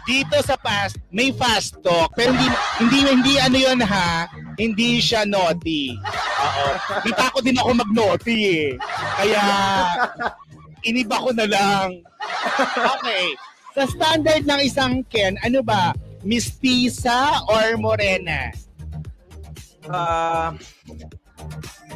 Dito 0.07 0.39
sa 0.39 0.55
past, 0.55 0.95
may 1.11 1.35
fast 1.35 1.75
talk, 1.83 2.15
pero 2.15 2.31
hindi 2.31 2.47
hindi 2.79 2.99
hindi 3.03 3.33
ano 3.43 3.57
'yon 3.59 3.79
ha. 3.83 4.31
Hindi 4.55 5.03
siya 5.03 5.27
naughty. 5.27 5.93
Oo. 5.99 6.67
Kita 7.05 7.29
ko 7.29 7.37
din 7.43 7.59
ako 7.59 7.69
mag-naughty 7.77 8.37
eh. 8.47 8.69
Kaya 9.19 9.43
iniba 10.87 11.21
ko 11.21 11.29
na 11.35 11.45
lang. 11.45 12.01
Okay. 12.73 13.37
Sa 13.77 13.85
standard 13.85 14.49
ng 14.49 14.61
isang 14.65 15.05
Ken, 15.13 15.37
ano 15.45 15.61
ba? 15.61 15.93
Mistisa 16.25 17.45
or 17.45 17.77
morena? 17.77 18.49
Ah, 19.85 20.57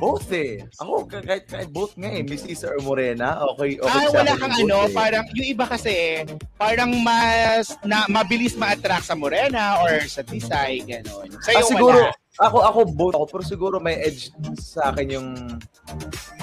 both 0.02 0.34
eh. 0.34 0.65
Ako, 0.82 1.06
kahit, 1.06 1.45
kahit 1.45 1.69
both 1.69 1.94
nga 1.94 2.10
eh. 2.10 2.26
Miss 2.26 2.41
Lisa 2.41 2.73
or 2.73 2.82
Morena, 2.82 3.38
okay, 3.53 3.78
okay 3.78 4.02
ah, 4.02 4.10
wala 4.10 4.34
kang 4.34 4.56
ano, 4.57 4.90
eh. 4.90 4.91
parang 4.91 5.26
yung 5.38 5.48
iba 5.53 5.65
kasi 5.69 6.26
parang 6.57 6.90
mas 7.06 7.78
na 7.86 8.10
mabilis 8.10 8.57
ma-attract 8.57 9.06
sa 9.06 9.14
morena 9.14 9.78
or 9.86 10.02
sa 10.10 10.26
tisay 10.26 10.82
gano'n. 10.82 11.30
Sa'yo 11.45 11.61
Ah, 11.61 11.69
siguro, 11.69 11.99
wala. 12.02 12.18
ako, 12.41 12.57
ako 12.65 12.80
both 12.90 13.14
ako, 13.14 13.26
pero 13.30 13.44
siguro 13.45 13.76
may 13.78 14.02
edge 14.02 14.34
sa 14.57 14.90
akin 14.90 15.07
yung 15.14 15.30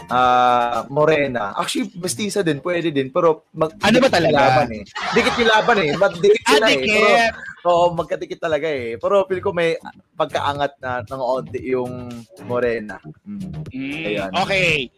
ah 0.09 0.87
Morena. 0.89 1.53
Actually, 1.53 1.91
mestiza 1.95 2.41
din, 2.41 2.63
pwede 2.63 2.89
din, 2.89 3.11
pero 3.11 3.45
mag, 3.53 3.75
Ano 3.83 3.99
ba 3.99 4.07
dikit 4.07 4.15
talaga? 4.15 4.39
Laban, 4.39 4.69
eh. 4.73 4.85
Dikit 5.13 5.35
yung 5.37 5.51
laban 5.51 5.79
eh. 5.83 5.91
Mag, 5.99 6.13
dikit 6.17 6.43
Ah, 6.47 6.51
sila 6.55 6.67
eh. 6.67 6.77
Pero, 6.79 6.87
dikit. 6.87 7.35
Oo, 7.69 7.93
magkadikit 7.93 8.41
talaga 8.41 8.65
eh. 8.65 8.97
Pero 8.97 9.29
feel 9.29 9.45
ko 9.45 9.53
may 9.53 9.77
pagkaangat 10.15 10.81
na 10.81 11.05
ng 11.05 11.21
onti 11.21 11.61
yung 11.69 12.09
Morena. 12.43 12.97
Mm. 13.23 13.69
Mm, 13.69 14.05
Ayan. 14.09 14.31
okay. 14.35 14.89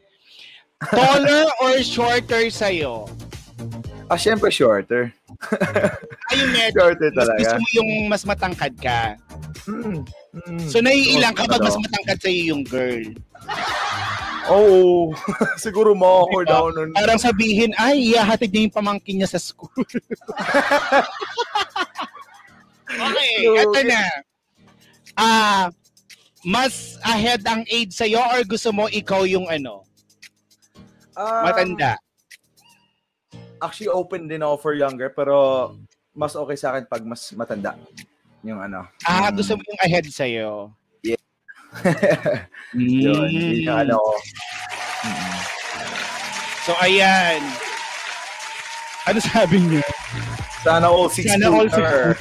Taller 0.81 1.45
or 1.61 1.83
shorter 1.83 2.47
sa'yo? 2.49 3.11
Ah, 4.07 4.17
syempre 4.17 4.49
shorter. 4.49 5.13
Ay, 6.31 6.37
yung 6.37 6.51
medyo. 6.51 6.79
Shorter 6.81 7.11
Mas 7.11 7.27
gusto 7.29 7.37
talaga. 7.37 7.59
mo 7.59 7.69
yung 7.75 7.91
mas 8.09 8.23
matangkad 8.25 8.75
ka. 8.77 9.01
Mm, 9.69 10.03
mm. 10.49 10.67
So, 10.67 10.81
naiilang 10.81 11.35
ka 11.35 11.45
pag 11.45 11.61
Ano? 11.61 11.67
mas 11.69 11.77
matangkad 11.77 12.19
sa'yo 12.19 12.41
yung 12.51 12.63
girl. 12.65 13.07
Oo. 14.51 15.13
Siguro 15.63 15.95
ma-awkward 15.95 16.49
Diba? 16.49 16.59
ako 16.59 16.69
nun. 16.75 16.91
Parang 16.91 17.21
sabihin, 17.21 17.71
ay, 17.77 18.11
iyahatid 18.11 18.51
niya 18.51 18.67
yung 18.67 18.75
pamangkin 18.75 19.17
niya 19.21 19.29
sa 19.29 19.39
school. 19.39 19.71
okay, 22.91 23.35
eto 23.61 23.81
na. 23.85 24.03
Ah, 25.15 25.65
mas 26.41 26.97
ahead 27.03 27.45
ang 27.45 27.63
age 27.69 27.93
sa'yo 27.93 28.19
or 28.19 28.41
gusto 28.43 28.73
mo 28.73 28.89
ikaw 28.89 29.23
yung 29.25 29.47
ano, 29.47 29.85
Um, 31.13 31.43
matanda? 31.45 32.01
Actually, 33.61 33.93
open 33.93 34.25
din 34.25 34.41
ako 34.41 34.57
for 34.57 34.73
younger, 34.73 35.13
pero 35.13 35.37
mas 36.17 36.33
okay 36.33 36.57
sa 36.57 36.73
akin 36.73 36.89
pag 36.89 37.05
mas 37.05 37.29
matanda. 37.37 37.77
Yung 38.41 38.57
ano. 38.57 38.89
Ah, 39.05 39.29
yung- 39.29 39.37
gusto 39.37 39.53
mo 39.53 39.63
yung 39.63 39.83
ahead 39.85 40.07
sa'yo? 40.09 40.73
Yeah. 41.05 41.21
Mm. 42.71 43.03
Yun, 43.03 43.29
yun 43.35 43.67
yung 43.67 43.79
ano 43.83 43.99
ko. 43.99 44.13
So, 46.63 46.71
ayan. 46.79 47.43
Ano 49.11 49.19
sabi 49.19 49.59
niyo? 49.59 49.83
Sana 50.61 50.87
all 50.87 51.09
six 51.09 51.25
Sana 51.27 51.47
all 51.49 51.65
six 51.67 51.73
footer. 51.73 52.17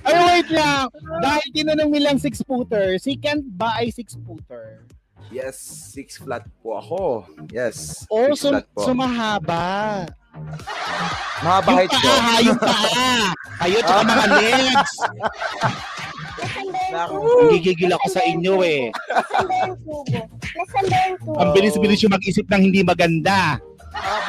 Ay, 0.00 0.16
wait 0.16 0.48
lang. 0.48 0.88
Dahil 1.20 1.46
tinanong 1.52 1.90
nilang 1.92 2.16
six-footer, 2.16 2.96
si 2.96 3.20
Kent 3.20 3.44
ba 3.52 3.76
ay 3.78 3.92
six-footer? 3.92 4.80
Yes, 5.28 5.60
six 5.92 6.18
flat 6.18 6.42
po 6.58 6.80
ako. 6.80 7.02
Yes. 7.52 8.02
Oh, 8.08 8.32
flat 8.34 8.66
po. 8.72 8.82
so 8.82 8.96
mahaba. 8.96 10.08
Mahaba 11.44 11.68
Yung 11.68 11.78
height 11.78 11.92
ko. 11.92 12.00
paa, 12.00 12.18
ha, 12.18 12.34
yung 12.40 12.58
paa. 12.58 13.30
Kayo, 13.60 13.78
tsaka 13.84 14.02
mga 14.02 14.26
legs. 14.40 14.92
Gigigil 17.52 17.92
ako 17.92 18.06
sa 18.08 18.22
inyo 18.24 18.54
eh. 18.64 18.82
Yung 18.90 20.68
yung? 20.72 21.30
Ang 21.36 21.50
bilis-bilis 21.52 22.02
yung 22.02 22.14
mag-isip 22.16 22.48
ng 22.48 22.62
hindi 22.66 22.80
maganda. 22.82 23.60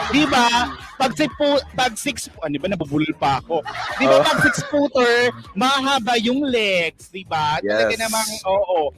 Di 0.09 0.23
ba? 0.25 0.73
Pag 0.97 1.11
six 1.13 1.29
po, 1.35 1.47
pag 1.73 1.93
six, 1.95 2.15
ano 2.41 2.57
ba, 2.57 2.67
nabubulol 2.67 3.13
pa 3.17 3.39
ako. 3.39 3.61
Di 3.97 4.05
ba, 4.05 4.19
Oh. 4.19 4.23
pag 4.23 4.39
six 4.43 4.61
footer, 4.67 5.29
mahaba 5.53 6.17
yung 6.17 6.41
legs, 6.43 7.09
di 7.09 7.23
ba? 7.23 7.57
Talaga 7.59 7.93
Yes. 7.93 8.01
namang, 8.01 8.29
oo. 8.45 8.93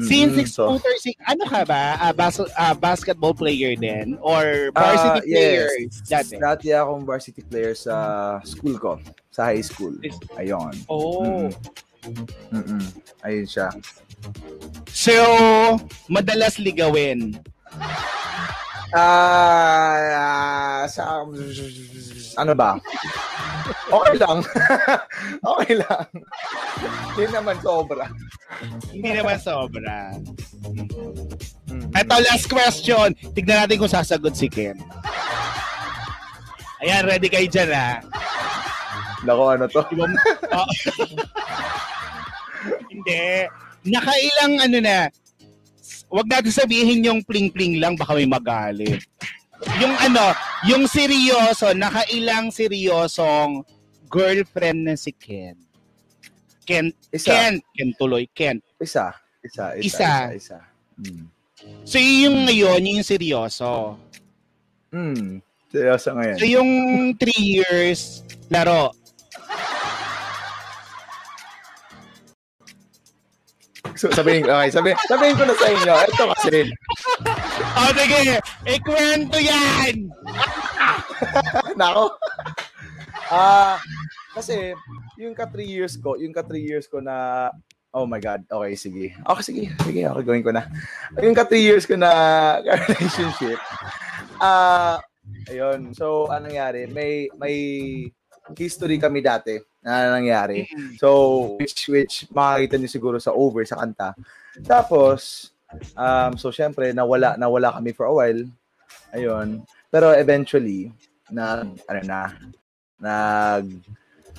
Since 0.00 0.32
Mhm, 0.32 0.38
six 0.40 0.46
so- 0.56 0.66
footer, 0.66 0.94
si, 0.98 1.12
ano 1.28 1.44
ka 1.44 1.62
ba? 1.62 1.94
Ah, 2.00 2.10
bas- 2.10 2.50
ah, 2.56 2.72
basketball 2.72 3.36
player 3.36 3.76
din? 3.76 4.16
Or 4.18 4.72
varsity 4.72 5.20
Ah, 5.20 5.22
player? 5.22 5.68
yes. 5.76 6.00
Dati? 6.08 6.34
Dati 6.40 6.66
akong 6.72 7.04
varsity 7.04 7.42
player 7.44 7.74
sa 7.76 7.94
school 8.42 8.80
ko. 8.80 8.96
Sa 9.30 9.44
high 9.46 9.62
school. 9.62 9.94
Ayun. 10.34 10.72
Oh. 10.88 11.46
Mm-mm. 12.50 12.80
Ayun 13.20 13.44
siya. 13.44 13.68
So, 14.88 15.12
madalas 16.08 16.56
ligawin. 16.56 17.36
Ah, 18.90 20.82
sa 20.90 21.22
ano 22.38 22.52
ba? 22.54 22.74
Okay 23.90 24.16
lang. 24.18 24.38
okay 25.54 25.74
lang. 25.78 26.06
Hindi 27.14 27.24
naman 27.30 27.56
sobra. 27.62 28.04
Hindi 28.90 29.10
naman 29.14 29.36
sobra. 29.38 30.14
Mm. 31.70 31.90
Ito, 31.94 32.14
last 32.26 32.46
question. 32.50 33.14
Tignan 33.34 33.66
natin 33.66 33.78
kung 33.78 33.90
sasagot 33.90 34.34
si 34.34 34.50
Ken. 34.50 34.78
Ayan, 36.80 37.04
ready 37.06 37.28
kayo 37.28 37.46
dyan 37.46 37.70
ha. 37.76 38.00
Nako, 39.22 39.42
ano 39.54 39.64
to? 39.68 39.82
Oh. 40.50 40.66
Hindi. 42.90 43.46
Nakailang 43.86 44.54
ano 44.60 44.78
na, 44.82 44.96
wag 46.10 46.26
natin 46.26 46.52
sabihin 46.52 47.06
yung 47.06 47.22
pling-pling 47.22 47.78
lang, 47.78 47.94
baka 47.94 48.18
may 48.18 48.26
magalit. 48.26 49.00
Yung 49.78 49.94
ano, 49.96 50.34
yung 50.66 50.84
seryoso, 50.90 51.70
nakailang 51.72 52.50
seryosong 52.50 53.62
girlfriend 54.10 54.90
na 54.90 54.94
si 54.98 55.14
Ken. 55.14 55.54
Ken, 56.66 56.90
Isa. 57.14 57.30
Ken, 57.30 57.54
Ken 57.72 57.90
tuloy, 57.94 58.26
Ken. 58.34 58.58
Isa. 58.82 59.14
Isa. 59.40 59.78
Isa. 59.78 59.80
Isa. 59.80 59.86
Isa. 59.86 60.18
isa. 60.34 60.58
Mm. 61.00 61.26
So 61.84 61.96
yung 62.00 62.48
ngayon, 62.48 62.80
yung 62.84 63.04
seryoso. 63.04 63.96
Mm. 64.92 65.40
Seryoso 65.70 66.08
ngayon. 66.16 66.36
So 66.40 66.46
yung 66.48 66.70
three 67.20 67.62
years, 67.62 68.24
laro. 68.50 68.92
So, 73.98 74.10
sabihin, 74.10 74.46
okay, 74.46 74.70
sabihin, 74.70 74.98
sabihin 75.08 75.34
ko 75.36 75.44
na 75.46 75.56
sa 75.56 75.66
inyo. 75.70 75.94
Ito 76.10 76.22
kasi, 76.34 76.48
O 77.70 77.90
sige, 77.94 78.36
ikwento 78.66 79.38
yan! 79.38 80.10
Nako. 81.80 82.14
Ah, 83.30 83.78
kasi 84.34 84.74
yung 85.18 85.34
ka 85.34 85.46
3 85.46 85.66
years 85.66 85.94
ko, 85.98 86.18
yung 86.18 86.34
ka 86.34 86.42
3 86.42 86.58
years 86.58 86.86
ko 86.90 86.98
na 86.98 87.48
Oh 87.90 88.06
my 88.06 88.22
god. 88.22 88.46
Okay, 88.46 88.78
sige. 88.78 89.18
Okay, 89.18 89.42
sige. 89.42 89.62
Sige, 89.82 90.06
okay, 90.06 90.22
gawin 90.22 90.46
ko 90.46 90.54
na. 90.54 90.62
Yung 91.18 91.34
ka 91.34 91.42
3 91.42 91.58
years 91.58 91.90
ko 91.90 91.98
na 91.98 92.10
relationship. 92.86 93.58
Ah, 94.38 95.02
ayun. 95.50 95.90
So, 95.90 96.30
anong 96.30 96.54
nangyari? 96.54 96.86
May 96.86 97.26
may 97.34 97.56
history 98.54 98.94
kami 98.94 99.26
dati 99.26 99.58
na 99.80 100.16
nangyari. 100.16 100.68
So, 101.00 101.56
which 101.56 101.88
which 101.88 102.14
makikita 102.30 102.76
niyo 102.76 102.90
siguro 102.92 103.16
sa 103.16 103.32
over 103.32 103.64
sa 103.64 103.80
kanta. 103.80 104.12
Tapos, 104.64 105.50
um, 105.96 106.36
so 106.36 106.52
syempre 106.52 106.92
nawala 106.92 107.36
nawala 107.40 107.76
kami 107.80 107.96
for 107.96 108.06
a 108.08 108.14
while. 108.14 108.42
Ayun. 109.16 109.64
Pero 109.90 110.12
eventually, 110.14 110.92
na 111.32 111.64
ano 111.64 112.00
na 112.04 112.20
nag 113.00 113.64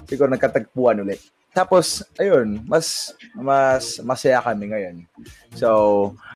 siguro 0.05 0.30
nagkatagpuan 0.30 1.01
ulit. 1.01 1.19
Tapos 1.51 1.99
ayun, 2.15 2.63
mas 2.63 3.11
mas 3.35 3.99
masaya 4.07 4.39
kami 4.39 4.71
ngayon. 4.71 5.03
So, 5.59 5.67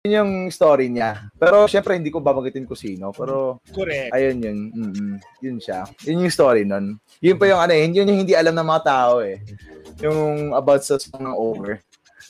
yun 0.03 0.19
yung 0.19 0.31
story 0.51 0.91
niya. 0.91 1.31
Pero 1.39 1.63
syempre 1.71 1.95
hindi 1.95 2.11
ko 2.11 2.19
babanggitin 2.19 2.67
ko 2.67 2.75
sino, 2.75 3.15
pero 3.15 3.63
Correct. 3.71 4.11
ayun 4.11 4.43
yun. 4.43 4.59
mm 4.75 5.13
yun 5.39 5.57
siya. 5.63 5.87
Yun 6.03 6.27
yung 6.27 6.35
story 6.35 6.67
nun. 6.67 6.99
Yun 7.23 7.39
pa 7.39 7.47
yung 7.47 7.61
ano, 7.63 7.71
eh, 7.71 7.87
yun 7.87 8.11
yung 8.11 8.27
hindi 8.27 8.35
alam 8.35 8.51
ng 8.51 8.67
mga 8.67 8.83
tao 8.83 9.23
eh. 9.23 9.39
Yung 10.03 10.51
about 10.51 10.83
sa 10.83 10.99
song 10.99 11.23
ng 11.23 11.37
over. 11.39 11.79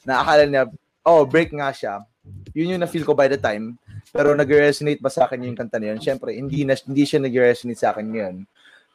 Na 0.05 0.21
akala 0.21 0.45
niya, 0.45 0.69
oh, 1.01 1.25
break 1.25 1.49
nga 1.57 1.73
siya. 1.73 2.05
Yun 2.53 2.77
yung 2.77 2.81
na-feel 2.85 3.05
ko 3.05 3.17
by 3.17 3.25
the 3.25 3.39
time. 3.41 3.81
Pero 4.13 4.37
nag-resonate 4.37 5.01
ba 5.01 5.09
sa 5.09 5.25
akin 5.25 5.41
yung 5.41 5.57
kanta 5.57 5.81
na 5.81 5.93
yun? 5.93 5.99
Siyempre, 5.99 6.37
hindi, 6.37 6.63
na, 6.63 6.77
hindi 6.77 7.03
siya 7.03 7.19
nag-resonate 7.19 7.81
sa 7.81 7.91
akin 7.91 8.05
ngayon. 8.05 8.35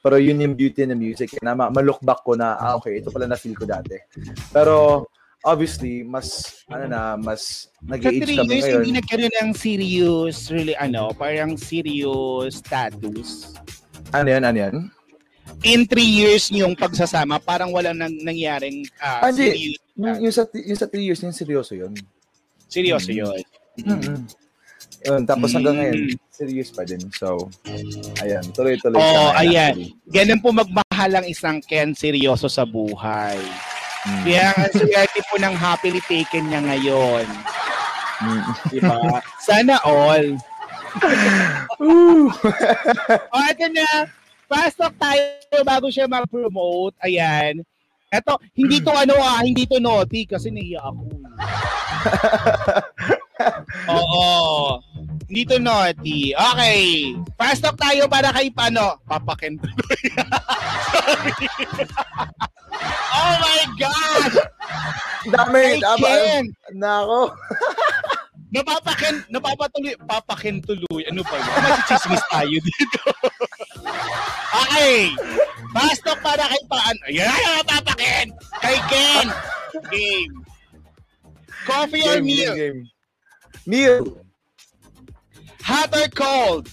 Pero 0.00 0.16
yun 0.16 0.40
yung 0.40 0.56
beauty 0.56 0.88
ng 0.88 0.96
music. 0.96 1.36
Na 1.40 1.52
ma- 1.52 1.68
ma-look 1.68 2.00
back 2.00 2.24
ko 2.24 2.32
na, 2.32 2.56
ah, 2.56 2.76
okay, 2.76 2.98
ito 2.98 3.12
pala 3.12 3.28
na-feel 3.28 3.52
ko 3.52 3.68
dati. 3.68 4.00
Pero, 4.48 5.04
obviously, 5.44 6.00
mas, 6.02 6.60
ano 6.66 6.88
na, 6.88 7.00
mas 7.14 7.68
nag-age 7.84 8.24
kami 8.24 8.48
years, 8.48 8.64
ngayon. 8.64 8.80
hindi 8.80 8.92
nagkaroon 8.96 9.34
ng 9.36 9.50
serious, 9.52 10.48
really, 10.48 10.72
ano, 10.76 11.12
parang 11.12 11.52
serious 11.54 12.64
status. 12.64 13.52
Ano 14.10 14.28
yan, 14.28 14.42
ano 14.42 14.58
yan? 14.58 14.74
In 15.60 15.84
three 15.84 16.08
years 16.08 16.48
yung 16.48 16.72
pagsasama, 16.72 17.36
parang 17.36 17.68
wala 17.68 17.92
nang 17.92 18.16
nangyaring 18.24 18.88
ah, 18.96 19.28
Ah, 19.28 19.28
hindi. 19.28 19.52
serious. 19.52 19.76
Yung, 20.00 20.16
yung, 20.24 20.32
sa, 20.32 20.42
yung 20.48 20.78
sa 20.80 20.88
three 20.88 21.04
years, 21.04 21.20
yung 21.20 21.36
seryoso 21.36 21.76
yun. 21.76 21.92
Seryoso 22.64 23.12
Mm. 23.12 23.18
yun. 23.20 23.42
mm 23.80 24.20
Yun, 25.00 25.24
tapos 25.24 25.48
hanggang 25.50 25.74
Mm. 25.74 25.80
ngayon, 25.82 25.98
serious 26.28 26.68
pa 26.68 26.84
din. 26.84 27.00
So, 27.10 27.48
ayan, 28.20 28.44
tuloy-tuloy. 28.52 28.96
Oo, 28.96 29.32
ngayon, 29.32 29.40
ayan. 29.40 29.72
actually. 29.72 29.90
Ganun 30.06 30.40
po 30.40 30.48
magmahal 30.52 31.10
ang 31.14 31.24
isang 31.24 31.58
Ken 31.60 31.92
seryoso 31.92 32.46
sa 32.46 32.62
buhay. 32.62 33.36
Mm. 34.02 34.22
Kaya 34.24 34.44
ang 34.54 34.70
swerte 34.70 35.20
po 35.24 35.34
ng 35.36 35.54
happily 35.54 36.00
taken 36.04 36.46
niya 36.46 36.60
ngayon. 36.62 37.26
Mm. 38.20 38.42
Di 38.68 38.78
ba? 38.78 39.18
Sana 39.38 39.80
all. 39.80 40.36
o, 43.30 43.36
ito 43.46 43.66
na. 43.72 43.88
Fast 44.44 44.76
talk 44.76 44.92
tayo 44.98 45.22
bago 45.62 45.86
siya 45.88 46.04
mag-promote. 46.04 46.92
Ayan. 47.00 47.62
Eto, 48.10 48.36
hindi 48.52 48.82
to 48.82 48.90
ano 48.90 49.14
ah, 49.16 49.38
hindi 49.38 49.64
to 49.64 49.78
naughty 49.78 50.26
kasi 50.26 50.50
nahiya 50.50 50.82
ako. 50.82 51.02
Oo. 53.90 54.80
Hindi 55.30 55.42
to 55.46 55.58
naughty. 55.62 56.34
Okay. 56.34 57.14
Fast 57.38 57.62
talk 57.62 57.78
tayo 57.78 58.10
para 58.10 58.34
kay 58.34 58.50
paano? 58.50 58.98
Papaken 59.06 59.62
tuloy. 59.62 60.00
Oh 63.10 63.34
my 63.42 63.62
God! 63.76 64.32
Dami, 65.28 65.82
dami. 65.82 66.06
Ken! 66.06 66.44
Nako. 66.78 67.34
Napapakin, 68.54 69.22
napapatuloy, 69.30 69.94
papakin 70.10 70.58
tuloy. 70.58 71.06
Ano 71.06 71.22
ba 71.22 71.38
yun? 71.38 71.54
Masichismis 71.62 72.24
tayo 72.34 72.56
dito. 72.58 73.02
okay. 74.66 75.14
Fast 75.70 76.02
talk 76.02 76.18
para 76.18 76.50
kay 76.50 76.62
Paan. 76.66 76.96
Ayan, 77.06 77.30
napapakin. 77.62 78.26
Kay 78.58 78.78
Ken. 78.90 79.26
Game. 79.94 80.34
Coffee 81.62 82.02
or 82.02 82.18
Game, 82.18 82.26
meal? 82.26 82.54
game, 82.58 82.78
game. 82.82 82.99
Meal. 83.70 84.18
Hot 85.62 85.94
or 85.94 86.08
cold? 86.10 86.66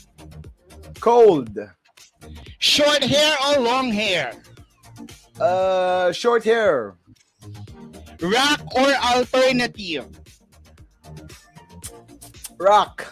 Cold. 0.99 1.53
Short 2.57 3.03
hair 3.05 3.37
or 3.45 3.61
long 3.61 3.93
hair? 3.93 4.33
Uh, 5.39 6.09
short 6.11 6.41
hair. 6.41 6.97
Rock 8.17 8.65
or 8.73 8.89
alternative? 9.13 10.09
Rock. 12.57 13.05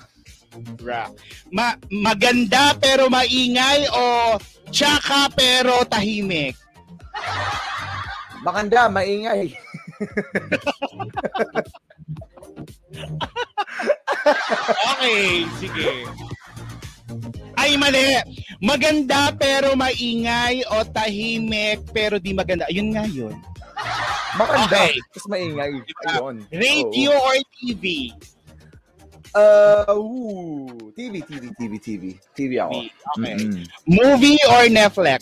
Rock. 0.82 1.14
Ma 1.54 1.78
maganda 1.94 2.74
pero 2.82 3.06
maingay 3.06 3.86
o 3.94 4.42
tsaka 4.74 5.30
pero 5.38 5.86
tahimik? 5.86 6.58
Makanda, 8.42 8.90
maingay. 8.90 9.54
Okay, 14.96 15.46
sige. 15.62 15.90
Ay, 17.56 17.78
mali. 17.78 18.18
Maganda 18.58 19.30
pero 19.36 19.78
maingay 19.78 20.66
o 20.72 20.82
tahimik 20.88 21.86
pero 21.94 22.18
di 22.18 22.34
maganda. 22.34 22.66
Ayun 22.68 22.90
nga 22.96 23.06
yun. 23.06 23.36
Makanda, 24.36 24.90
Okay. 24.90 24.94
tapos 25.14 25.26
maingay. 25.30 25.72
Ayun. 26.10 26.36
Radio 26.50 27.12
Oo. 27.14 27.26
or 27.30 27.38
TV? 27.56 27.84
Uh, 29.36 29.84
ooh, 30.00 30.92
TV, 30.96 31.20
TV, 31.22 31.52
TV, 31.60 31.74
TV. 31.78 32.04
TV 32.32 32.52
ako. 32.60 32.88
Okay. 33.20 33.36
Mm-mm. 33.36 33.64
Movie 33.84 34.40
or 34.48 34.64
Netflix? 34.72 35.22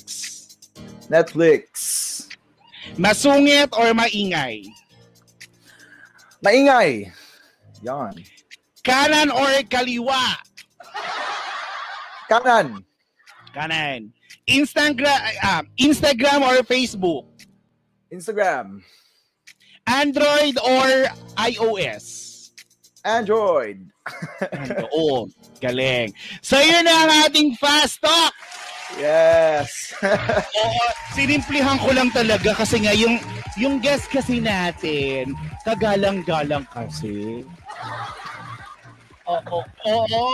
Netflix. 1.10 1.66
Masungit 2.94 3.74
or 3.74 3.90
maingay? 3.98 4.70
Maingay. 6.46 7.10
Yan. 7.84 8.16
Kanan 8.84 9.32
or 9.32 9.52
kaliwa? 9.68 10.40
Kanan. 12.32 12.84
Kanan. 13.52 14.12
Instagram 14.48 15.20
ah, 15.44 15.64
Instagram 15.80 16.44
or 16.44 16.64
Facebook? 16.68 17.28
Instagram. 18.12 18.84
Android 19.88 20.56
or 20.60 21.12
iOS? 21.40 22.24
Android. 23.04 23.84
Oo, 24.92 25.28
galing. 25.60 26.12
So 26.40 26.60
yun 26.60 26.88
na 26.88 27.08
ang 27.08 27.12
ating 27.28 27.56
fast 27.60 28.00
talk. 28.00 28.32
Yes. 29.00 29.96
Oo, 30.64 30.84
sinimplihan 31.18 31.80
ko 31.82 31.90
lang 31.92 32.14
talaga 32.14 32.54
kasi 32.54 32.84
nga 32.84 32.94
yung 32.94 33.18
yung 33.58 33.82
guest 33.82 34.10
kasi 34.10 34.40
natin, 34.40 35.34
kagalang-galang 35.64 36.68
kasi. 36.70 37.44
Oo, 39.24 39.64
oo. 39.88 40.26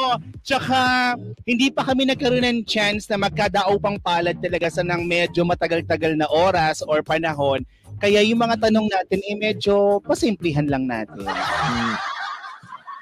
Tsaka, 0.42 1.14
hindi 1.46 1.70
pa 1.70 1.86
kami 1.86 2.10
nagkaroon 2.10 2.42
ng 2.42 2.66
chance 2.66 3.06
na 3.06 3.22
magkadao 3.22 3.78
pang 3.78 4.02
palad 4.02 4.34
talaga 4.42 4.66
sa 4.74 4.82
ng 4.82 5.06
medyo 5.06 5.46
matagal-tagal 5.46 6.18
na 6.18 6.26
oras 6.26 6.82
or 6.82 7.06
panahon. 7.06 7.62
Kaya 8.02 8.26
yung 8.26 8.42
mga 8.42 8.58
tanong 8.58 8.90
natin, 8.90 9.22
eh 9.22 9.38
medyo 9.38 10.02
pasimplihan 10.02 10.66
lang 10.66 10.90
natin. 10.90 11.22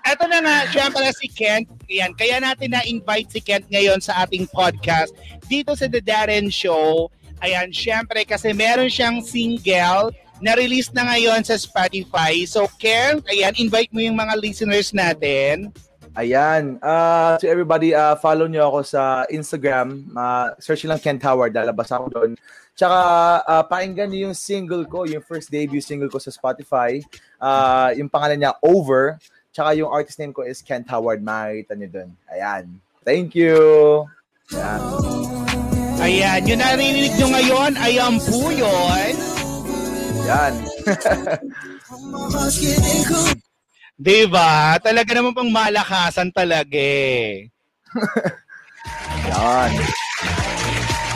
Eto 0.07 0.23
na 0.27 0.39
nga, 0.43 0.57
syempre 0.71 1.07
si 1.15 1.27
Kent. 1.31 1.67
Yan, 1.87 2.15
kaya 2.15 2.39
natin 2.43 2.75
na-invite 2.75 3.31
si 3.31 3.39
Kent 3.39 3.67
ngayon 3.71 4.03
sa 4.03 4.27
ating 4.27 4.47
podcast 4.51 5.15
dito 5.47 5.75
sa 5.75 5.87
The 5.87 6.03
Darren 6.03 6.51
Show. 6.51 7.11
Ayan, 7.43 7.71
syempre 7.71 8.23
kasi 8.27 8.51
meron 8.51 8.89
siyang 8.89 9.21
single 9.21 10.11
na 10.41 10.53
release 10.53 10.89
na 10.93 11.07
ngayon 11.09 11.41
sa 11.41 11.57
Spotify. 11.57 12.45
So 12.45 12.69
Kent, 12.77 13.25
ayan, 13.29 13.57
invite 13.57 13.89
mo 13.93 14.01
yung 14.01 14.17
mga 14.17 14.37
listeners 14.37 14.93
natin. 14.93 15.73
Ayan. 16.17 16.81
Uh, 16.81 17.37
to 17.37 17.45
everybody, 17.45 17.93
uh, 17.93 18.17
follow 18.17 18.49
nyo 18.49 18.73
ako 18.73 18.79
sa 18.81 19.01
Instagram. 19.29 20.09
Uh, 20.17 20.49
search 20.57 20.89
lang 20.89 20.97
Kent 20.97 21.21
Howard. 21.21 21.53
Lalabas 21.53 21.93
ako 21.93 22.09
doon. 22.09 22.31
Tsaka, 22.73 22.99
uh, 23.45 23.63
pakinggan 23.65 24.09
niyo 24.09 24.29
yung 24.29 24.37
single 24.37 24.85
ko, 24.89 25.05
yung 25.05 25.21
first 25.21 25.53
debut 25.53 25.81
single 25.81 26.09
ko 26.09 26.17
sa 26.17 26.33
Spotify. 26.33 26.97
Uh, 27.37 27.93
yung 27.97 28.09
pangalan 28.09 28.41
niya, 28.41 28.57
Over. 28.65 29.21
Tsaka 29.53 29.77
yung 29.77 29.93
artist 29.93 30.17
name 30.17 30.33
ko 30.33 30.41
is 30.41 30.61
Kent 30.65 30.89
Howard. 30.89 31.21
Makikita 31.21 31.73
niyo 31.77 31.89
doon. 32.01 32.09
Ayan. 32.33 32.65
Thank 33.05 33.37
you. 33.37 33.57
Ayan. 34.53 34.81
Ayan, 35.97 36.41
yung 36.45 36.61
narinig 36.61 37.13
nyo 37.17 37.27
ngayon 37.33 37.71
ay 37.77 37.93
ang 37.97 38.17
puyon. 38.21 39.36
Ayan. 40.27 40.59
Diba? 43.97 44.75
Talaga 44.83 45.09
naman 45.15 45.31
pang 45.31 45.47
malakasan 45.47 46.35
talaga 46.35 46.75
eh. 46.75 47.47
Ayan. 49.23 49.71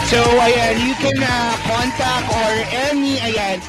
So, 0.07 0.23
ayan, 0.39 0.75
you 0.79 0.95
can 0.95 1.19
uh, 1.19 1.55
contact 1.67 2.27
or 2.31 2.53
any, 2.88 3.19
ayan, 3.19 3.59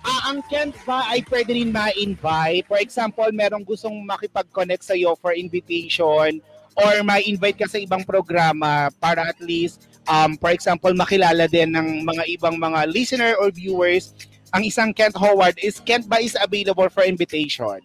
Ah, 0.00 0.32
ang 0.32 0.40
Kent 0.48 0.72
ba 0.88 1.04
ay 1.12 1.20
pwede 1.28 1.52
rin 1.52 1.68
ma-invite? 1.68 2.64
For 2.64 2.80
example, 2.80 3.28
merong 3.36 3.68
gustong 3.68 4.00
makipag-connect 4.08 4.80
sa'yo 4.80 5.12
for 5.20 5.36
invitation 5.36 6.40
or 6.72 6.92
ma-invite 7.04 7.60
ka 7.60 7.68
sa 7.68 7.76
ibang 7.76 8.00
programa 8.08 8.88
para 8.96 9.28
at 9.28 9.36
least, 9.44 9.92
um, 10.08 10.40
for 10.40 10.56
example, 10.56 10.88
makilala 10.96 11.44
din 11.44 11.76
ng 11.76 12.08
mga 12.08 12.32
ibang 12.32 12.56
mga 12.56 12.88
listener 12.88 13.36
or 13.36 13.52
viewers. 13.52 14.16
Ang 14.50 14.66
isang 14.66 14.90
Kent 14.90 15.14
Howard 15.14 15.54
is 15.62 15.78
Kent 15.78 16.10
ba 16.10 16.18
is 16.18 16.34
available 16.34 16.90
for 16.90 17.06
invitation? 17.06 17.78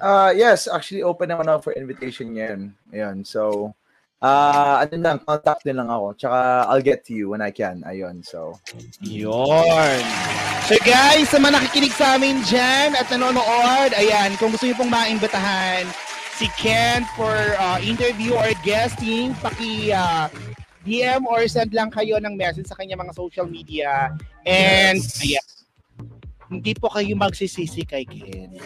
Uh, 0.00 0.32
yes, 0.36 0.68
actually 0.68 1.04
open 1.04 1.28
naman 1.28 1.48
ako 1.48 1.68
for 1.68 1.74
invitation 1.76 2.32
ngayon. 2.36 2.72
Ayun. 2.92 3.24
So, 3.24 3.72
uh, 4.20 4.84
ano 4.84 4.94
lang, 5.00 5.18
contact 5.24 5.64
din 5.64 5.76
lang 5.76 5.88
ako. 5.88 6.16
Tsaka 6.16 6.68
I'll 6.68 6.84
get 6.84 7.04
to 7.08 7.12
you 7.12 7.32
when 7.32 7.40
I 7.44 7.52
can. 7.52 7.84
Ayun. 7.84 8.24
So, 8.24 8.56
Yun. 9.04 10.00
So 10.68 10.76
guys, 10.84 11.32
sa 11.32 11.40
mga 11.40 11.60
nakikinig 11.60 11.94
sa 11.96 12.20
amin 12.20 12.44
dyan 12.44 12.92
at 12.92 13.08
nanonood, 13.08 13.96
ayan, 13.96 14.36
kung 14.36 14.52
gusto 14.52 14.68
niyo 14.68 14.76
pong 14.76 14.92
maimbitahan 14.92 15.88
si 16.36 16.48
Ken 16.60 17.08
for 17.16 17.34
uh, 17.56 17.80
interview 17.80 18.36
or 18.36 18.52
guesting, 18.60 19.32
paki 19.40 19.90
uh, 19.96 20.28
DM 20.84 21.24
or 21.24 21.48
send 21.48 21.72
lang 21.72 21.88
kayo 21.88 22.20
ng 22.20 22.36
message 22.36 22.68
sa 22.68 22.76
kanya 22.76 22.96
mga 22.96 23.16
social 23.16 23.48
media. 23.48 24.12
And 24.44 25.00
Yes. 25.00 25.20
ayan, 25.24 25.46
hindi 26.48 26.72
po 26.74 26.88
kayo 26.90 27.12
magsisisi 27.14 27.84
kay 27.84 28.04
Ken. 28.08 28.56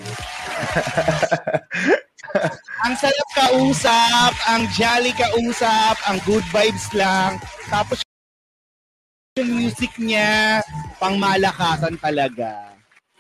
ang 2.87 2.95
sarap 2.97 3.29
kausap, 3.35 4.33
ang 4.49 4.63
jolly 4.73 5.13
kausap, 5.13 5.99
ang 6.07 6.19
good 6.25 6.45
vibes 6.55 6.89
lang. 6.95 7.37
Tapos 7.69 8.01
yung 9.37 9.51
music 9.65 9.93
niya, 9.99 10.63
pang 11.03 11.19
malakasan 11.19 11.99
talaga. 11.99 12.72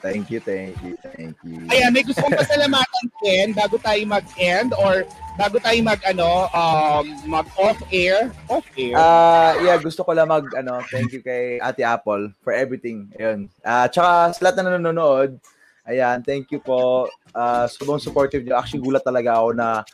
Thank 0.02 0.28
you, 0.28 0.40
thank 0.42 0.74
you, 0.82 0.98
thank 1.00 1.38
you. 1.46 1.62
Ayan, 1.70 1.94
may 1.94 2.02
gusto 2.02 2.20
kong 2.26 2.34
pasalamatan 2.34 3.04
Ken 3.22 3.54
bago 3.54 3.78
tayo 3.78 4.02
mag-end 4.04 4.74
or 4.74 5.06
bago 5.38 5.56
tayo 5.62 5.78
mag 5.80 6.02
ano, 6.04 6.50
um, 6.52 7.04
mag 7.24 7.46
off 7.56 7.78
air, 7.88 8.28
off 8.50 8.66
air. 8.74 8.98
Ah, 8.98 9.54
yeah, 9.62 9.78
gusto 9.78 10.02
ko 10.02 10.12
lang 10.12 10.28
mag 10.28 10.44
ano, 10.52 10.82
thank 10.90 11.14
you 11.14 11.22
kay 11.22 11.62
Ate 11.62 11.86
Apple 11.86 12.34
for 12.42 12.52
everything. 12.52 13.08
Ayun. 13.16 13.46
Ah, 13.62 13.86
tsaka 13.86 14.34
sa 14.34 14.40
lahat 14.42 14.60
na 14.60 14.76
nanonood, 14.76 15.38
ayan, 15.86 16.20
thank 16.26 16.50
you 16.50 16.58
po. 16.58 17.06
Ah, 17.32 17.70
sobrang 17.70 18.02
supportive 18.02 18.42
niyo. 18.44 18.58
Actually, 18.58 18.82
gulat 18.84 19.06
talaga 19.06 19.38
ako 19.38 19.54
na 19.56 19.86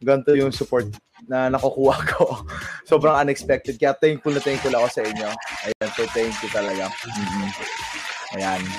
ganito 0.00 0.32
yung 0.36 0.52
support 0.52 0.86
na 1.26 1.48
nakukuha 1.50 1.96
ko. 2.14 2.46
sobrang 2.86 3.16
unexpected. 3.18 3.74
Kaya 3.76 3.96
thankful 3.98 4.30
na 4.30 4.40
thankful 4.40 4.72
ako 4.72 4.86
sa 4.88 5.02
inyo. 5.02 5.28
Ayan, 5.66 5.90
so 5.92 6.06
thank 6.14 6.32
you 6.40 6.48
talaga. 6.54 6.86
Mhm. 7.02 8.15
Ayan. 8.34 8.62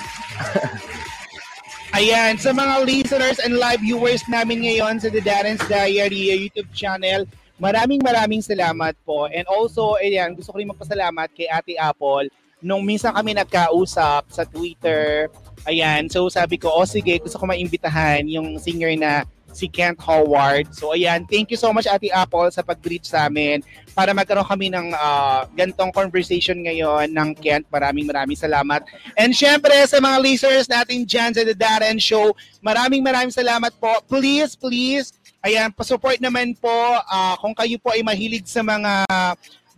Ayan, 1.96 2.36
sa 2.36 2.52
mga 2.52 2.84
listeners 2.84 3.40
and 3.40 3.56
live 3.56 3.80
viewers 3.80 4.20
namin 4.28 4.60
ngayon 4.60 5.00
sa 5.00 5.08
The 5.08 5.24
Darren's 5.24 5.64
Diary 5.72 6.36
YouTube 6.36 6.68
channel, 6.76 7.24
maraming 7.56 8.04
maraming 8.04 8.44
salamat 8.44 8.92
po. 9.08 9.24
And 9.32 9.48
also, 9.48 9.96
ayan, 9.96 10.36
gusto 10.36 10.52
ko 10.52 10.60
rin 10.60 10.68
magpasalamat 10.68 11.32
kay 11.32 11.48
Ate 11.48 11.80
Apple 11.80 12.28
nung 12.60 12.84
minsan 12.84 13.16
kami 13.16 13.32
nagkausap 13.32 14.28
sa 14.28 14.44
Twitter. 14.44 15.32
Ayan, 15.64 16.12
so 16.12 16.28
sabi 16.28 16.60
ko, 16.60 16.68
oh 16.68 16.84
sige, 16.84 17.16
gusto 17.24 17.40
ko 17.40 17.48
maimbitahan 17.48 18.20
yung 18.28 18.60
singer 18.60 18.92
na 18.94 19.24
si 19.52 19.66
Kent 19.68 20.00
Howard. 20.04 20.70
So 20.74 20.92
ayan, 20.92 21.28
thank 21.28 21.50
you 21.52 21.58
so 21.60 21.72
much 21.72 21.88
Ate 21.88 22.12
Apple 22.12 22.48
sa 22.52 22.64
pag-reach 22.64 23.08
sa 23.10 23.26
amin 23.26 23.64
para 23.96 24.14
magkaroon 24.14 24.46
kami 24.46 24.70
ng 24.70 24.94
ah, 24.94 25.48
gantong 25.56 25.90
conversation 25.90 26.58
ngayon 26.62 27.10
ng 27.10 27.30
Kent. 27.38 27.66
Maraming 27.72 28.06
maraming 28.06 28.38
salamat. 28.38 28.84
And 29.16 29.34
syempre 29.34 29.74
sa 29.88 29.98
mga 29.98 30.16
listeners 30.22 30.68
natin 30.70 31.08
dyan 31.08 31.34
sa 31.34 31.42
The 31.42 31.56
Darren 31.56 31.98
Show, 31.98 32.32
maraming 32.62 33.02
maraming 33.02 33.34
salamat 33.34 33.74
po. 33.76 33.90
Please, 34.06 34.54
please, 34.54 35.14
Ayan, 35.38 35.70
pa-support 35.70 36.18
naman 36.18 36.50
po 36.58 36.74
ah, 37.06 37.38
kung 37.38 37.54
kayo 37.54 37.78
po 37.78 37.94
ay 37.94 38.02
mahilig 38.02 38.42
sa 38.50 38.58
mga 38.58 39.06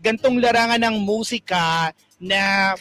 gantong 0.00 0.40
larangan 0.40 0.80
ng 0.80 0.96
musika 1.04 1.92
na 2.16 2.72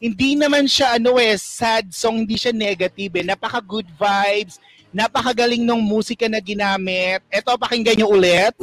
hindi 0.00 0.38
naman 0.38 0.64
siya 0.64 0.96
ano 0.96 1.18
eh, 1.20 1.36
sad 1.36 1.92
song, 1.92 2.24
hindi 2.24 2.38
siya 2.38 2.54
negative 2.54 3.20
eh. 3.20 3.24
Napaka 3.26 3.60
good 3.60 3.84
vibes, 3.98 4.62
napakagaling 4.90 5.62
ng 5.62 5.80
musika 5.80 6.26
na 6.26 6.42
ginamit. 6.42 7.22
Ito, 7.30 7.54
pakinggan 7.54 8.02
nyo 8.02 8.08
ulit. 8.10 8.54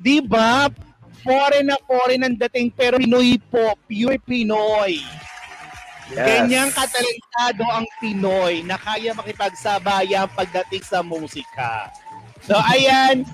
Di 0.00 0.16
ba? 0.24 0.70
Foreign 1.20 1.68
na 1.68 1.76
foreign 1.84 2.24
ang 2.24 2.36
dating 2.48 2.72
pero 2.72 2.96
Pinoy 2.96 3.36
po, 3.52 3.76
pure 3.84 4.16
Pinoy. 4.24 5.04
Yes. 6.10 6.16
Ganyang 6.16 6.72
katalentado 6.72 7.62
ang 7.68 7.86
Pinoy 8.00 8.64
na 8.64 8.80
kaya 8.80 9.12
makipagsabayan 9.12 10.26
pagdating 10.32 10.82
sa 10.82 11.04
musika. 11.04 11.92
So, 12.40 12.56
ayan. 12.56 13.28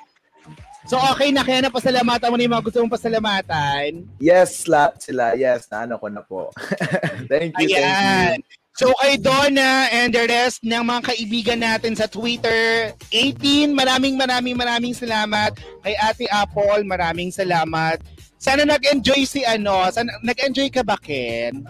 So, 0.87 0.97
okay 1.13 1.35
na. 1.35 1.43
Kaya 1.43 1.67
napasalamatan 1.67 2.31
mo 2.31 2.37
na 2.39 2.45
yung 2.47 2.55
mga 2.55 2.67
gusto 2.67 2.79
mong 2.79 2.95
pasalamatan. 2.95 4.07
Yes, 4.23 4.71
lahat 4.71 5.03
sila. 5.03 5.35
Yes, 5.35 5.67
na 5.67 5.83
ano 5.83 5.99
ko 5.99 6.07
na 6.07 6.23
po. 6.23 6.55
thank 7.31 7.59
you, 7.59 7.67
thank 7.67 7.75
you. 7.75 7.83
Ayan. 7.83 8.39
So 8.77 8.93
kay 9.01 9.17
Donna 9.17 9.89
and 9.89 10.13
the 10.13 10.29
rest 10.29 10.61
ng 10.61 10.85
mga 10.85 11.09
kaibigan 11.09 11.65
natin 11.65 11.97
sa 11.97 12.05
Twitter, 12.05 12.93
18, 13.09 13.73
maraming 13.73 14.21
maraming 14.21 14.53
maraming 14.53 14.93
salamat. 14.93 15.57
Kay 15.81 15.97
Ate 15.97 16.29
Apple, 16.29 16.85
maraming 16.85 17.33
salamat. 17.33 18.05
Sana 18.37 18.69
nag-enjoy 18.69 19.25
si 19.25 19.41
ano, 19.49 19.89
sana, 19.89 20.13
nag-enjoy 20.21 20.69
ka 20.69 20.85
ba, 20.85 21.01
Ken? 21.01 21.65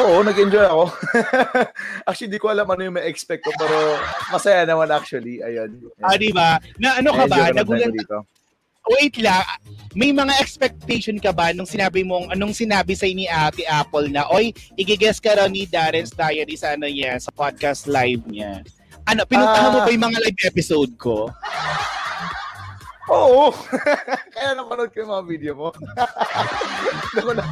Oo, 0.00 0.24
nag-enjoy 0.24 0.64
ako. 0.64 0.84
actually, 2.08 2.32
di 2.32 2.40
ko 2.40 2.48
alam 2.48 2.64
ano 2.64 2.88
yung 2.88 2.96
may 2.96 3.04
expect 3.04 3.44
ko, 3.44 3.52
pero 3.60 4.00
masaya 4.32 4.64
naman 4.64 4.88
actually. 4.88 5.44
Ayun. 5.44 5.76
Ah, 6.00 6.16
di 6.16 6.32
ba? 6.32 6.56
Na 6.80 7.04
ano 7.04 7.12
ka 7.12 7.28
ba? 7.28 7.52
Nagulat. 7.52 7.92
Wait 8.86 9.16
lang, 9.18 9.42
may 9.96 10.12
mga 10.12 10.36
expectation 10.38 11.16
ka 11.18 11.32
ba 11.32 11.50
nung 11.50 11.66
sinabi 11.66 12.04
mong, 12.04 12.30
anong 12.30 12.52
sinabi 12.54 12.92
sa 12.92 13.08
ni 13.08 13.26
Ate 13.26 13.64
Apple 13.66 14.12
na, 14.12 14.28
oy, 14.30 14.52
igigess 14.76 15.18
ka 15.18 15.34
raw 15.34 15.48
ni 15.48 15.66
Darren's 15.66 16.12
Diary 16.12 16.54
sa 16.54 16.76
ano 16.76 16.86
niya, 16.86 17.16
sa 17.18 17.32
podcast 17.32 17.88
live 17.88 18.22
niya. 18.28 18.60
Ano, 19.06 19.22
pinuntahan 19.24 19.70
mo 19.72 19.78
Ah. 19.82 19.84
ba 19.86 19.90
yung 19.94 20.06
mga 20.06 20.18
live 20.20 20.40
episode 20.46 20.92
ko? 20.98 21.30
Oo. 23.06 23.54
Kaya 24.34 24.58
napanood 24.58 24.90
ko 24.90 24.98
yung 25.00 25.12
mga 25.14 25.24
video 25.30 25.52
mo. 25.54 25.68
Ko, 27.16 27.32
na, 27.32 27.44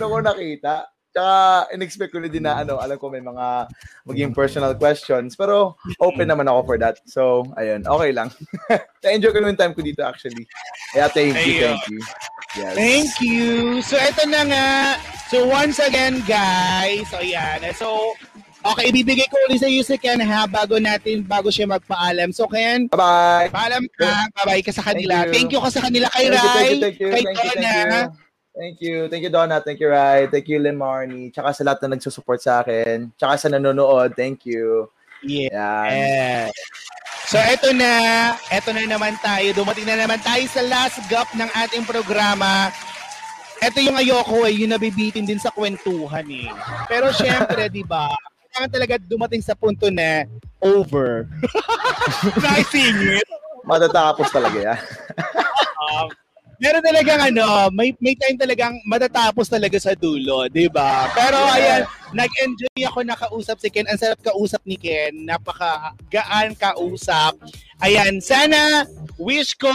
ko 0.00 0.18
nakita. 0.18 0.88
Tsaka, 1.12 1.68
in-expect 1.76 2.10
ko 2.16 2.24
na 2.24 2.32
din 2.32 2.40
na, 2.48 2.56
ano, 2.64 2.80
alam 2.80 2.96
ko 2.96 3.12
may 3.12 3.20
mga 3.20 3.68
maging 4.08 4.32
personal 4.32 4.72
questions. 4.72 5.36
Pero, 5.36 5.76
open 6.00 6.24
naman 6.24 6.48
ako 6.48 6.60
for 6.64 6.76
that. 6.80 6.96
So, 7.04 7.44
ayun, 7.60 7.84
okay 7.84 8.16
lang. 8.16 8.32
Na-enjoy 9.04 9.36
ko 9.36 9.40
naman 9.44 9.60
time 9.60 9.76
ko 9.76 9.84
dito 9.84 10.00
actually. 10.00 10.48
Kaya, 10.96 11.12
thank 11.12 11.36
you, 11.44 11.60
Ayun. 11.60 11.76
thank 11.76 11.84
you. 11.92 12.00
Yes. 12.52 12.74
Thank 12.76 13.12
you. 13.20 13.48
So, 13.84 14.00
ito 14.00 14.24
na 14.28 14.42
nga. 14.48 14.66
So, 15.28 15.44
once 15.48 15.80
again, 15.80 16.24
guys. 16.24 17.04
So, 17.12 17.20
ayan. 17.20 17.60
So, 17.76 18.16
okay, 18.64 18.88
ibibigay 18.88 19.28
ko 19.28 19.36
ulit 19.48 19.60
sa 19.60 19.68
iyo 19.68 19.80
si 19.84 19.96
Ken 20.00 20.20
ha, 20.20 20.48
bago 20.48 20.76
natin, 20.80 21.24
bago 21.24 21.52
siya 21.52 21.68
magpaalam. 21.68 22.32
So, 22.32 22.48
Ken, 22.48 22.88
Bye-bye. 22.88 23.52
paalam 23.52 23.84
ka. 23.96 24.32
Bye-bye 24.36 24.64
ka 24.64 24.72
sa 24.72 24.84
kanila. 24.84 25.28
Thank 25.28 25.32
Thank 25.32 25.48
you. 25.52 25.60
you, 25.60 25.64
ka 25.64 25.70
sa 25.72 25.82
kanila. 25.84 26.06
Kay 26.12 26.28
Thank 26.28 26.32
you, 26.32 26.40
Rai, 26.40 26.52
thank 26.52 26.72
you, 26.72 26.80
thank 26.80 26.96
you, 27.00 27.08
kay 27.08 27.22
thank 27.24 27.36
you, 27.36 27.50
thank 27.60 28.12
you. 28.12 28.21
Thank 28.62 28.78
you. 28.78 29.10
Thank 29.10 29.26
you, 29.26 29.32
Donna. 29.34 29.58
Thank 29.58 29.82
you, 29.82 29.90
Rai. 29.90 30.30
Thank 30.30 30.46
you, 30.46 30.62
Lemarnie. 30.62 31.34
Tsaka 31.34 31.50
sa 31.50 31.66
lahat 31.66 31.82
na 31.82 31.98
nagsusupport 31.98 32.38
sa 32.38 32.62
akin. 32.62 33.10
Tsaka 33.18 33.34
sa 33.34 33.48
nanonood. 33.50 34.14
Thank 34.14 34.46
you. 34.46 34.86
Yeah. 35.26 35.90
Yan. 35.90 36.46
So, 37.26 37.42
eto 37.42 37.74
na. 37.74 37.90
Eto 38.54 38.70
na 38.70 38.86
naman 38.86 39.18
tayo. 39.18 39.50
Dumating 39.50 39.82
na 39.82 39.98
naman 39.98 40.22
tayo 40.22 40.46
sa 40.46 40.62
last 40.62 41.02
gap 41.10 41.26
ng 41.34 41.50
ating 41.50 41.82
programa. 41.82 42.70
Ito 43.58 43.82
yung 43.82 43.98
ayoko 43.98 44.46
eh, 44.46 44.54
yung 44.54 44.78
nabibitin 44.78 45.26
din 45.26 45.42
sa 45.42 45.50
kwentuhan 45.50 46.26
eh. 46.30 46.46
Pero 46.86 47.10
syempre, 47.10 47.66
di 47.66 47.82
ba, 47.82 48.14
kailangan 48.46 48.70
talaga 48.78 48.94
dumating 49.02 49.42
sa 49.42 49.58
punto 49.58 49.90
na 49.90 50.22
over. 50.62 51.26
Naisingit. 52.46 53.26
Matatapos 53.66 54.30
talaga 54.30 54.58
yan. 54.70 54.80
Um, 55.82 56.14
meron 56.62 56.84
talagang 56.86 57.18
ano, 57.18 57.74
may 57.74 57.90
may 57.98 58.14
time 58.14 58.38
talagang 58.38 58.78
matatapos 58.86 59.50
talaga 59.50 59.74
sa 59.82 59.98
dulo, 59.98 60.46
'di 60.46 60.70
ba? 60.70 61.10
Pero 61.10 61.34
Yeah. 61.34 61.56
ayan, 61.58 61.82
nag-enjoy 62.14 62.80
ako 62.86 62.98
nakausap 63.02 63.58
si 63.58 63.66
Ken. 63.66 63.90
Ang 63.90 63.98
sarap 63.98 64.22
kausap 64.22 64.62
ni 64.62 64.78
Ken. 64.78 65.26
Napaka 65.26 65.98
gaan 66.06 66.54
kausap. 66.54 67.34
Ayan, 67.82 68.22
sana 68.22 68.86
wish 69.18 69.58
ko 69.58 69.74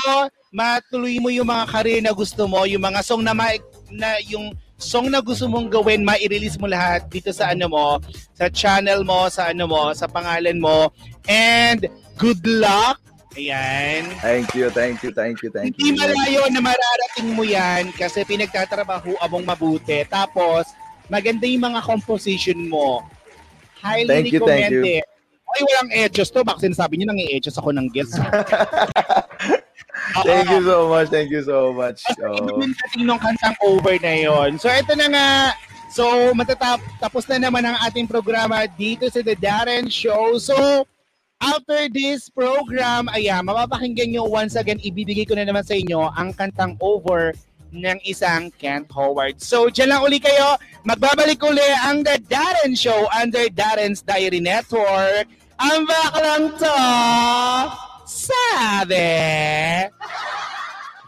matuloy 0.55 1.19
mo 1.19 1.27
yung 1.27 1.51
mga 1.51 1.67
career 1.67 1.99
na 1.99 2.15
gusto 2.15 2.47
mo, 2.47 2.63
yung 2.63 2.81
mga 2.81 3.03
song 3.03 3.21
na, 3.21 3.35
ma- 3.35 3.59
na 3.91 4.15
yung 4.25 4.55
song 4.79 5.11
na 5.11 5.19
gusto 5.19 5.45
mong 5.45 5.67
gawin, 5.67 6.07
ma-release 6.07 6.55
mo 6.55 6.71
lahat 6.71 7.03
dito 7.11 7.29
sa 7.35 7.51
ano 7.51 7.67
mo, 7.67 7.87
sa 8.31 8.47
channel 8.47 9.03
mo, 9.03 9.27
sa 9.27 9.51
ano 9.51 9.67
mo, 9.67 9.91
sa 9.91 10.07
pangalan 10.07 10.57
mo. 10.57 10.89
And 11.27 11.85
good 12.15 12.41
luck. 12.47 12.97
Ayan. 13.35 14.07
Thank 14.23 14.55
you, 14.55 14.71
thank 14.71 15.03
you, 15.03 15.11
thank 15.11 15.43
you, 15.43 15.49
thank 15.51 15.75
Hindi 15.75 15.91
you. 15.91 15.99
malayo 15.99 16.41
na 16.47 16.63
mararating 16.63 17.35
mo 17.35 17.43
yan 17.43 17.91
kasi 17.91 18.23
pinagtatrabaho 18.23 19.19
mong 19.19 19.45
mabuti. 19.45 20.07
Tapos, 20.07 20.69
maganda 21.11 21.43
yung 21.43 21.67
mga 21.67 21.83
composition 21.83 22.57
mo. 22.65 23.03
Highly 23.77 24.07
Thank 24.09 24.27
you, 24.33 24.41
thank 24.41 24.71
you. 24.71 24.81
recommended. 24.81 25.05
Ay, 25.47 25.61
walang 25.63 25.89
edges 25.95 26.27
to. 26.29 26.43
Baka 26.43 26.65
sinasabi 26.67 26.97
niyo 26.99 27.07
nang 27.07 27.19
i-edges 27.19 27.55
ako 27.55 27.71
ng 27.71 27.87
guest. 27.93 28.15
Thank 30.23 30.49
you 30.49 30.61
so 30.63 30.87
much, 30.87 31.07
thank 31.09 31.29
you 31.31 31.43
so 31.43 31.73
much. 31.73 31.99
Kasi 32.05 32.21
iba 32.21 32.51
Oh. 32.53 33.03
nung 33.03 33.19
kantang 33.21 33.55
over 33.65 33.95
na 33.99 34.13
yon. 34.13 34.55
So, 34.59 34.69
ito 34.71 34.93
na 34.95 35.07
nga. 35.09 35.27
So, 35.89 36.33
matatap 36.35 36.79
tapos 36.99 37.25
na 37.31 37.39
naman 37.39 37.63
ang 37.63 37.77
ating 37.87 38.05
programa 38.07 38.67
dito 38.67 39.07
sa 39.09 39.23
The 39.23 39.35
Darren 39.35 39.87
Show. 39.89 40.35
So, 40.37 40.85
after 41.41 41.89
this 41.89 42.29
program, 42.29 43.09
ayan, 43.13 43.45
mapapakinggan 43.45 44.13
nyo 44.13 44.25
once 44.25 44.57
again, 44.57 44.81
ibibigay 44.81 45.27
ko 45.27 45.37
na 45.37 45.45
naman 45.45 45.65
sa 45.65 45.77
inyo 45.77 46.09
ang 46.13 46.33
kantang 46.33 46.75
over 46.81 47.33
ng 47.71 47.99
isang 48.07 48.49
Kent 48.55 48.89
Howard. 48.95 49.43
So, 49.43 49.67
dyan 49.67 49.91
lang 49.91 50.01
uli 50.03 50.19
kayo. 50.23 50.55
Magbabalik 50.87 51.43
uli 51.43 51.67
ang 51.83 52.01
The 52.01 52.19
Darren 52.23 52.73
Show 52.73 53.07
under 53.11 53.51
Darren's 53.51 54.01
Diary 54.01 54.39
Network. 54.39 55.27
Ang 55.59 55.83
baklang 55.89 56.53
to, 56.61 56.79
sabi. 58.07 59.19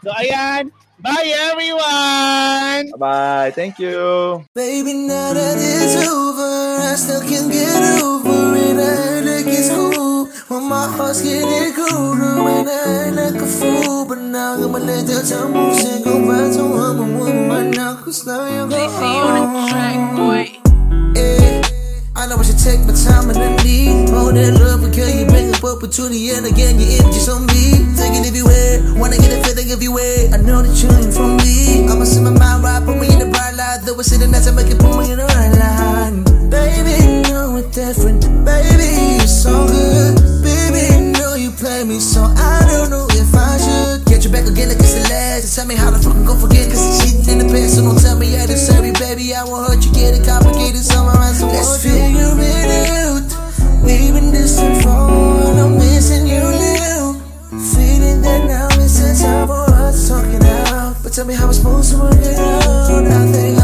So, 0.04 0.10
ayan. 0.12 0.68
Bye, 1.00 1.32
everyone! 1.48 2.92
Bye, 3.00 3.56
thank 3.56 3.80
you. 3.80 4.44
Baby, 4.52 5.08
now 5.08 5.32
that 5.32 5.56
it's 5.56 5.96
over, 6.04 6.76
I 6.76 6.92
still 6.92 7.24
can't 7.24 7.48
get 7.48 8.04
over 8.04 8.52
it. 8.52 9.29
I 10.52 10.54
heard 10.54 10.58
like 10.58 10.58
it's 10.58 10.58
cool 10.58 10.58
when 10.58 10.68
my 10.68 10.86
heart's 10.96 11.22
getting 11.22 11.74
colder. 11.74 12.42
When 12.42 12.66
I 12.66 13.06
act 13.06 13.14
like 13.14 13.40
a 13.40 13.46
fool, 13.46 14.04
but 14.06 14.18
now 14.18 14.54
I'm 14.54 14.72
gonna 14.72 14.84
let 14.84 15.06
the 15.06 15.22
time 15.22 15.52
move 15.52 15.78
and 15.78 16.04
go 16.04 16.26
back 16.26 16.52
to 16.54 16.62
I'm 16.64 16.98
a 16.98 17.18
woman 17.18 17.70
now, 17.70 17.94
cause 18.02 18.26
now 18.26 18.46
you're 18.46 18.68
gone. 18.68 18.90
Yeah. 21.14 21.62
I 22.16 22.26
know 22.26 22.36
I 22.36 22.42
should 22.42 22.58
take 22.58 22.80
my 22.82 22.92
time 22.92 23.30
and 23.30 23.38
I 23.38 23.62
need 23.62 24.10
more 24.10 24.32
than 24.32 24.58
love 24.58 24.82
because 24.82 25.14
you 25.14 25.26
bring 25.26 25.54
up 25.54 25.62
opportunity 25.62 26.30
and 26.30 26.46
again 26.46 26.80
your 26.80 26.98
energy's 26.98 27.28
on 27.28 27.46
me. 27.46 27.86
Take 27.94 28.18
it 28.18 28.26
everywhere, 28.26 28.82
wanna 28.98 29.18
get 29.18 29.30
a 29.30 29.38
feeling 29.46 29.70
everywhere. 29.70 30.34
I 30.34 30.36
know 30.42 30.62
that 30.62 30.74
you're 30.82 30.98
in 30.98 31.12
for 31.14 31.30
me. 31.30 31.86
I'ma 31.86 32.04
see 32.04 32.20
my 32.20 32.30
mind 32.34 32.64
right, 32.64 32.82
put 32.84 32.98
me 32.98 33.06
in 33.06 33.20
the 33.22 33.30
bright 33.30 33.54
light. 33.54 33.86
Though 33.86 33.98
it's 34.00 34.10
sitting 34.10 34.34
as 34.34 34.48
I 34.48 34.50
make 34.50 34.66
it 34.66 34.78
put 34.82 34.98
me 34.98 35.12
in 35.14 35.18
the 35.18 35.30
right 35.30 35.54
line. 35.54 36.24
Baby, 36.50 37.30
know 37.30 37.54
it's 37.54 37.70
different. 37.70 38.26
Baby, 38.44 39.22
you're 39.22 39.30
so 39.30 39.66
good. 39.70 40.19
So 42.00 42.24
I 42.24 42.64
don't 42.64 42.88
know 42.88 43.06
if 43.10 43.28
I 43.34 43.60
should 43.60 44.06
get 44.06 44.24
you 44.24 44.30
back 44.32 44.48
again 44.48 44.68
like 44.68 44.80
it's 44.80 44.94
the 44.96 45.04
last. 45.12 45.54
Tell 45.54 45.66
me 45.66 45.76
how 45.76 45.90
the 45.90 45.98
fucking 45.98 46.24
go 46.24 46.34
forget 46.34 46.72
cause 46.72 46.80
it's 46.80 47.04
cheating 47.04 47.28
in 47.28 47.38
the 47.44 47.48
past. 47.52 47.76
So 47.76 47.84
don't 47.84 48.00
tell 48.00 48.16
me 48.16 48.36
I 48.40 48.46
deserve 48.46 48.84
it, 48.84 48.98
baby. 48.98 49.34
I 49.34 49.44
won't 49.44 49.68
hurt 49.68 49.84
you, 49.84 49.92
get 49.92 50.16
it 50.16 50.24
complicated. 50.24 50.80
So 50.80 51.04
let's 51.04 51.84
figure 51.84 52.32
it 52.40 52.70
out. 53.04 53.28
We've 53.84 54.16
been 54.16 54.32
distant 54.32 54.80
for 54.82 54.88
I'm 54.88 55.76
missing 55.76 56.26
you 56.26 56.40
now. 56.40 57.20
Feeling 57.52 58.24
that 58.24 58.48
now 58.48 58.68
it's 58.80 58.96
the 58.96 59.12
time 59.20 59.46
for 59.46 59.68
us 59.68 60.08
talking 60.08 60.40
out. 60.72 60.96
But 61.02 61.12
tell 61.12 61.26
me 61.26 61.34
how 61.34 61.48
I'm 61.48 61.52
supposed 61.52 61.92
to 61.92 61.98
work 62.00 62.16
it 62.16 62.38
out. 62.40 63.04
I 63.04 63.59